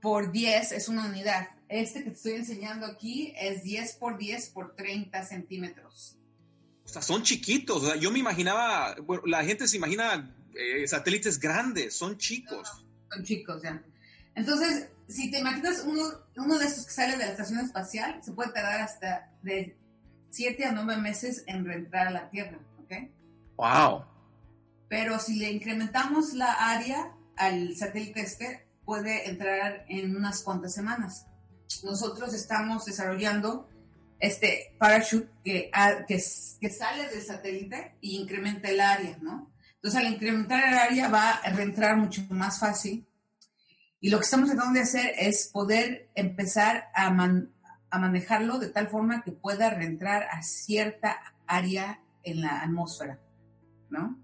por 0.00 0.32
10 0.32 0.72
es 0.72 0.88
una 0.88 1.06
unidad. 1.06 1.48
Este 1.68 2.02
que 2.02 2.10
te 2.10 2.16
estoy 2.16 2.32
enseñando 2.32 2.86
aquí 2.86 3.32
es 3.38 3.62
10 3.62 3.94
por 3.96 4.18
10 4.18 4.50
por 4.50 4.74
30 4.74 5.22
centímetros. 5.24 6.16
O 6.84 6.88
sea, 6.88 7.02
son 7.02 7.22
chiquitos. 7.22 8.00
yo 8.00 8.10
me 8.10 8.18
imaginaba, 8.18 8.96
bueno, 9.04 9.22
la 9.26 9.44
gente 9.44 9.68
se 9.68 9.76
imagina 9.76 10.34
eh, 10.54 10.86
satélites 10.88 11.38
grandes, 11.38 11.94
son 11.94 12.16
chicos. 12.18 12.84
son 13.12 13.24
chicos, 13.24 13.62
ya. 13.62 13.82
Entonces, 14.34 14.88
si 15.08 15.30
te 15.30 15.38
imaginas 15.38 15.84
uno, 15.86 16.02
uno 16.36 16.58
de 16.58 16.66
estos 16.66 16.86
que 16.86 16.92
sale 16.92 17.12
de 17.12 17.18
la 17.18 17.30
estación 17.32 17.60
espacial, 17.60 18.20
se 18.24 18.32
puede 18.32 18.52
tardar 18.52 18.80
hasta 18.80 19.30
de 19.42 19.76
7 20.30 20.64
a 20.64 20.72
9 20.72 21.00
meses 21.00 21.44
en 21.46 21.64
reentrar 21.64 22.08
a 22.08 22.10
la 22.10 22.30
Tierra, 22.30 22.58
¿ok? 22.78 22.92
¡Wow! 23.56 24.04
Pero 24.88 25.18
si 25.18 25.36
le 25.36 25.50
incrementamos 25.50 26.34
la 26.34 26.52
área 26.52 27.12
al 27.36 27.76
satélite 27.76 28.20
este, 28.20 28.66
puede 28.84 29.28
entrar 29.28 29.84
en 29.88 30.16
unas 30.16 30.42
cuantas 30.42 30.74
semanas. 30.74 31.26
Nosotros 31.84 32.34
estamos 32.34 32.84
desarrollando 32.84 33.68
este 34.18 34.74
parachute 34.78 35.30
que, 35.44 35.70
ah, 35.72 36.04
que, 36.06 36.16
que 36.60 36.70
sale 36.70 37.08
del 37.08 37.22
satélite 37.22 37.96
y 38.00 38.16
incrementa 38.16 38.68
el 38.68 38.80
área, 38.80 39.16
¿no? 39.22 39.50
Entonces, 39.76 40.00
al 40.00 40.12
incrementar 40.12 40.62
el 40.68 40.78
área 40.78 41.08
va 41.08 41.30
a 41.30 41.50
reentrar 41.50 41.96
mucho 41.96 42.22
más 42.28 42.58
fácil. 42.58 43.06
Y 43.98 44.10
lo 44.10 44.18
que 44.18 44.24
estamos 44.24 44.50
tratando 44.50 44.74
de 44.74 44.82
hacer 44.82 45.14
es 45.18 45.48
poder 45.48 46.10
empezar 46.14 46.90
a, 46.94 47.10
a 47.90 47.98
manejarlo 47.98 48.58
de 48.58 48.68
tal 48.68 48.88
forma 48.88 49.22
que 49.22 49.32
pueda 49.32 49.70
reentrar 49.70 50.24
a 50.30 50.42
cierta 50.42 51.34
área 51.46 52.00
en 52.22 52.42
la 52.42 52.62
atmósfera, 52.62 53.18
¿no? 53.88 54.18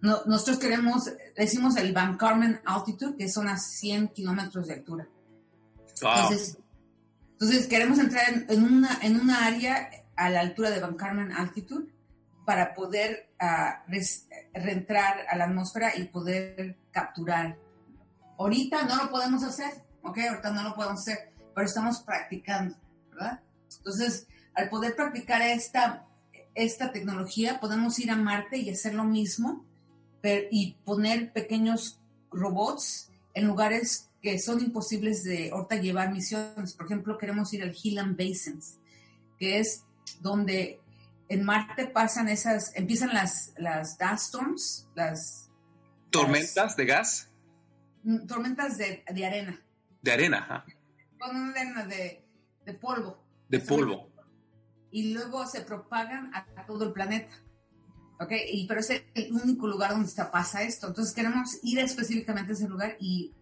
nosotros 0.00 0.58
queremos, 0.58 1.10
decimos 1.36 1.76
el 1.76 1.92
Van 1.92 2.16
Carmen 2.16 2.60
Altitude, 2.64 3.16
que 3.16 3.28
son 3.28 3.48
a 3.48 3.56
100 3.58 4.08
kilómetros 4.08 4.68
de 4.68 4.74
altura. 4.74 5.08
Entonces, 7.32 7.66
queremos 7.66 7.98
entrar 7.98 8.44
en, 8.48 8.62
una, 8.62 8.98
en 9.02 9.20
una 9.20 9.46
área 9.46 9.90
a 10.16 10.30
la 10.30 10.40
altura 10.40 10.70
de 10.70 10.80
Van 10.80 10.94
Carmen 10.94 11.32
Altitude 11.32 11.92
para 12.44 12.74
poder 12.74 13.30
uh, 13.40 13.92
reentrar 14.54 15.26
a 15.28 15.36
la 15.36 15.44
atmósfera 15.44 15.96
y 15.96 16.04
poder 16.04 16.78
capturar. 16.90 17.58
Ahorita 18.38 18.84
no 18.84 18.96
lo 18.96 19.10
podemos 19.10 19.42
hacer, 19.42 19.84
¿ok? 20.02 20.18
Ahorita 20.30 20.50
no 20.52 20.62
lo 20.62 20.74
podemos 20.74 21.00
hacer, 21.00 21.32
pero 21.54 21.66
estamos 21.66 22.00
practicando, 22.02 22.76
¿verdad? 23.18 23.40
Entonces, 23.78 24.26
al 24.54 24.68
poder 24.68 24.96
practicar 24.96 25.42
esta, 25.42 26.06
esta 26.54 26.92
tecnología, 26.92 27.60
podemos 27.60 27.98
ir 27.98 28.10
a 28.10 28.16
Marte 28.16 28.58
y 28.58 28.70
hacer 28.70 28.94
lo 28.94 29.04
mismo 29.04 29.64
y 30.50 30.74
poner 30.84 31.32
pequeños 31.32 32.00
robots 32.30 33.10
en 33.34 33.46
lugares 33.46 34.10
que 34.20 34.38
son 34.38 34.60
imposibles 34.60 35.22
de 35.24 35.50
ahorita 35.50 35.76
llevar 35.76 36.12
misiones. 36.12 36.74
Por 36.74 36.86
ejemplo, 36.86 37.18
queremos 37.18 37.52
ir 37.54 37.62
al 37.62 37.72
Gillian 37.72 38.16
Basins, 38.16 38.78
que 39.38 39.58
es 39.58 39.84
donde 40.20 40.80
en 41.28 41.44
Marte 41.44 41.86
pasan 41.86 42.28
esas, 42.28 42.74
empiezan 42.74 43.14
las, 43.14 43.52
las 43.56 43.96
gas 43.96 44.24
storms, 44.24 44.88
las... 44.94 45.50
¿Tormentas 46.10 46.76
de 46.76 46.86
gas? 46.86 47.28
Mm, 48.02 48.26
tormentas 48.26 48.78
de, 48.78 49.04
de 49.08 49.26
arena. 49.26 49.60
De 50.02 50.12
arena, 50.12 50.38
ajá. 50.38 50.64
Con 51.18 51.50
arena 51.50 51.84
de, 51.84 52.24
de 52.68 52.74
polvo. 52.74 53.24
De 53.48 53.60
polvo. 53.60 54.10
Y 54.90 55.14
luego 55.14 55.46
se 55.46 55.62
propagan 55.62 56.30
a 56.34 56.66
todo 56.66 56.84
el 56.84 56.92
planeta. 56.92 57.34
¿ok? 58.20 58.32
Y, 58.52 58.66
pero 58.66 58.80
es 58.80 58.90
el 58.90 59.32
único 59.32 59.66
lugar 59.66 59.92
donde 59.92 60.08
está, 60.08 60.30
pasa 60.30 60.62
esto. 60.62 60.88
Entonces 60.88 61.14
queremos 61.14 61.58
ir 61.62 61.78
específicamente 61.78 62.52
a 62.52 62.54
ese 62.54 62.68
lugar 62.68 62.96
y 63.00 63.32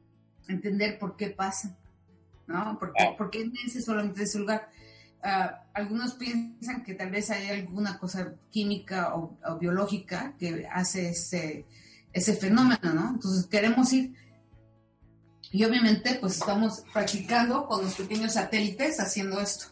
entender 0.49 0.99
por 0.99 1.17
qué 1.17 1.31
pasa, 1.31 1.77
¿no? 2.47 2.79
¿Por 2.79 2.93
qué, 2.93 3.15
¿por 3.17 3.31
qué 3.31 3.51
es 3.65 3.85
solamente 3.85 4.23
ese 4.23 4.39
lugar? 4.39 4.69
Uh, 5.25 5.51
algunos 5.75 6.15
piensan 6.15 6.85
que 6.85 6.95
tal 6.95 7.11
vez 7.11 7.31
hay 7.31 7.49
alguna 7.49 7.99
cosa 7.99 8.35
química 8.51 9.15
o, 9.17 9.37
biológica 9.59 10.37
que 10.39 10.67
hace 10.71 11.11
ese, 11.11 11.67
ese 12.13 12.35
fenómeno, 12.35 12.95
¿no? 12.95 13.11
Entonces 13.15 13.47
queremos 13.47 13.93
ir 13.93 14.15
y 15.57 15.65
obviamente 15.65 16.19
pues 16.21 16.35
estamos 16.35 16.85
practicando 16.93 17.67
con 17.67 17.83
los 17.83 17.95
pequeños 17.95 18.35
satélites 18.35 19.01
haciendo 19.01 19.41
esto, 19.41 19.69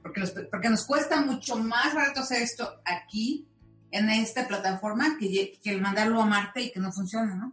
porque, 0.00 0.22
porque 0.50 0.70
nos 0.70 0.86
cuesta 0.86 1.20
mucho 1.20 1.56
más 1.56 1.94
barato 1.94 2.20
hacer 2.20 2.40
esto 2.40 2.80
aquí 2.86 3.46
en 3.90 4.08
esta 4.08 4.48
plataforma 4.48 5.18
que, 5.20 5.60
que 5.62 5.70
el 5.70 5.82
mandarlo 5.82 6.22
a 6.22 6.24
Marte 6.24 6.62
y 6.62 6.72
que 6.72 6.80
no 6.80 6.90
funciona, 6.90 7.34
¿no? 7.34 7.52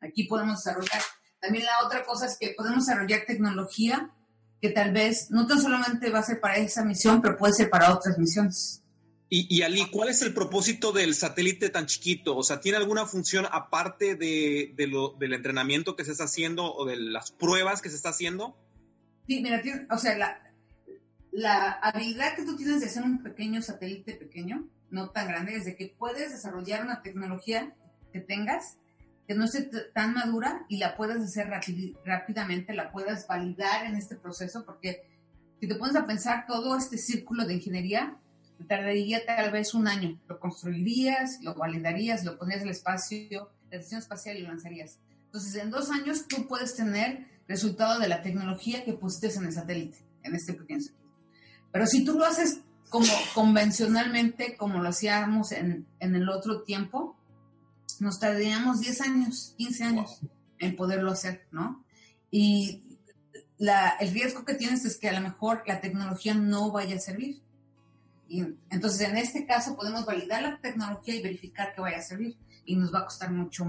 Aquí 0.00 0.24
podemos 0.24 0.64
desarrollar. 0.64 1.02
También 1.38 1.66
la 1.66 1.86
otra 1.86 2.02
cosa 2.02 2.24
es 2.24 2.38
que 2.38 2.54
podemos 2.56 2.86
desarrollar 2.86 3.26
tecnología 3.26 4.10
que 4.58 4.70
tal 4.70 4.90
vez 4.90 5.30
no 5.30 5.46
tan 5.46 5.60
solamente 5.60 6.08
va 6.08 6.20
a 6.20 6.22
ser 6.22 6.40
para 6.40 6.56
esa 6.56 6.82
misión, 6.82 7.20
pero 7.20 7.36
puede 7.36 7.52
ser 7.52 7.68
para 7.68 7.92
otras 7.92 8.16
misiones. 8.16 8.82
Y, 9.28 9.54
y, 9.54 9.62
Ali, 9.62 9.90
¿cuál 9.90 10.08
es 10.08 10.22
el 10.22 10.32
propósito 10.32 10.92
del 10.92 11.14
satélite 11.14 11.68
tan 11.68 11.86
chiquito? 11.86 12.36
O 12.36 12.44
sea, 12.44 12.60
¿tiene 12.60 12.78
alguna 12.78 13.06
función 13.06 13.44
aparte 13.50 14.14
de, 14.14 14.72
de 14.76 14.86
lo, 14.86 15.14
del 15.18 15.32
entrenamiento 15.32 15.96
que 15.96 16.04
se 16.04 16.12
está 16.12 16.24
haciendo 16.24 16.72
o 16.72 16.84
de 16.84 16.96
las 16.96 17.32
pruebas 17.32 17.82
que 17.82 17.90
se 17.90 17.96
está 17.96 18.10
haciendo? 18.10 18.56
Sí, 19.26 19.42
mira, 19.42 19.60
o 19.90 19.98
sea, 19.98 20.16
la, 20.16 20.52
la 21.32 21.72
habilidad 21.72 22.36
que 22.36 22.44
tú 22.44 22.56
tienes 22.56 22.80
de 22.80 22.86
hacer 22.86 23.02
un 23.02 23.22
pequeño 23.22 23.60
satélite 23.62 24.14
pequeño 24.14 24.68
no 24.90 25.10
tan 25.10 25.26
grande, 25.26 25.58
desde 25.58 25.76
que 25.76 25.94
puedes 25.98 26.30
desarrollar 26.30 26.84
una 26.84 27.02
tecnología 27.02 27.74
que 28.12 28.20
tengas 28.20 28.78
que 29.26 29.34
no 29.34 29.44
esté 29.44 29.68
tan 29.92 30.14
madura 30.14 30.64
y 30.68 30.78
la 30.78 30.96
puedas 30.96 31.20
hacer 31.20 31.48
rápidamente, 32.04 32.74
la 32.74 32.92
puedas 32.92 33.26
validar 33.26 33.86
en 33.86 33.96
este 33.96 34.14
proceso, 34.14 34.64
porque 34.64 35.02
si 35.60 35.66
te 35.66 35.74
pones 35.74 35.96
a 35.96 36.06
pensar 36.06 36.46
todo 36.46 36.76
este 36.76 36.96
círculo 36.96 37.44
de 37.44 37.54
ingeniería, 37.54 38.16
tardaría 38.64 39.24
tal 39.26 39.50
vez 39.50 39.74
un 39.74 39.88
año. 39.88 40.20
Lo 40.28 40.40
construirías, 40.40 41.38
lo 41.42 41.54
validarías, 41.54 42.24
lo 42.24 42.38
ponías 42.38 42.60
en 42.60 42.68
el 42.68 42.70
espacio, 42.70 43.50
la 43.70 43.76
estación 43.76 44.00
espacial 44.00 44.36
y 44.36 44.42
lo 44.42 44.48
lanzarías. 44.48 44.98
Entonces, 45.26 45.54
en 45.56 45.70
dos 45.70 45.90
años 45.90 46.26
tú 46.28 46.46
puedes 46.46 46.74
tener 46.74 47.26
resultado 47.48 47.98
de 48.00 48.08
la 48.08 48.22
tecnología 48.22 48.84
que 48.84 48.94
pusiste 48.94 49.36
en 49.38 49.46
el 49.46 49.52
satélite, 49.52 49.98
en 50.22 50.34
este 50.34 50.54
pequeño 50.54 50.80
satélite. 50.80 51.06
Pero 51.72 51.86
si 51.86 52.04
tú 52.04 52.14
lo 52.14 52.24
haces 52.24 52.60
como 52.88 53.12
convencionalmente, 53.34 54.56
como 54.56 54.80
lo 54.80 54.88
hacíamos 54.88 55.52
en, 55.52 55.86
el 56.00 56.28
otro 56.28 56.62
tiempo, 56.62 57.16
nos 58.00 58.18
tardaríamos 58.18 58.80
10 58.80 59.00
años, 59.02 59.54
15 59.58 59.84
años 59.84 60.20
en 60.58 60.76
poderlo 60.76 61.10
hacer, 61.10 61.46
¿no? 61.50 61.84
Y 62.30 62.82
el 63.58 64.10
riesgo 64.12 64.44
que 64.44 64.54
tienes 64.54 64.84
es 64.84 64.96
que 64.98 65.08
a 65.08 65.12
lo 65.12 65.20
mejor 65.20 65.62
la 65.66 65.80
tecnología 65.80 66.34
no 66.34 66.70
vaya 66.70 66.96
a 66.96 67.00
servir. 67.00 67.42
Y 68.28 68.44
entonces, 68.70 69.00
en 69.08 69.16
este 69.16 69.46
caso, 69.46 69.76
podemos 69.76 70.04
validar 70.04 70.42
la 70.42 70.60
tecnología 70.60 71.14
y 71.14 71.22
verificar 71.22 71.74
que 71.74 71.80
vaya 71.80 71.98
a 71.98 72.02
servir. 72.02 72.36
Y 72.64 72.76
nos 72.76 72.92
va 72.92 73.00
a 73.00 73.04
costar 73.04 73.30
mucho 73.30 73.64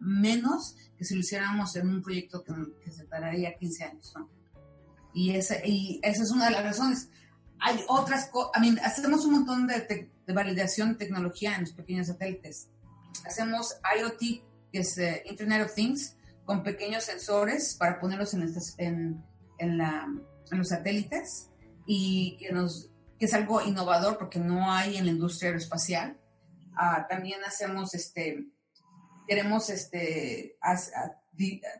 menos 0.00 0.76
que 0.98 1.04
si 1.04 1.14
lo 1.14 1.20
hiciéramos 1.20 1.74
en 1.76 1.88
un 1.88 2.02
proyecto 2.02 2.44
que, 2.44 2.92
se 2.92 3.04
tardaría 3.04 3.56
15 3.56 3.84
años. 3.84 4.12
¿no? 4.16 4.28
Y, 5.14 5.30
esa, 5.30 5.64
y 5.64 6.00
esa 6.02 6.22
es 6.22 6.30
una 6.30 6.46
de 6.46 6.50
las 6.50 6.64
razones. 6.64 7.08
Hay 7.60 7.80
otras 7.88 8.28
cosas, 8.28 8.52
hacemos 8.82 9.24
un 9.24 9.32
montón 9.32 9.66
de, 9.66 10.10
validación 10.26 10.90
de 10.90 10.94
tecnología 10.96 11.54
en 11.54 11.62
los 11.62 11.72
pequeños 11.72 12.08
satélites. 12.08 12.68
Hacemos 13.24 13.76
IoT, 13.98 14.42
que 14.70 14.80
es 14.80 14.98
eh, 14.98 15.22
Internet 15.30 15.66
of 15.66 15.74
Things, 15.74 16.16
con 16.44 16.62
pequeños 16.62 17.04
sensores 17.04 17.74
para 17.74 18.00
ponerlos 18.00 18.34
en, 18.34 18.54
en, 18.78 19.24
en, 19.58 19.78
la, 19.78 20.06
en 20.50 20.58
los 20.58 20.68
satélites 20.68 21.48
y 21.86 22.36
que 22.38 22.52
nos 22.52 22.90
que 23.18 23.26
es 23.26 23.34
algo 23.34 23.62
innovador 23.62 24.18
porque 24.18 24.38
no 24.38 24.72
hay 24.72 24.96
en 24.96 25.06
la 25.06 25.12
industria 25.12 25.48
aeroespacial. 25.48 26.18
Ah, 26.76 27.06
también 27.08 27.42
hacemos, 27.44 27.94
este, 27.94 28.48
queremos 29.28 29.70
este, 29.70 30.56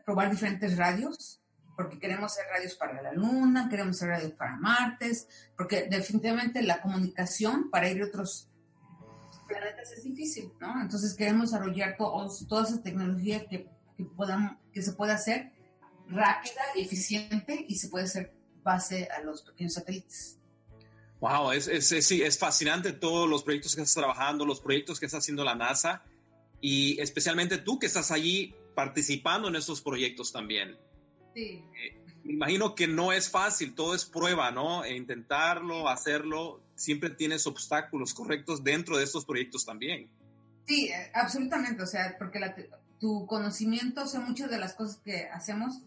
probar 0.05 0.31
diferentes 0.31 0.77
radios, 0.77 1.41
porque 1.75 1.99
queremos 1.99 2.31
hacer 2.31 2.45
radios 2.51 2.75
para 2.75 3.01
la 3.01 3.11
Luna, 3.11 3.67
queremos 3.69 3.97
hacer 3.97 4.09
radios 4.09 4.31
para 4.33 4.55
Martes, 4.55 5.27
porque 5.57 5.87
definitivamente 5.89 6.61
la 6.61 6.81
comunicación 6.81 7.69
para 7.69 7.89
ir 7.89 8.01
a 8.01 8.05
otros 8.05 8.49
planetas 9.47 9.91
es 9.91 10.03
difícil, 10.03 10.53
¿no? 10.59 10.81
Entonces 10.81 11.13
queremos 11.13 11.51
desarrollar 11.51 11.97
toda 11.97 12.63
esa 12.63 12.81
tecnología 12.81 13.45
que, 13.45 13.69
que, 13.97 14.07
que 14.71 14.81
se 14.81 14.93
pueda 14.93 15.15
hacer 15.15 15.51
rápida 16.07 16.61
y 16.75 16.81
eficiente 16.81 17.65
y 17.67 17.75
se 17.75 17.89
puede 17.89 18.05
hacer 18.05 18.33
base 18.63 19.07
a 19.15 19.21
los 19.21 19.43
pequeños 19.43 19.73
satélites. 19.73 20.39
Wow, 21.19 21.51
es, 21.51 21.67
es, 21.67 22.05
sí, 22.05 22.21
es 22.21 22.37
fascinante 22.37 22.91
todos 22.91 23.29
los 23.29 23.43
proyectos 23.43 23.75
que 23.75 23.81
estás 23.81 23.95
trabajando, 23.95 24.45
los 24.45 24.59
proyectos 24.59 24.99
que 24.99 25.05
está 25.05 25.19
haciendo 25.19 25.43
la 25.43 25.55
NASA 25.55 26.03
y 26.61 26.99
especialmente 26.99 27.57
tú 27.57 27.79
que 27.79 27.85
estás 27.85 28.11
allí 28.11 28.53
participando 28.75 29.47
en 29.47 29.55
estos 29.55 29.81
proyectos 29.81 30.31
también. 30.31 30.77
Sí. 31.33 31.63
Eh, 31.83 31.97
imagino 32.25 32.75
que 32.75 32.87
no 32.87 33.11
es 33.11 33.29
fácil, 33.29 33.75
todo 33.75 33.95
es 33.95 34.05
prueba, 34.05 34.51
¿no? 34.51 34.83
E 34.83 34.95
intentarlo, 34.95 35.87
hacerlo, 35.87 36.61
siempre 36.75 37.09
tienes 37.09 37.47
obstáculos 37.47 38.13
correctos 38.13 38.63
dentro 38.63 38.97
de 38.97 39.03
estos 39.03 39.25
proyectos 39.25 39.65
también. 39.65 40.09
Sí, 40.67 40.87
eh, 40.87 41.11
absolutamente, 41.13 41.83
o 41.83 41.87
sea, 41.87 42.15
porque 42.17 42.39
tu 42.99 43.25
conocimiento, 43.27 44.03
o 44.03 44.07
sea, 44.07 44.19
muchas 44.19 44.49
de 44.49 44.57
las 44.57 44.73
cosas 44.73 44.97
que 45.03 45.27
hacemos, 45.27 45.81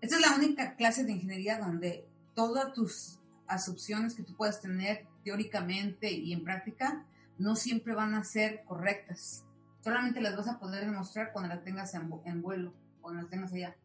esta 0.00 0.16
es 0.16 0.22
la 0.22 0.34
única 0.34 0.76
clase 0.76 1.04
de 1.04 1.12
ingeniería 1.12 1.58
donde 1.58 2.06
todas 2.34 2.72
tus 2.72 3.15
asunciones 3.48 4.14
que 4.14 4.22
tú 4.22 4.36
puedas 4.36 4.60
tener 4.60 5.06
teóricamente 5.24 6.10
y 6.10 6.32
en 6.32 6.44
práctica 6.44 7.04
no 7.38 7.56
siempre 7.56 7.94
van 7.94 8.14
a 8.14 8.24
ser 8.24 8.64
correctas. 8.64 9.44
Solamente 9.80 10.20
las 10.20 10.36
vas 10.36 10.48
a 10.48 10.58
poder 10.58 10.84
demostrar 10.84 11.32
cuando 11.32 11.54
las 11.54 11.64
tengas 11.64 11.94
en, 11.94 12.42
vuelo, 12.42 12.74
cuando 13.00 13.22
las 13.22 13.30
tengas 13.30 13.52
allá, 13.52 13.76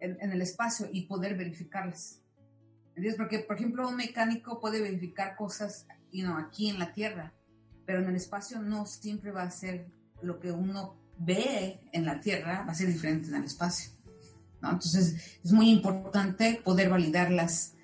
en, 0.00 0.32
el 0.32 0.42
espacio 0.42 0.88
y 0.92 1.06
poder 1.06 1.36
verificarlas. 1.36 2.20
¿Entiendes? 2.88 3.16
Porque, 3.16 3.38
por 3.40 3.56
ejemplo, 3.56 3.88
un 3.88 3.96
mecánico 3.96 4.60
puede 4.60 4.80
verificar 4.80 5.36
cosas 5.36 5.86
you 6.12 6.26
aquí 6.36 6.68
en 6.68 6.78
la 6.78 6.92
Tierra, 6.92 7.32
pero 7.86 8.00
en 8.00 8.08
el 8.08 8.16
espacio 8.16 8.60
no 8.60 8.86
siempre 8.86 9.30
va 9.30 9.42
a 9.42 9.50
ser 9.50 9.86
lo 10.20 10.40
que 10.40 10.50
uno 10.50 10.96
ve 11.18 11.80
en 11.92 12.04
la 12.04 12.20
Tierra, 12.20 12.64
va 12.66 12.72
a 12.72 12.74
ser 12.74 12.88
diferente 12.88 13.28
en 13.28 13.36
el 13.36 13.44
espacio. 13.44 13.92
Entonces, 14.62 15.38
es 15.44 15.52
muy 15.52 15.70
importante 15.70 16.60
poder 16.64 16.90
validarlas 16.90 17.74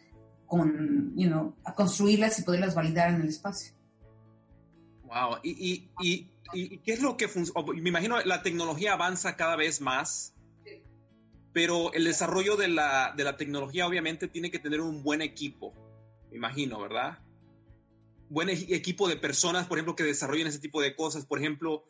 con, 0.46 1.12
you 1.16 1.28
know, 1.28 1.54
a 1.64 1.74
construirlas 1.74 2.38
y 2.38 2.42
poderlas 2.42 2.74
validar 2.74 3.10
en 3.10 3.22
el 3.22 3.28
espacio. 3.28 3.74
Wow, 5.02 5.38
y, 5.42 5.88
y, 6.00 6.30
y, 6.52 6.78
qué 6.78 6.92
es 6.92 7.00
lo 7.00 7.16
que 7.16 7.28
funciona? 7.28 7.72
Me 7.72 7.88
imagino 7.88 8.20
la 8.22 8.42
tecnología 8.42 8.94
avanza 8.94 9.36
cada 9.36 9.56
vez 9.56 9.80
más, 9.80 10.34
pero 11.52 11.92
el 11.92 12.04
desarrollo 12.04 12.56
de 12.56 12.68
la, 12.68 13.14
de 13.16 13.24
la 13.24 13.36
tecnología 13.36 13.86
obviamente 13.86 14.28
tiene 14.28 14.50
que 14.50 14.58
tener 14.58 14.80
un 14.80 15.02
buen 15.02 15.22
equipo, 15.22 15.72
me 16.30 16.36
imagino, 16.36 16.80
¿verdad? 16.80 17.18
Buen 18.28 18.48
equipo 18.48 19.08
de 19.08 19.16
personas, 19.16 19.66
por 19.66 19.78
ejemplo, 19.78 19.94
que 19.94 20.02
desarrollen 20.02 20.48
ese 20.48 20.58
tipo 20.58 20.82
de 20.82 20.96
cosas. 20.96 21.26
Por 21.26 21.38
ejemplo, 21.38 21.84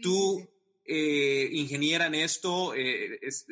tú, 0.00 0.48
eh, 0.86 1.50
ingeniera 1.52 2.06
en 2.06 2.14
esto, 2.14 2.74
eh, 2.74 3.18
¿Es 3.20 3.46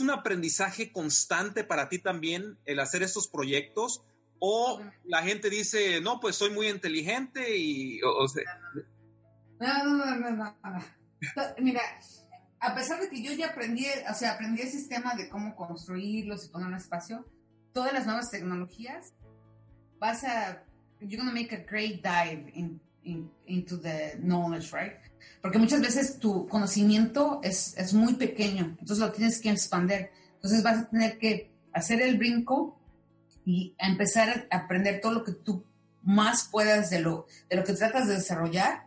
un 0.00 0.10
aprendizaje 0.10 0.92
constante 0.92 1.64
para 1.64 1.88
ti 1.88 1.98
también 1.98 2.58
el 2.64 2.80
hacer 2.80 3.02
estos 3.02 3.28
proyectos? 3.28 4.02
¿O 4.38 4.80
la 5.04 5.22
gente 5.22 5.48
dice, 5.48 6.00
no, 6.00 6.20
pues 6.20 6.36
soy 6.36 6.50
muy 6.50 6.68
inteligente 6.68 7.56
y... 7.56 8.00
O, 8.02 8.26
No, 9.60 9.84
no, 9.84 10.16
no, 10.16 10.30
no, 10.30 10.56
Mira, 11.58 11.80
a 12.60 12.74
pesar 12.74 13.00
de 13.00 13.08
que 13.08 13.22
yo 13.22 13.32
ya 13.32 13.48
aprendí, 13.48 13.86
o 14.10 14.14
sea, 14.14 14.32
aprendí 14.32 14.62
el 14.62 14.70
sistema 14.70 15.14
de 15.14 15.28
cómo 15.28 15.54
construirlos 15.54 16.44
y 16.44 16.48
poner 16.48 16.68
un 16.68 16.74
espacio, 16.74 17.24
todas 17.72 17.92
las 17.92 18.06
nuevas 18.06 18.30
tecnologías, 18.30 19.14
vas 19.98 20.24
a, 20.24 20.62
you're 21.00 21.16
going 21.16 21.28
to 21.28 21.34
make 21.34 21.54
a 21.54 21.64
great 21.64 22.02
dive 22.02 22.50
in, 22.54 22.80
into 23.46 23.80
the 23.80 24.18
knowledge, 24.20 24.72
right? 24.72 24.94
Porque 25.40 25.58
muchas 25.58 25.80
veces 25.80 26.18
tu 26.18 26.48
conocimiento 26.48 27.40
es, 27.42 27.74
es 27.76 27.92
muy 27.92 28.14
pequeño, 28.14 28.76
entonces 28.78 28.98
lo 28.98 29.12
tienes 29.12 29.40
que 29.40 29.50
expandir. 29.50 30.10
Entonces 30.36 30.62
vas 30.62 30.78
a 30.78 30.90
tener 30.90 31.18
que 31.18 31.52
hacer 31.72 32.00
el 32.02 32.16
brinco 32.16 32.78
y 33.44 33.74
empezar 33.78 34.46
a 34.50 34.56
aprender 34.56 35.00
todo 35.00 35.12
lo 35.12 35.24
que 35.24 35.32
tú 35.32 35.64
más 36.02 36.48
puedas 36.50 36.90
de 36.90 37.00
lo, 37.00 37.26
de 37.48 37.56
lo 37.56 37.64
que 37.64 37.72
tratas 37.72 38.08
de 38.08 38.14
desarrollar 38.14 38.86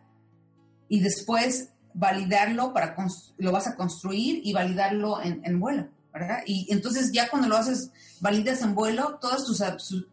y 0.87 0.99
después 0.99 1.69
validarlo 1.93 2.73
para 2.73 2.95
lo 3.37 3.51
vas 3.51 3.67
a 3.67 3.75
construir 3.75 4.41
y 4.43 4.53
validarlo 4.53 5.21
en, 5.21 5.41
en, 5.43 5.59
vuelo, 5.59 5.89
¿verdad? 6.13 6.43
Y 6.45 6.67
entonces 6.71 7.11
ya 7.11 7.29
cuando 7.29 7.47
lo 7.47 7.57
haces, 7.57 7.91
validas 8.19 8.61
en 8.61 8.75
vuelo, 8.75 9.17
todas 9.19 9.45
tus 9.45 9.63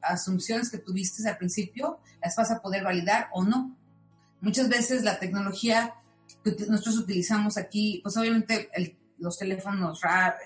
asunciones 0.01 0.71
que 0.71 0.79
tuviste 0.79 1.29
al 1.29 1.37
principio 1.37 1.99
las 2.23 2.35
vas 2.37 2.51
a 2.51 2.61
poder 2.61 2.85
validar 2.85 3.29
o 3.33 3.45
no. 3.45 3.77
Muchas 4.45 4.69
veces 4.69 5.03
la 5.05 5.19
tecnología 5.19 5.95
que 6.45 6.55
nosotros 6.69 6.99
utilizamos 6.99 7.57
aquí, 7.57 8.01
pues 8.03 8.15
obviamente 8.19 8.69
los 9.17 9.39
teléfonos 9.39 10.03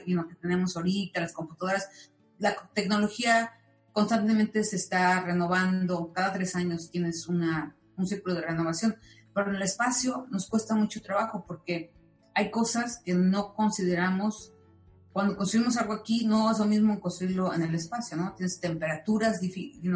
que 0.06 0.34
tenemos 0.40 0.76
ahorita, 0.76 1.20
las 1.20 1.32
computadoras, 1.32 1.88
la 2.38 2.54
tecnología 2.72 3.50
constantemente 3.92 4.62
se 4.62 4.76
está 4.76 5.20
renovando, 5.22 6.12
cada 6.12 6.32
tres 6.32 6.54
años 6.54 6.92
tienes 6.92 7.26
una, 7.26 7.74
un 7.96 8.06
ciclo 8.06 8.34
de 8.34 8.42
renovación, 8.42 8.96
pero 9.34 9.50
en 9.50 9.56
el 9.56 9.62
espacio 9.62 10.28
nos 10.30 10.46
cuesta 10.48 10.76
mucho 10.76 11.02
trabajo 11.02 11.44
porque 11.44 11.92
hay 12.34 12.52
cosas 12.52 13.02
que 13.04 13.14
no 13.14 13.52
consideramos, 13.52 14.52
cuando 15.12 15.36
construimos 15.36 15.76
algo 15.76 15.94
aquí 15.94 16.24
no 16.24 16.52
es 16.52 16.60
lo 16.60 16.66
mismo 16.66 17.00
construirlo 17.00 17.52
en 17.52 17.62
el 17.62 17.74
espacio, 17.74 18.16
¿no? 18.16 18.32
Tienes 18.34 18.60
temperaturas 18.60 19.40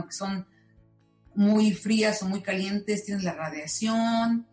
que 0.06 0.12
son 0.12 0.44
muy 1.34 1.72
frías 1.72 2.22
o 2.22 2.26
muy 2.26 2.42
calientes, 2.42 3.04
tienes 3.04 3.24
la 3.24 3.34
radiación, 3.34 4.46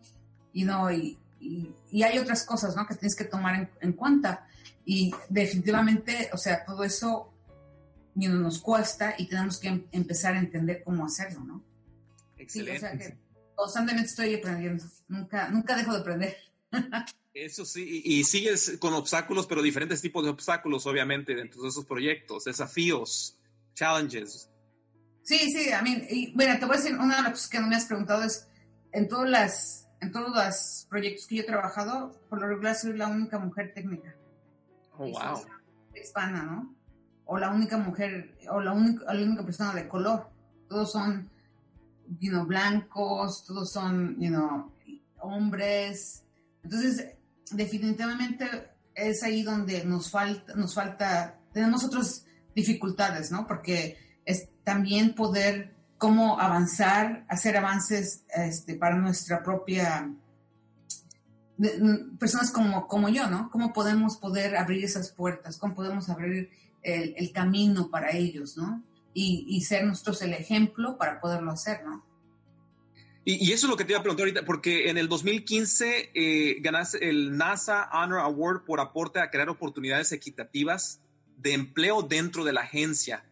y 0.52 0.64
no, 0.64 0.90
y, 0.90 1.18
y, 1.40 2.02
hay 2.02 2.18
otras 2.18 2.44
cosas, 2.44 2.76
¿no? 2.76 2.86
Que 2.86 2.94
tienes 2.94 3.16
que 3.16 3.24
tomar 3.24 3.70
en, 3.80 3.92
cuenta. 3.92 4.46
Y 4.84 5.12
definitivamente, 5.28 6.30
o 6.32 6.38
sea, 6.38 6.64
todo 6.64 6.84
eso 6.84 7.32
nos 8.14 8.58
cuesta 8.58 9.14
y 9.16 9.26
tenemos 9.26 9.58
que 9.58 9.68
em, 9.68 9.86
empezar 9.92 10.34
a 10.34 10.40
entender 10.40 10.82
cómo 10.84 11.04
hacerlo, 11.06 11.40
¿no? 11.40 11.62
Excelente. 12.36 12.78
o 12.78 12.80
sea 12.80 12.98
que 12.98 13.16
constantemente 13.54 14.08
estoy 14.08 14.34
aprendiendo, 14.34 14.84
nunca, 15.08 15.48
nunca 15.48 15.76
dejo 15.76 15.92
de 15.92 16.00
aprender. 16.00 16.36
Eso 17.32 17.64
sí, 17.64 18.02
y, 18.04 18.24
sigues 18.24 18.76
con 18.80 18.92
obstáculos, 18.92 19.46
pero 19.46 19.62
diferentes 19.62 20.00
tipos 20.00 20.24
de 20.24 20.30
obstáculos, 20.30 20.84
obviamente, 20.86 21.34
dentro 21.34 21.62
de 21.62 21.68
esos 21.68 21.86
proyectos, 21.86 22.44
desafíos, 22.44 23.38
challenges. 23.74 24.49
Sí, 25.30 25.52
sí, 25.52 25.70
a 25.70 25.80
mí, 25.80 25.96
y, 26.10 26.32
bueno, 26.34 26.58
te 26.58 26.66
voy 26.66 26.74
a 26.74 26.80
decir, 26.80 26.98
una 26.98 27.18
de 27.18 27.22
las 27.22 27.30
cosas 27.30 27.48
que 27.48 27.60
no 27.60 27.68
me 27.68 27.76
has 27.76 27.84
preguntado 27.84 28.24
es, 28.24 28.48
en 28.90 29.06
todas 29.06 29.30
las, 29.30 29.88
en 30.00 30.10
todos 30.10 30.34
los 30.34 30.86
proyectos 30.90 31.28
que 31.28 31.36
yo 31.36 31.42
he 31.42 31.46
trabajado, 31.46 32.20
por 32.28 32.40
lo 32.40 32.48
regular 32.48 32.74
soy 32.74 32.96
la 32.96 33.06
única 33.06 33.38
mujer 33.38 33.70
técnica. 33.72 34.12
Oh, 34.98 35.08
wow. 35.08 35.40
Hispana, 35.94 36.42
¿no? 36.42 36.74
O 37.26 37.38
la 37.38 37.50
única 37.50 37.78
mujer, 37.78 38.36
o 38.50 38.60
la 38.60 38.72
única, 38.72 39.14
la 39.14 39.22
única 39.22 39.44
persona 39.44 39.72
de 39.72 39.86
color. 39.86 40.28
Todos 40.68 40.90
son, 40.90 41.30
you 42.18 42.32
know, 42.32 42.44
blancos, 42.44 43.44
todos 43.46 43.70
son, 43.70 44.16
you 44.18 44.30
know, 44.30 44.72
hombres. 45.20 46.24
Entonces, 46.64 47.06
definitivamente 47.52 48.72
es 48.96 49.22
ahí 49.22 49.44
donde 49.44 49.84
nos 49.84 50.10
falta, 50.10 50.56
nos 50.56 50.74
falta, 50.74 51.38
tenemos 51.52 51.84
otras 51.84 52.26
dificultades, 52.52 53.30
¿no? 53.30 53.46
Porque 53.46 54.09
es 54.24 54.48
también 54.64 55.14
poder 55.14 55.74
cómo 55.98 56.40
avanzar, 56.40 57.24
hacer 57.28 57.56
avances 57.56 58.24
este, 58.34 58.74
para 58.74 58.96
nuestra 58.96 59.42
propia 59.42 60.10
personas 62.18 62.50
como, 62.50 62.88
como 62.88 63.08
yo, 63.08 63.28
¿no? 63.28 63.50
¿Cómo 63.50 63.72
podemos 63.72 64.16
poder 64.16 64.56
abrir 64.56 64.84
esas 64.84 65.12
puertas? 65.12 65.58
¿Cómo 65.58 65.74
podemos 65.74 66.08
abrir 66.08 66.50
el, 66.82 67.14
el 67.16 67.32
camino 67.32 67.90
para 67.90 68.16
ellos, 68.16 68.56
¿no? 68.56 68.82
Y, 69.12 69.44
y, 69.48 69.60
ser 69.62 69.84
nosotros 69.84 70.22
el 70.22 70.32
ejemplo 70.32 70.96
para 70.96 71.20
poderlo 71.20 71.50
hacer, 71.50 71.84
¿no? 71.84 72.04
Y, 73.24 73.44
y, 73.44 73.52
eso 73.52 73.66
es 73.66 73.70
lo 73.70 73.76
que 73.76 73.84
te 73.84 73.92
iba 73.92 74.00
a 74.00 74.02
preguntar 74.02 74.24
ahorita, 74.24 74.44
porque 74.44 74.88
en 74.88 74.96
el 74.96 75.08
2015 75.08 76.12
eh, 76.14 76.56
ganaste 76.60 77.10
el 77.10 77.36
NASA 77.36 77.90
Honor 77.92 78.20
Award 78.20 78.64
por 78.64 78.80
aporte 78.80 79.20
a 79.20 79.30
crear 79.30 79.50
oportunidades 79.50 80.12
equitativas 80.12 81.00
de 81.36 81.54
empleo 81.54 82.02
dentro 82.02 82.44
de 82.44 82.52
la 82.52 82.62
agencia. 82.62 83.24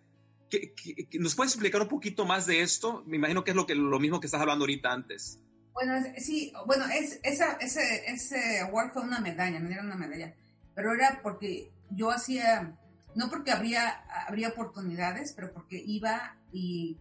¿Qué, 0.51 0.73
qué, 0.75 1.19
nos 1.19 1.35
puedes 1.35 1.53
explicar 1.53 1.83
un 1.83 1.89
poquito 1.89 2.25
más 2.25 2.47
de 2.47 2.63
esto? 2.63 3.03
Me 3.07 3.17
imagino 3.17 3.45
que 3.45 3.51
es 3.51 3.57
lo, 3.57 3.67
que, 3.67 3.75
lo 3.75 3.99
mismo 3.99 4.21
que 4.21 4.27
estás 4.27 4.41
hablando 4.41 4.65
ahorita 4.65 4.93
antes. 4.93 5.39
Bueno, 5.75 5.95
sí, 6.17 6.53
bueno, 6.67 6.87
es, 6.87 7.21
esa, 7.23 7.53
ese, 7.61 8.11
ese 8.11 8.61
award 8.61 8.93
fue 8.93 9.03
una 9.03 9.21
medalla, 9.21 9.61
me 9.61 9.69
dieron 9.69 9.87
una 9.87 9.97
medalla, 9.97 10.35
pero 10.75 10.93
era 10.93 11.21
porque 11.23 11.71
yo 11.91 12.11
hacía, 12.11 12.77
no 13.15 13.31
porque 13.31 13.53
habría, 13.53 14.03
habría 14.27 14.49
oportunidades, 14.49 15.33
pero 15.33 15.53
porque 15.53 15.81
iba 15.85 16.37
y 16.53 16.97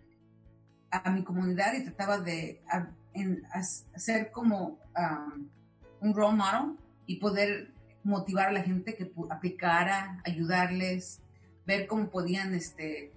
a 0.91 1.09
mi 1.09 1.23
comunidad 1.23 1.73
y 1.73 1.83
trataba 1.83 2.19
de 2.19 2.61
a, 2.69 2.89
en, 3.13 3.45
a, 3.51 3.59
hacer 3.95 4.31
como 4.31 4.79
um, 4.95 5.49
un 6.01 6.13
role 6.13 6.37
model 6.37 6.77
y 7.05 7.17
poder 7.17 7.71
motivar 8.03 8.49
a 8.49 8.51
la 8.51 8.61
gente 8.61 8.95
que 8.95 9.11
aplicara, 9.29 10.21
ayudarles, 10.25 11.21
ver 11.65 11.87
cómo 11.87 12.09
podían, 12.09 12.53
este, 12.53 13.11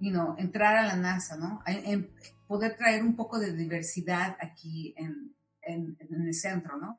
you 0.00 0.10
know, 0.10 0.34
entrar 0.38 0.76
a 0.76 0.86
la 0.86 0.96
NASA, 0.96 1.36
¿no? 1.36 1.62
En, 1.66 2.10
poder 2.46 2.76
traer 2.76 3.02
un 3.02 3.14
poco 3.14 3.38
de 3.38 3.52
diversidad 3.52 4.36
aquí 4.40 4.94
en, 4.96 5.34
en, 5.60 5.96
en, 6.00 6.26
el 6.26 6.34
centro, 6.34 6.78
¿no? 6.78 6.98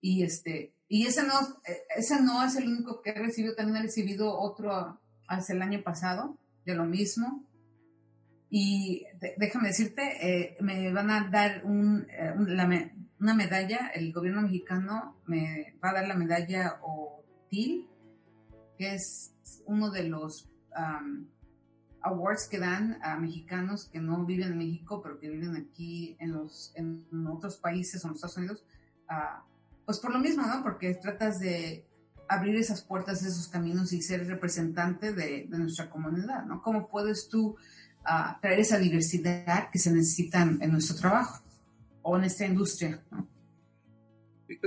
Y 0.00 0.22
este, 0.22 0.74
y 0.88 1.06
ese 1.06 1.26
no, 1.26 1.34
ese 1.96 2.22
no 2.22 2.44
es 2.44 2.54
el 2.56 2.68
único 2.68 3.02
que 3.02 3.10
he 3.10 3.14
recibido, 3.14 3.56
también 3.56 3.78
he 3.78 3.82
recibido 3.82 4.38
otro 4.38 5.00
hace 5.26 5.54
el 5.54 5.62
año 5.62 5.82
pasado, 5.82 6.38
de 6.64 6.74
lo 6.74 6.84
mismo. 6.84 7.44
Y 8.48 9.04
déjame 9.38 9.68
decirte, 9.68 10.02
eh, 10.22 10.56
me 10.60 10.92
van 10.92 11.10
a 11.10 11.28
dar 11.30 11.64
un, 11.64 12.06
eh, 12.10 12.32
la, 12.38 12.92
una 13.18 13.34
medalla, 13.34 13.90
el 13.94 14.12
gobierno 14.12 14.42
mexicano 14.42 15.16
me 15.26 15.74
va 15.82 15.90
a 15.90 15.94
dar 15.94 16.08
la 16.08 16.14
medalla 16.14 16.78
OTIL, 16.82 17.88
que 18.78 18.94
es 18.94 19.34
uno 19.64 19.90
de 19.90 20.04
los 20.04 20.48
um, 20.76 21.26
awards 22.06 22.48
que 22.48 22.58
dan 22.58 22.98
a 23.02 23.16
mexicanos 23.16 23.86
que 23.86 24.00
no 24.00 24.24
viven 24.24 24.52
en 24.52 24.58
México, 24.58 25.00
pero 25.02 25.18
que 25.18 25.28
viven 25.28 25.56
aquí 25.56 26.16
en, 26.20 26.32
los, 26.32 26.72
en 26.74 27.04
otros 27.26 27.56
países 27.56 28.04
o 28.04 28.08
en 28.08 28.14
Estados 28.14 28.36
Unidos, 28.36 28.64
uh, 29.10 29.42
pues 29.84 29.98
por 29.98 30.12
lo 30.12 30.18
mismo, 30.18 30.46
¿no? 30.46 30.62
Porque 30.62 30.94
tratas 30.94 31.38
de 31.38 31.84
abrir 32.28 32.56
esas 32.56 32.82
puertas, 32.82 33.22
esos 33.22 33.48
caminos 33.48 33.92
y 33.92 34.02
ser 34.02 34.26
representante 34.26 35.12
de, 35.12 35.46
de 35.48 35.58
nuestra 35.58 35.90
comunidad, 35.90 36.44
¿no? 36.44 36.62
¿Cómo 36.62 36.88
puedes 36.88 37.28
tú 37.28 37.56
uh, 38.02 38.40
traer 38.40 38.60
esa 38.60 38.78
diversidad 38.78 39.70
que 39.70 39.78
se 39.78 39.92
necesita 39.92 40.42
en 40.42 40.70
nuestro 40.70 40.96
trabajo 40.96 41.42
o 42.02 42.16
en 42.16 42.24
esta 42.24 42.46
industria, 42.46 43.02
¿no? 43.10 43.28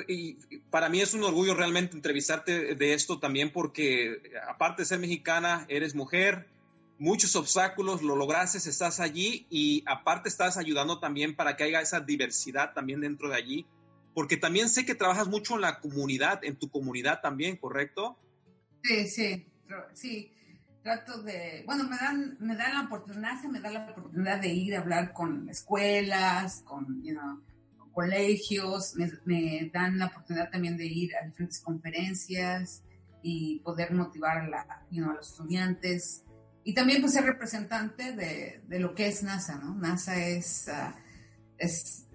Y 0.09 0.33
para 0.69 0.89
mí 0.89 0.99
es 0.99 1.13
un 1.13 1.23
orgullo 1.23 1.55
realmente 1.55 1.95
entrevistarte 1.95 2.75
de 2.75 2.93
esto 2.93 3.17
también 3.17 3.49
porque 3.49 4.21
aparte 4.47 4.81
de 4.81 4.85
ser 4.85 4.99
mexicana, 4.99 5.65
eres 5.69 5.95
mujer, 5.95 6.47
muchos 6.99 7.35
obstáculos, 7.37 8.03
lo 8.03 8.15
lograste, 8.15 8.57
estás 8.57 8.99
allí 8.99 9.47
y 9.49 9.83
aparte 9.87 10.29
estás 10.29 10.57
ayudando 10.57 10.99
también 10.99 11.35
para 11.35 11.55
que 11.55 11.63
haya 11.63 11.81
esa 11.81 12.01
diversidad 12.01 12.73
también 12.73 12.99
dentro 12.99 13.29
de 13.29 13.35
allí, 13.35 13.65
porque 14.13 14.37
también 14.37 14.69
sé 14.69 14.85
que 14.85 14.95
trabajas 14.95 15.27
mucho 15.27 15.55
en 15.55 15.61
la 15.61 15.79
comunidad, 15.79 16.43
en 16.43 16.57
tu 16.57 16.69
comunidad 16.69 17.21
también, 17.21 17.55
¿correcto? 17.55 18.19
Sí, 18.83 19.07
sí, 19.07 19.47
sí. 19.93 20.33
Trato 20.83 21.21
de, 21.23 21.63
bueno, 21.65 21.83
me 21.89 21.97
dan, 21.97 22.37
me 22.39 22.55
dan 22.55 22.73
la 22.73 22.81
oportunidad, 22.81 23.41
me 23.43 23.59
da 23.59 23.69
la 23.69 23.85
oportunidad 23.89 24.39
de 24.39 24.47
ir 24.47 24.75
a 24.75 24.79
hablar 24.79 25.11
con 25.13 25.49
escuelas, 25.49 26.63
con, 26.65 27.03
colegios, 27.93 28.95
me, 29.25 29.69
dan 29.73 29.97
la 29.97 30.05
oportunidad 30.05 30.49
también 30.49 30.77
de 30.77 30.85
ir 30.85 31.15
a 31.17 31.25
diferentes 31.25 31.59
conferencias 31.59 32.81
y 33.21 33.59
poder 33.59 33.91
motivar 33.91 34.37
a 34.37 34.85
los 34.89 35.31
estudiantes 35.31 36.23
y 36.63 36.73
también 36.73 37.01
pues 37.01 37.13
ser 37.13 37.23
representante 37.23 38.13
de, 38.13 38.61
de, 38.67 38.79
lo 38.79 38.93
que 38.93 39.07
es 39.07 39.23
NASA, 39.23 39.55
¿no? 39.55 39.75
NASA 39.75 40.17
es, 40.17 40.67
uh, 40.67 40.93
es 41.57 42.05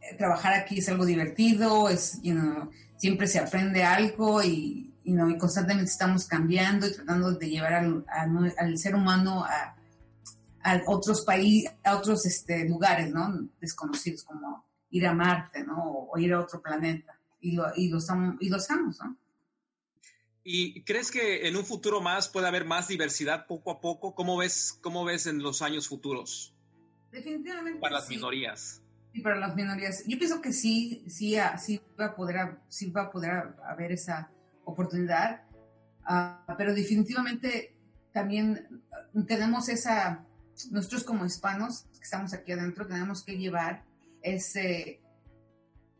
eh, 0.00 0.16
trabajar 0.16 0.54
aquí 0.54 0.78
es 0.78 0.88
algo 0.88 1.04
divertido, 1.04 1.88
es, 1.88 2.20
you 2.22 2.34
know, 2.34 2.70
siempre 2.96 3.26
se 3.26 3.38
aprende 3.38 3.82
algo 3.82 4.42
y, 4.42 4.94
you 5.04 5.14
know, 5.14 5.28
y 5.28 5.38
constantemente 5.38 5.90
estamos 5.90 6.26
cambiando 6.26 6.86
y 6.86 6.92
tratando 6.92 7.32
de 7.32 7.48
llevar 7.48 7.74
al, 7.74 8.04
al, 8.58 8.78
ser 8.78 8.94
humano 8.94 9.44
a, 9.44 9.76
a 10.62 10.80
otros 10.86 11.22
países, 11.22 11.72
a 11.84 11.96
otros 11.96 12.24
este, 12.26 12.68
lugares, 12.68 13.12
¿no? 13.12 13.48
Desconocidos, 13.60 14.24
como 14.24 14.64
ir 14.90 15.06
a 15.06 15.12
Marte, 15.12 15.64
¿no? 15.64 16.08
O, 16.10 16.18
ir 16.18 16.32
a 16.32 16.40
otro 16.40 16.62
planeta. 16.62 17.18
Y 17.40 17.52
lo, 17.52 17.66
y 17.76 17.88
lo, 17.88 17.98
y 18.40 18.48
lo 18.48 18.56
estamos, 18.56 18.98
¿no? 19.00 19.16
¿Y 20.46 20.82
crees 20.82 21.10
que 21.10 21.48
en 21.48 21.56
un 21.56 21.64
futuro 21.64 22.02
más 22.02 22.28
puede 22.28 22.46
haber 22.46 22.66
más 22.66 22.86
diversidad 22.86 23.46
poco 23.46 23.70
a 23.70 23.80
poco? 23.80 24.14
¿Cómo 24.14 24.36
ves, 24.36 24.78
cómo 24.82 25.02
ves 25.04 25.26
en 25.26 25.42
los 25.42 25.62
años 25.62 25.88
futuros? 25.88 26.54
Definitivamente. 27.10 27.80
Para 27.80 27.94
las 27.94 28.08
sí. 28.08 28.16
minorías. 28.16 28.82
Sí, 29.14 29.20
para 29.22 29.36
las 29.36 29.56
minorías. 29.56 30.04
Yo 30.06 30.18
pienso 30.18 30.42
que 30.42 30.52
sí, 30.52 31.02
sí, 31.08 31.36
sí 31.58 31.80
va 31.98 32.06
a 32.06 32.14
poder, 32.14 32.58
sí 32.68 32.90
va 32.90 33.04
a 33.04 33.10
poder 33.10 33.54
haber 33.64 33.92
esa 33.92 34.30
oportunidad, 34.64 35.44
uh, 36.08 36.54
pero 36.58 36.74
definitivamente 36.74 37.74
también 38.12 38.82
tenemos 39.26 39.68
esa, 39.70 40.26
nosotros 40.70 41.04
como 41.04 41.24
hispanos 41.24 41.86
que 41.92 42.02
estamos 42.02 42.34
aquí 42.34 42.52
adentro, 42.52 42.86
tenemos 42.86 43.24
que 43.24 43.38
llevar 43.38 43.84
ese, 44.22 45.00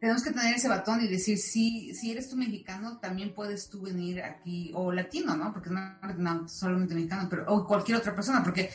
tenemos 0.05 0.23
que 0.23 0.33
tener 0.33 0.55
ese 0.55 0.69
batón 0.69 1.01
y 1.01 1.09
decir, 1.09 1.39
si, 1.39 1.95
si 1.95 2.13
eres 2.13 2.29
tú 2.29 2.37
mexicano, 2.37 2.99
también 2.99 3.33
puedes 3.33 3.71
tú 3.71 3.81
venir 3.81 4.23
aquí, 4.23 4.71
o 4.75 4.93
latino, 4.93 5.35
¿no? 5.35 5.51
Porque 5.51 5.71
no, 5.71 5.81
no 6.19 6.47
solamente 6.47 6.95
mexicano, 6.95 7.27
pero, 7.31 7.47
o 7.51 7.67
cualquier 7.67 7.97
otra 7.97 8.15
persona, 8.15 8.45
porque 8.45 8.69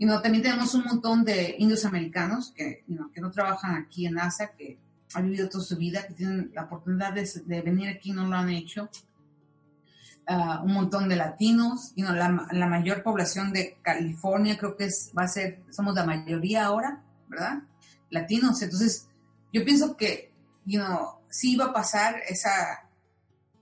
you 0.00 0.08
know, 0.08 0.20
también 0.20 0.42
tenemos 0.42 0.74
un 0.74 0.82
montón 0.82 1.22
de 1.22 1.54
indios 1.60 1.84
americanos 1.84 2.52
que, 2.56 2.82
you 2.88 2.96
know, 2.96 3.08
que 3.12 3.20
no 3.20 3.30
trabajan 3.30 3.76
aquí 3.76 4.04
en 4.04 4.14
NASA, 4.14 4.50
que 4.58 4.80
han 5.14 5.26
vivido 5.26 5.48
toda 5.48 5.62
su 5.62 5.76
vida, 5.76 6.04
que 6.08 6.14
tienen 6.14 6.50
la 6.52 6.64
oportunidad 6.64 7.12
de, 7.12 7.30
de 7.46 7.62
venir 7.62 7.90
aquí 7.90 8.10
y 8.10 8.12
no 8.12 8.26
lo 8.26 8.34
han 8.34 8.50
hecho. 8.50 8.90
Uh, 10.28 10.64
un 10.64 10.72
montón 10.72 11.08
de 11.08 11.14
latinos, 11.14 11.92
you 11.94 12.04
know, 12.04 12.16
la, 12.16 12.48
la, 12.50 12.66
mayor 12.66 13.04
población 13.04 13.52
de 13.52 13.78
California 13.80 14.58
creo 14.58 14.76
que 14.76 14.86
es, 14.86 15.12
va 15.16 15.22
a 15.22 15.28
ser, 15.28 15.62
somos 15.70 15.94
la 15.94 16.04
mayoría 16.04 16.64
ahora, 16.64 17.00
¿verdad? 17.28 17.62
Latinos, 18.10 18.60
entonces 18.60 19.08
yo 19.52 19.64
pienso 19.64 19.96
que 19.96 20.31
you 20.64 20.80
know, 20.80 21.20
sí 21.28 21.56
va 21.56 21.66
a 21.66 21.72
pasar 21.72 22.20
esa, 22.28 22.88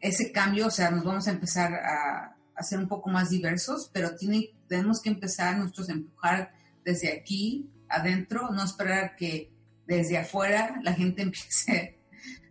ese 0.01 0.33
cambio, 0.33 0.67
o 0.67 0.71
sea, 0.71 0.91
nos 0.91 1.05
vamos 1.05 1.27
a 1.29 1.31
empezar 1.31 1.75
a, 1.75 2.37
a 2.55 2.63
ser 2.63 2.79
un 2.79 2.89
poco 2.89 3.11
más 3.11 3.31
diversos, 3.31 3.91
pero 3.93 4.17
tiene, 4.17 4.51
tenemos 4.69 5.01
que 5.01 5.11
empezar 5.11 5.57
nosotros 5.57 5.89
a 5.89 5.93
empujar 5.93 6.53
desde 6.85 7.13
aquí, 7.13 7.71
adentro, 7.89 8.51
no 8.51 8.65
esperar 8.65 9.17
que 9.17 9.53
desde 9.87 10.19
afuera 10.19 10.81
la 10.83 10.93
gente 10.93 11.23
empiece 11.23 11.99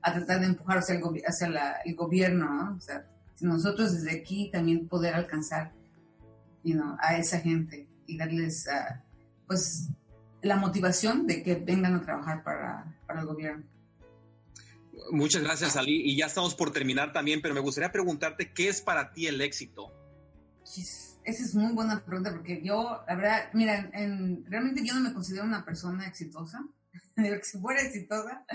a 0.01 0.13
tratar 0.13 0.39
de 0.39 0.47
empujar 0.47 0.79
hacia 0.79 0.95
el, 0.95 1.03
hacia 1.25 1.49
la, 1.49 1.77
el 1.85 1.95
gobierno, 1.95 2.53
¿no? 2.53 2.75
O 2.77 2.81
sea, 2.81 3.05
nosotros 3.41 3.93
desde 3.93 4.19
aquí 4.19 4.49
también 4.51 4.87
poder 4.87 5.13
alcanzar 5.13 5.71
you 6.63 6.73
know, 6.73 6.95
a 6.99 7.17
esa 7.17 7.39
gente 7.39 7.87
y 8.05 8.17
darles, 8.17 8.67
uh, 8.67 8.95
pues, 9.47 9.89
la 10.41 10.55
motivación 10.55 11.27
de 11.27 11.43
que 11.43 11.55
vengan 11.55 11.95
a 11.95 12.01
trabajar 12.01 12.43
para, 12.43 12.97
para 13.05 13.21
el 13.21 13.25
gobierno. 13.25 13.63
Muchas 15.11 15.43
gracias, 15.43 15.75
Ali. 15.75 16.01
Y 16.03 16.17
ya 16.17 16.27
estamos 16.27 16.55
por 16.55 16.71
terminar 16.71 17.13
también, 17.13 17.41
pero 17.41 17.53
me 17.53 17.59
gustaría 17.59 17.91
preguntarte, 17.91 18.53
¿qué 18.53 18.69
es 18.69 18.81
para 18.81 19.11
ti 19.11 19.27
el 19.27 19.41
éxito? 19.41 19.93
Esa 20.63 21.43
es 21.43 21.55
muy 21.55 21.73
buena 21.73 22.03
pregunta, 22.03 22.31
porque 22.31 22.61
yo, 22.63 23.03
la 23.07 23.15
verdad, 23.15 23.49
mira, 23.53 23.89
en, 23.93 24.45
realmente 24.45 24.85
yo 24.85 24.93
no 24.93 25.01
me 25.01 25.13
considero 25.13 25.45
una 25.45 25.65
persona 25.65 26.07
exitosa. 26.07 26.65
si 27.43 27.57
fuera 27.59 27.81
exitosa, 27.81 28.45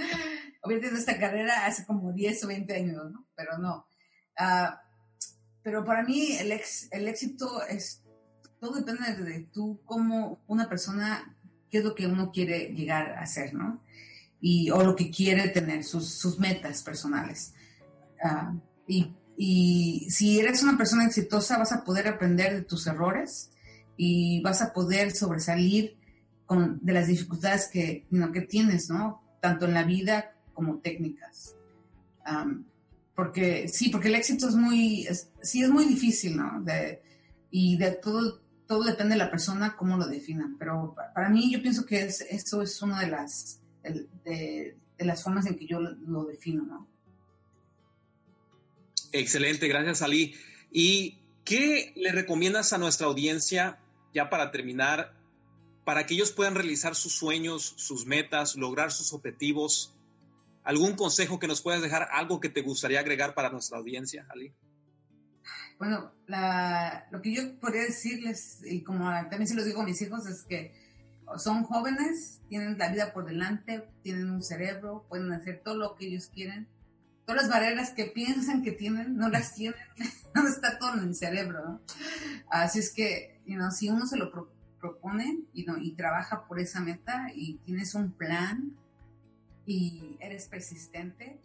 hubiera 0.64 0.82
tenido 0.82 0.98
esta 0.98 1.18
carrera 1.18 1.66
hace 1.66 1.84
como 1.84 2.12
10 2.12 2.44
o 2.44 2.48
20 2.48 2.74
años, 2.74 3.10
¿no? 3.10 3.26
Pero 3.34 3.58
no. 3.58 3.86
Uh, 4.38 4.74
pero 5.62 5.84
para 5.84 6.02
mí 6.02 6.36
el, 6.38 6.52
ex, 6.52 6.88
el 6.92 7.08
éxito 7.08 7.62
es, 7.66 8.02
todo 8.60 8.74
depende 8.74 9.14
de 9.22 9.40
tú 9.52 9.80
como 9.84 10.42
una 10.46 10.68
persona, 10.68 11.36
qué 11.70 11.78
es 11.78 11.84
lo 11.84 11.94
que 11.94 12.06
uno 12.06 12.30
quiere 12.32 12.74
llegar 12.74 13.12
a 13.12 13.26
ser, 13.26 13.54
¿no? 13.54 13.82
Y, 14.46 14.70
o 14.70 14.84
lo 14.84 14.94
que 14.94 15.10
quiere 15.10 15.48
tener, 15.48 15.84
sus, 15.84 16.06
sus 16.06 16.38
metas 16.38 16.82
personales. 16.82 17.54
Uh, 18.22 18.60
y, 18.86 19.10
y, 19.38 20.06
si 20.10 20.38
eres 20.38 20.62
una 20.62 20.76
persona 20.76 21.06
exitosa, 21.06 21.56
vas 21.56 21.72
a 21.72 21.82
poder 21.82 22.06
aprender 22.08 22.52
de 22.52 22.60
tus 22.60 22.86
errores 22.86 23.50
y 23.96 24.42
vas 24.42 24.60
a 24.60 24.74
poder 24.74 25.12
sobresalir 25.12 25.96
con, 26.44 26.78
de 26.82 26.92
las 26.92 27.06
dificultades 27.06 27.68
que, 27.72 28.06
que 28.34 28.40
tienes, 28.42 28.90
¿no? 28.90 29.22
Tanto 29.40 29.64
en 29.64 29.72
la 29.72 29.82
vida 29.82 30.34
como 30.52 30.78
técnicas. 30.78 31.54
porque 33.14 33.66
sí, 33.68 33.88
porque 33.88 34.08
el 34.08 34.14
éxito 34.16 34.46
es 34.46 34.56
muy, 34.56 35.08
sí 35.40 35.62
es 35.62 35.70
muy 35.70 35.86
difícil, 35.86 36.36
¿no? 36.36 36.60
De, 36.62 37.02
y 37.50 37.78
de 37.78 37.92
todo, 37.92 38.42
todo 38.66 38.84
depende 38.84 39.14
de 39.14 39.20
la 39.20 39.30
persona 39.30 39.74
cómo 39.74 39.96
lo 39.96 40.06
definan. 40.06 40.56
Pero 40.58 40.94
para 41.14 41.30
mí 41.30 41.50
yo 41.50 41.62
pienso 41.62 41.86
que 41.86 42.02
es, 42.02 42.20
eso 42.20 42.60
es 42.60 42.82
una 42.82 43.00
de 43.00 43.06
las, 43.06 43.62
de, 44.24 44.76
las 44.98 45.22
formas 45.22 45.46
en 45.46 45.56
que 45.56 45.66
yo 45.66 45.80
lo, 45.80 46.24
defino, 46.24 46.64
¿no? 46.64 46.88
Excelente, 49.12 49.68
gracias 49.68 50.02
Ali. 50.02 50.34
¿Y 50.70 51.18
qué 51.44 51.92
le 51.96 52.12
recomiendas 52.12 52.72
a 52.72 52.78
nuestra 52.78 53.06
audiencia, 53.06 53.78
ya 54.12 54.30
para 54.30 54.50
terminar, 54.50 55.14
para 55.84 56.06
que 56.06 56.14
ellos 56.14 56.32
puedan 56.32 56.54
realizar 56.54 56.94
sus 56.94 57.12
sueños, 57.12 57.74
sus 57.76 58.06
metas, 58.06 58.56
lograr 58.56 58.90
sus 58.90 59.12
objetivos? 59.12 59.94
¿Algún 60.64 60.94
consejo 60.94 61.38
que 61.38 61.46
nos 61.46 61.60
puedas 61.60 61.82
dejar, 61.82 62.08
algo 62.10 62.40
que 62.40 62.48
te 62.48 62.62
gustaría 62.62 63.00
agregar 63.00 63.34
para 63.34 63.50
nuestra 63.50 63.78
audiencia, 63.78 64.26
Ali? 64.30 64.52
Bueno, 65.78 66.12
lo 67.10 67.20
que 67.20 67.34
yo 67.34 67.60
podría 67.60 67.82
decirles, 67.82 68.60
y 68.64 68.82
como 68.82 69.04
también 69.28 69.46
se 69.46 69.54
lo 69.54 69.64
digo 69.64 69.82
a 69.82 69.84
mis 69.84 70.00
hijos, 70.00 70.26
es 70.26 70.42
que 70.44 70.72
son 71.38 71.64
jóvenes, 71.64 72.40
tienen 72.48 72.78
la 72.78 72.90
vida 72.90 73.12
por 73.12 73.26
delante, 73.26 73.88
tienen 74.02 74.30
un 74.30 74.42
cerebro, 74.42 75.06
pueden 75.08 75.32
hacer 75.32 75.62
todo 75.64 75.76
lo 75.76 75.94
que 75.96 76.06
ellos 76.06 76.30
quieren. 76.32 76.68
Todas 77.26 77.42
las 77.42 77.50
barreras 77.50 77.90
que 77.90 78.04
piensan 78.04 78.62
que 78.62 78.72
tienen, 78.72 79.16
no 79.16 79.28
las 79.28 79.54
tienen, 79.56 79.80
no 80.34 80.46
está 80.46 80.78
todo 80.78 80.94
en 80.94 81.08
el 81.08 81.14
cerebro. 81.14 81.80
Así 82.50 82.78
es 82.78 82.92
que, 82.92 83.40
si 83.76 83.88
uno 83.88 84.06
se 84.06 84.16
lo 84.16 84.30
propone 84.80 85.40
y, 85.52 85.66
y 85.80 85.92
trabaja 85.92 86.46
por 86.46 86.60
esa 86.60 86.80
meta 86.80 87.28
y 87.34 87.58
tienes 87.64 87.94
un 87.94 88.12
plan 88.12 88.72
y 89.66 90.16
eres 90.20 90.46
persistente, 90.46 91.40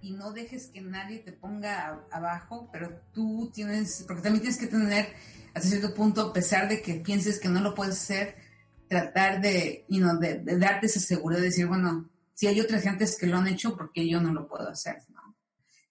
y 0.00 0.12
no 0.12 0.32
dejes 0.32 0.68
que 0.68 0.80
nadie 0.80 1.18
te 1.18 1.32
ponga 1.32 2.00
abajo, 2.10 2.68
pero 2.72 3.00
tú 3.12 3.50
tienes, 3.52 4.04
porque 4.06 4.22
también 4.22 4.42
tienes 4.42 4.60
que 4.60 4.68
tener 4.68 5.12
hasta 5.54 5.68
cierto 5.68 5.94
punto, 5.94 6.30
a 6.30 6.32
pesar 6.32 6.68
de 6.68 6.82
que 6.82 6.94
pienses 6.94 7.40
que 7.40 7.48
no 7.48 7.60
lo 7.60 7.74
puedes 7.74 7.96
hacer, 7.96 8.36
tratar 8.88 9.40
de, 9.40 9.84
you 9.88 10.00
know, 10.00 10.18
de, 10.18 10.42
darte 10.58 10.86
esa 10.86 11.00
seguridad 11.00 11.40
de 11.40 11.46
decir, 11.46 11.66
bueno, 11.66 12.08
si 12.34 12.46
hay 12.46 12.60
otras 12.60 12.82
gentes 12.82 13.16
que 13.18 13.26
lo 13.26 13.36
han 13.36 13.46
hecho, 13.46 13.76
porque 13.76 14.08
yo 14.08 14.20
no 14.20 14.32
lo 14.32 14.48
puedo 14.48 14.68
hacer? 14.68 14.96
¿no? 15.08 15.36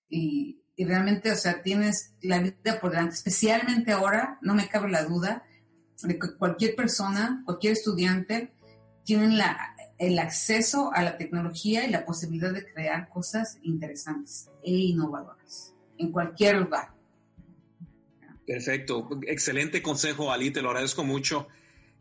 Y, 0.09 0.61
y 0.75 0.85
realmente, 0.85 1.31
o 1.31 1.35
sea, 1.35 1.61
tienes 1.61 2.13
la 2.21 2.39
vida 2.39 2.79
por 2.79 2.91
delante, 2.91 3.15
especialmente 3.15 3.91
ahora, 3.91 4.37
no 4.41 4.53
me 4.53 4.67
cabe 4.67 4.89
la 4.89 5.03
duda, 5.03 5.43
de 6.03 6.19
que 6.19 6.35
cualquier 6.37 6.75
persona, 6.75 7.41
cualquier 7.45 7.73
estudiante, 7.73 8.53
tienen 9.03 9.37
la, 9.37 9.75
el 9.97 10.19
acceso 10.19 10.91
a 10.93 11.03
la 11.03 11.17
tecnología 11.17 11.87
y 11.87 11.89
la 11.89 12.05
posibilidad 12.05 12.53
de 12.53 12.65
crear 12.65 13.09
cosas 13.09 13.57
interesantes 13.63 14.49
e 14.63 14.71
innovadoras 14.71 15.73
en 15.97 16.11
cualquier 16.11 16.57
lugar. 16.57 16.91
Perfecto, 18.45 19.09
excelente 19.27 19.81
consejo, 19.81 20.31
Ali, 20.31 20.51
te 20.51 20.61
lo 20.61 20.69
agradezco 20.69 21.03
mucho. 21.03 21.47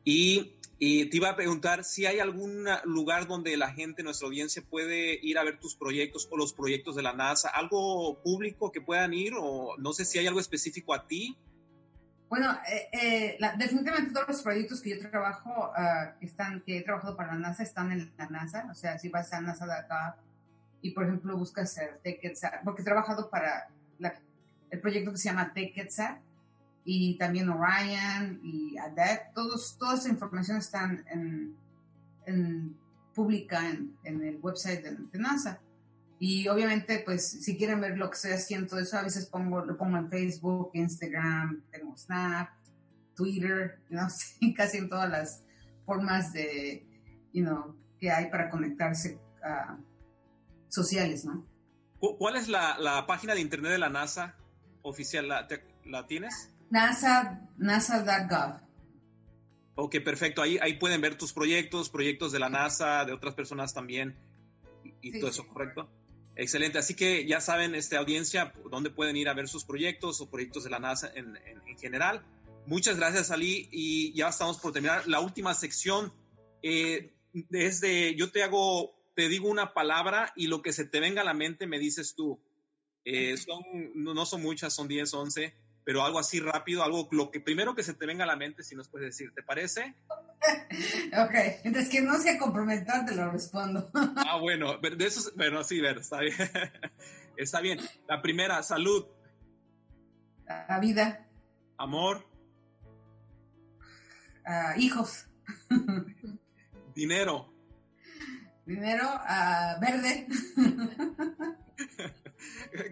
Y, 0.05 0.56
te 0.79 1.17
iba 1.17 1.31
a 1.31 1.37
preguntar 1.37 1.85
si 1.85 2.07
hay 2.07 2.19
algún 2.19 2.67
lugar 2.85 3.27
donde 3.27 3.57
la 3.57 3.73
gente, 3.73 4.03
nuestra 4.03 4.27
audiencia, 4.27 4.63
puede 4.63 5.19
ir 5.23 5.39
a 5.39 5.45
ver 5.45 5.59
tus 5.59 5.75
proyectos 5.75 6.29
o 6.31 6.37
los 6.37 6.53
proyectos 6.53 6.97
de 6.97 7.03
la 7.03 7.13
NASA, 7.13 7.49
algo 7.49 8.21
público 8.23 8.71
que 8.73 8.81
puedan 8.81 9.15
ir 9.15 9.33
o 9.39 9.77
no 9.79 9.93
sé 9.93 10.05
si 10.05 10.19
hay 10.19 10.27
algo 10.27 10.41
específico 10.41 10.93
a 10.93 11.07
ti 11.07 11.37
bueno, 12.29 12.59
eh, 12.69 12.89
eh, 12.93 13.39
definitivamente 13.57 14.13
todos 14.13 14.29
los 14.29 14.43
proyectos 14.43 14.81
que 14.81 14.91
yo 14.91 15.11
trabajo, 15.11 15.71
uh, 15.71 16.25
están, 16.25 16.61
que 16.63 16.79
he 16.79 16.83
trabajado 16.83 17.17
para 17.17 17.35
la 17.35 17.39
NASA, 17.39 17.63
están 17.63 17.93
en 17.93 18.13
la 18.19 18.27
NASA. 18.29 18.67
O 18.71 18.75
sea, 18.75 18.99
si 18.99 19.09
vas 19.09 19.33
a 19.33 19.41
NASA 19.41 19.65
de 19.65 19.75
acá 19.75 20.17
y, 20.83 20.91
por 20.91 21.05
ejemplo, 21.05 21.37
buscas 21.37 21.79
el 21.79 21.99
TechEtsat, 22.03 22.65
porque 22.65 22.83
he 22.83 22.85
trabajado 22.85 23.31
para 23.31 23.69
el 24.71 24.81
proyecto 24.81 25.13
que 25.13 25.19
se 25.19 25.29
llama 25.29 25.53
TechEtsat 25.53 26.19
y 26.89 27.19
también 27.19 27.49
Orion 27.49 28.41
y 28.45 28.79
ADET, 28.79 29.35
todos, 29.35 29.77
toda 29.77 29.97
esa 29.97 30.09
información 30.09 30.59
está 30.59 30.85
en, 31.11 31.57
en 32.27 32.77
pública 33.13 33.69
en, 33.69 33.99
en, 34.05 34.23
el 34.23 34.39
website 34.41 34.85
de 34.85 35.19
NASA. 35.19 35.61
Y 36.21 36.47
obviamente, 36.47 37.03
pues, 37.05 37.29
si 37.29 37.59
quieren 37.59 37.81
ver 37.81 37.99
lo 37.99 38.09
que 38.09 38.15
estoy 38.15 38.31
haciendo, 38.31 38.79
eso 38.79 38.97
a 38.97 39.03
veces 39.03 39.27
pongo, 39.27 39.65
lo 39.65 39.77
pongo 39.77 39.99
en 39.99 40.09
Facebook, 40.09 40.71
Instagram, 40.75 41.65
tengo 41.73 41.97
Snap, 41.97 42.51
Twitter, 43.17 43.81
no 43.91 44.09
sé, 44.09 44.55
casi 44.55 44.79
en 44.79 44.89
todas 44.89 45.11
las 45.11 45.43
formas 45.85 46.33
de, 46.33 46.87
you 47.33 47.45
know, 47.45 47.75
que 47.99 48.13
hay 48.13 48.31
para 48.31 48.49
conectarse 48.49 49.19
uh, 49.43 49.77
sociales, 50.69 51.25
¿no? 51.25 51.45
¿Cuál 51.99 52.37
es 52.37 52.47
la, 52.47 52.79
la, 52.79 53.07
página 53.07 53.35
de 53.35 53.41
internet 53.41 53.73
de 53.73 53.79
la 53.79 53.89
NASA 53.89 54.37
oficial? 54.83 55.27
¿La, 55.27 55.49
la 55.85 56.07
tienes? 56.07 56.53
NASA, 56.71 57.49
NASA.gov. 57.57 58.67
Ok, 59.77 59.97
perfecto. 60.03 60.43
Ahí, 60.43 60.59
ahí 60.61 60.75
pueden 60.75 61.01
ver 61.01 61.17
tus 61.17 61.33
proyectos, 61.33 61.91
proyectos 61.91 62.33
de 62.33 62.39
la 62.39 62.49
NASA, 62.49 63.05
de 63.05 63.13
otras 63.13 63.35
personas 63.35 63.75
también, 63.75 64.17
y, 65.03 65.19
todo 65.21 65.31
eso, 65.31 65.47
¿correcto? 65.47 65.89
Excelente, 66.35 66.79
así 66.79 66.95
que 66.95 67.27
ya 67.27 67.41
saben, 67.41 67.75
esta 67.75 67.99
audiencia, 67.99 68.53
dónde 68.71 68.91
pueden 68.91 69.17
ir 69.17 69.29
a 69.29 69.35
ver 69.35 69.49
sus 69.49 69.65
proyectos 69.65 70.21
o 70.21 70.31
proyectos 70.31 70.65
de 70.65 70.71
la 70.71 70.79
NASA 70.79 71.11
en, 71.15 71.39
general. 71.79 72.23
Muchas 72.67 72.97
gracias, 72.97 73.31
Ali, 73.31 73.69
y 73.71 74.13
ya 74.15 74.29
estamos 74.29 74.59
por 74.59 74.73
terminar. 74.73 75.07
La 75.07 75.21
última 75.21 75.55
sección 75.55 76.13
eh, 76.63 77.15
es 77.51 77.81
de, 77.81 78.15
yo 78.17 78.31
te 78.31 78.43
hago, 78.43 78.95
te 79.15 79.29
digo 79.29 79.49
una 79.49 79.73
palabra 79.73 80.33
y 80.37 80.47
lo 80.47 80.63
que 80.63 80.73
se 80.73 80.85
te 80.85 81.01
venga 81.01 81.23
a 81.23 81.25
la 81.25 81.35
mente 81.35 81.67
me 81.67 81.79
dices 81.79 82.15
tú. 82.15 82.41
Eh, 83.05 83.37
son, 83.37 83.63
no, 83.95 84.27
son 84.27 84.43
muchas, 84.43 84.75
son 84.75 84.89
10, 84.89 85.15
11, 85.15 85.55
pero 85.87 86.05
algo 86.05 86.19
así 86.19 86.41
rápido, 86.41 86.83
algo, 86.83 87.09
lo 87.13 87.31
que 87.31 87.39
primero 87.39 87.77
que 87.77 87.85
se 87.85 87.95
te 87.95 88.07
venga 88.07 88.25
a 88.25 88.27
la 88.27 88.35
mente, 88.35 88.65
si 88.65 88.75
nos 88.75 88.89
puedes 88.89 89.07
decir, 89.07 89.33
¿te 89.33 89.45
parece? 89.45 89.95
ok, 91.17 91.63
entonces 91.63 91.89
que 91.89 92.01
no 92.01 92.19
sea 92.19 92.37
comprometante 92.41 93.15
lo 93.15 93.31
respondo. 93.31 93.89
ah, 93.95 94.37
bueno, 94.41 94.79
de 94.79 95.07
eso, 95.07 95.31
bueno, 95.37 95.63
sí, 95.63 95.81
ver, 95.81 95.99
está 95.99 96.19
bien. 96.19 96.35
está 97.37 97.61
bien. 97.61 97.79
La 98.09 98.21
primera, 98.21 98.61
salud. 98.65 99.07
La 100.45 100.81
vida. 100.81 101.25
Amor. 101.79 102.27
Uh, 104.45 104.81
hijos. 104.81 105.29
Dinero. 106.97 107.55
Dinero 108.65 109.05
uh, 109.05 109.81
verde. 109.81 110.27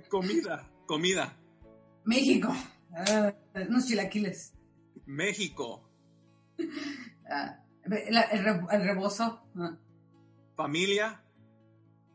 comida, 0.09 0.71
comida. 0.87 1.37
México. 2.05 2.55
Uh, 2.95 3.33
unos 3.69 3.87
chilaquiles. 3.87 4.55
México. 5.07 5.89
Ah, 7.27 7.59
el, 7.85 8.85
rebozo. 8.85 9.43
Ah. 9.57 9.79
¿Familia? 10.57 11.23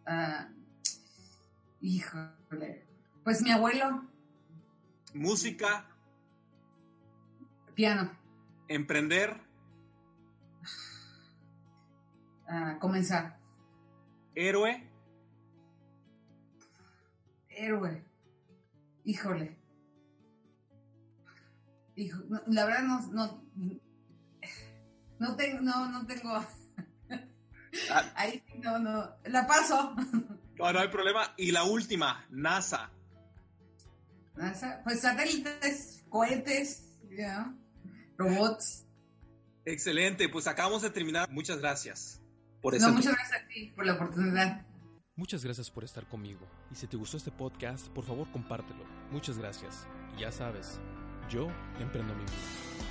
Ah, 0.05 0.47
híjole. 1.81 2.85
Pues 3.23 3.41
mi 3.41 3.49
abuelo. 3.49 4.07
¿Música? 5.15 5.89
Piano. 7.73 8.11
¿Emprender? 8.67 9.41
comenzar. 12.79 13.39
¿Héroe? 14.35 14.87
Héroe. 17.49 18.03
Híjole. 19.03 19.58
La 22.47 22.65
verdad 22.65 22.83
no 22.83 23.49
no 25.19 25.35
tengo, 25.35 25.61
no, 25.61 25.91
no 25.91 26.05
tengo. 26.05 26.45
Ah. 27.91 28.11
Ahí 28.15 28.43
no, 28.63 28.79
no. 28.79 29.15
La 29.25 29.45
paso. 29.45 29.95
No, 30.57 30.73
no 30.73 30.79
hay 30.79 30.87
problema. 30.87 31.33
Y 31.37 31.51
la 31.51 31.63
última, 31.63 32.25
NASA. 32.29 32.89
NASA, 34.35 34.81
pues 34.83 35.01
satélites, 35.01 36.03
cohetes, 36.09 36.99
robots. 38.17 38.85
Excelente, 39.65 40.27
pues 40.29 40.47
acabamos 40.47 40.81
de 40.81 40.89
terminar. 40.89 41.29
Muchas 41.29 41.59
gracias 41.59 42.21
por 42.61 42.75
eso. 42.75 42.87
No, 42.87 42.93
muchas 42.95 43.13
gracias 43.13 43.41
a 43.41 43.47
ti 43.47 43.71
por 43.75 43.85
la 43.85 43.93
oportunidad. 43.93 44.65
Muchas 45.15 45.43
gracias 45.43 45.69
por 45.69 45.83
estar 45.83 46.07
conmigo. 46.07 46.47
Y 46.71 46.75
si 46.75 46.87
te 46.87 46.97
gustó 46.97 47.17
este 47.17 47.31
podcast, 47.31 47.87
por 47.89 48.03
favor 48.03 48.31
compártelo. 48.31 48.83
Muchas 49.11 49.37
gracias. 49.37 49.85
Y 50.17 50.21
ya 50.21 50.31
sabes, 50.31 50.79
yo 51.29 51.47
emprendo 51.79 52.13
mi 52.15 52.21
vida. 52.21 52.88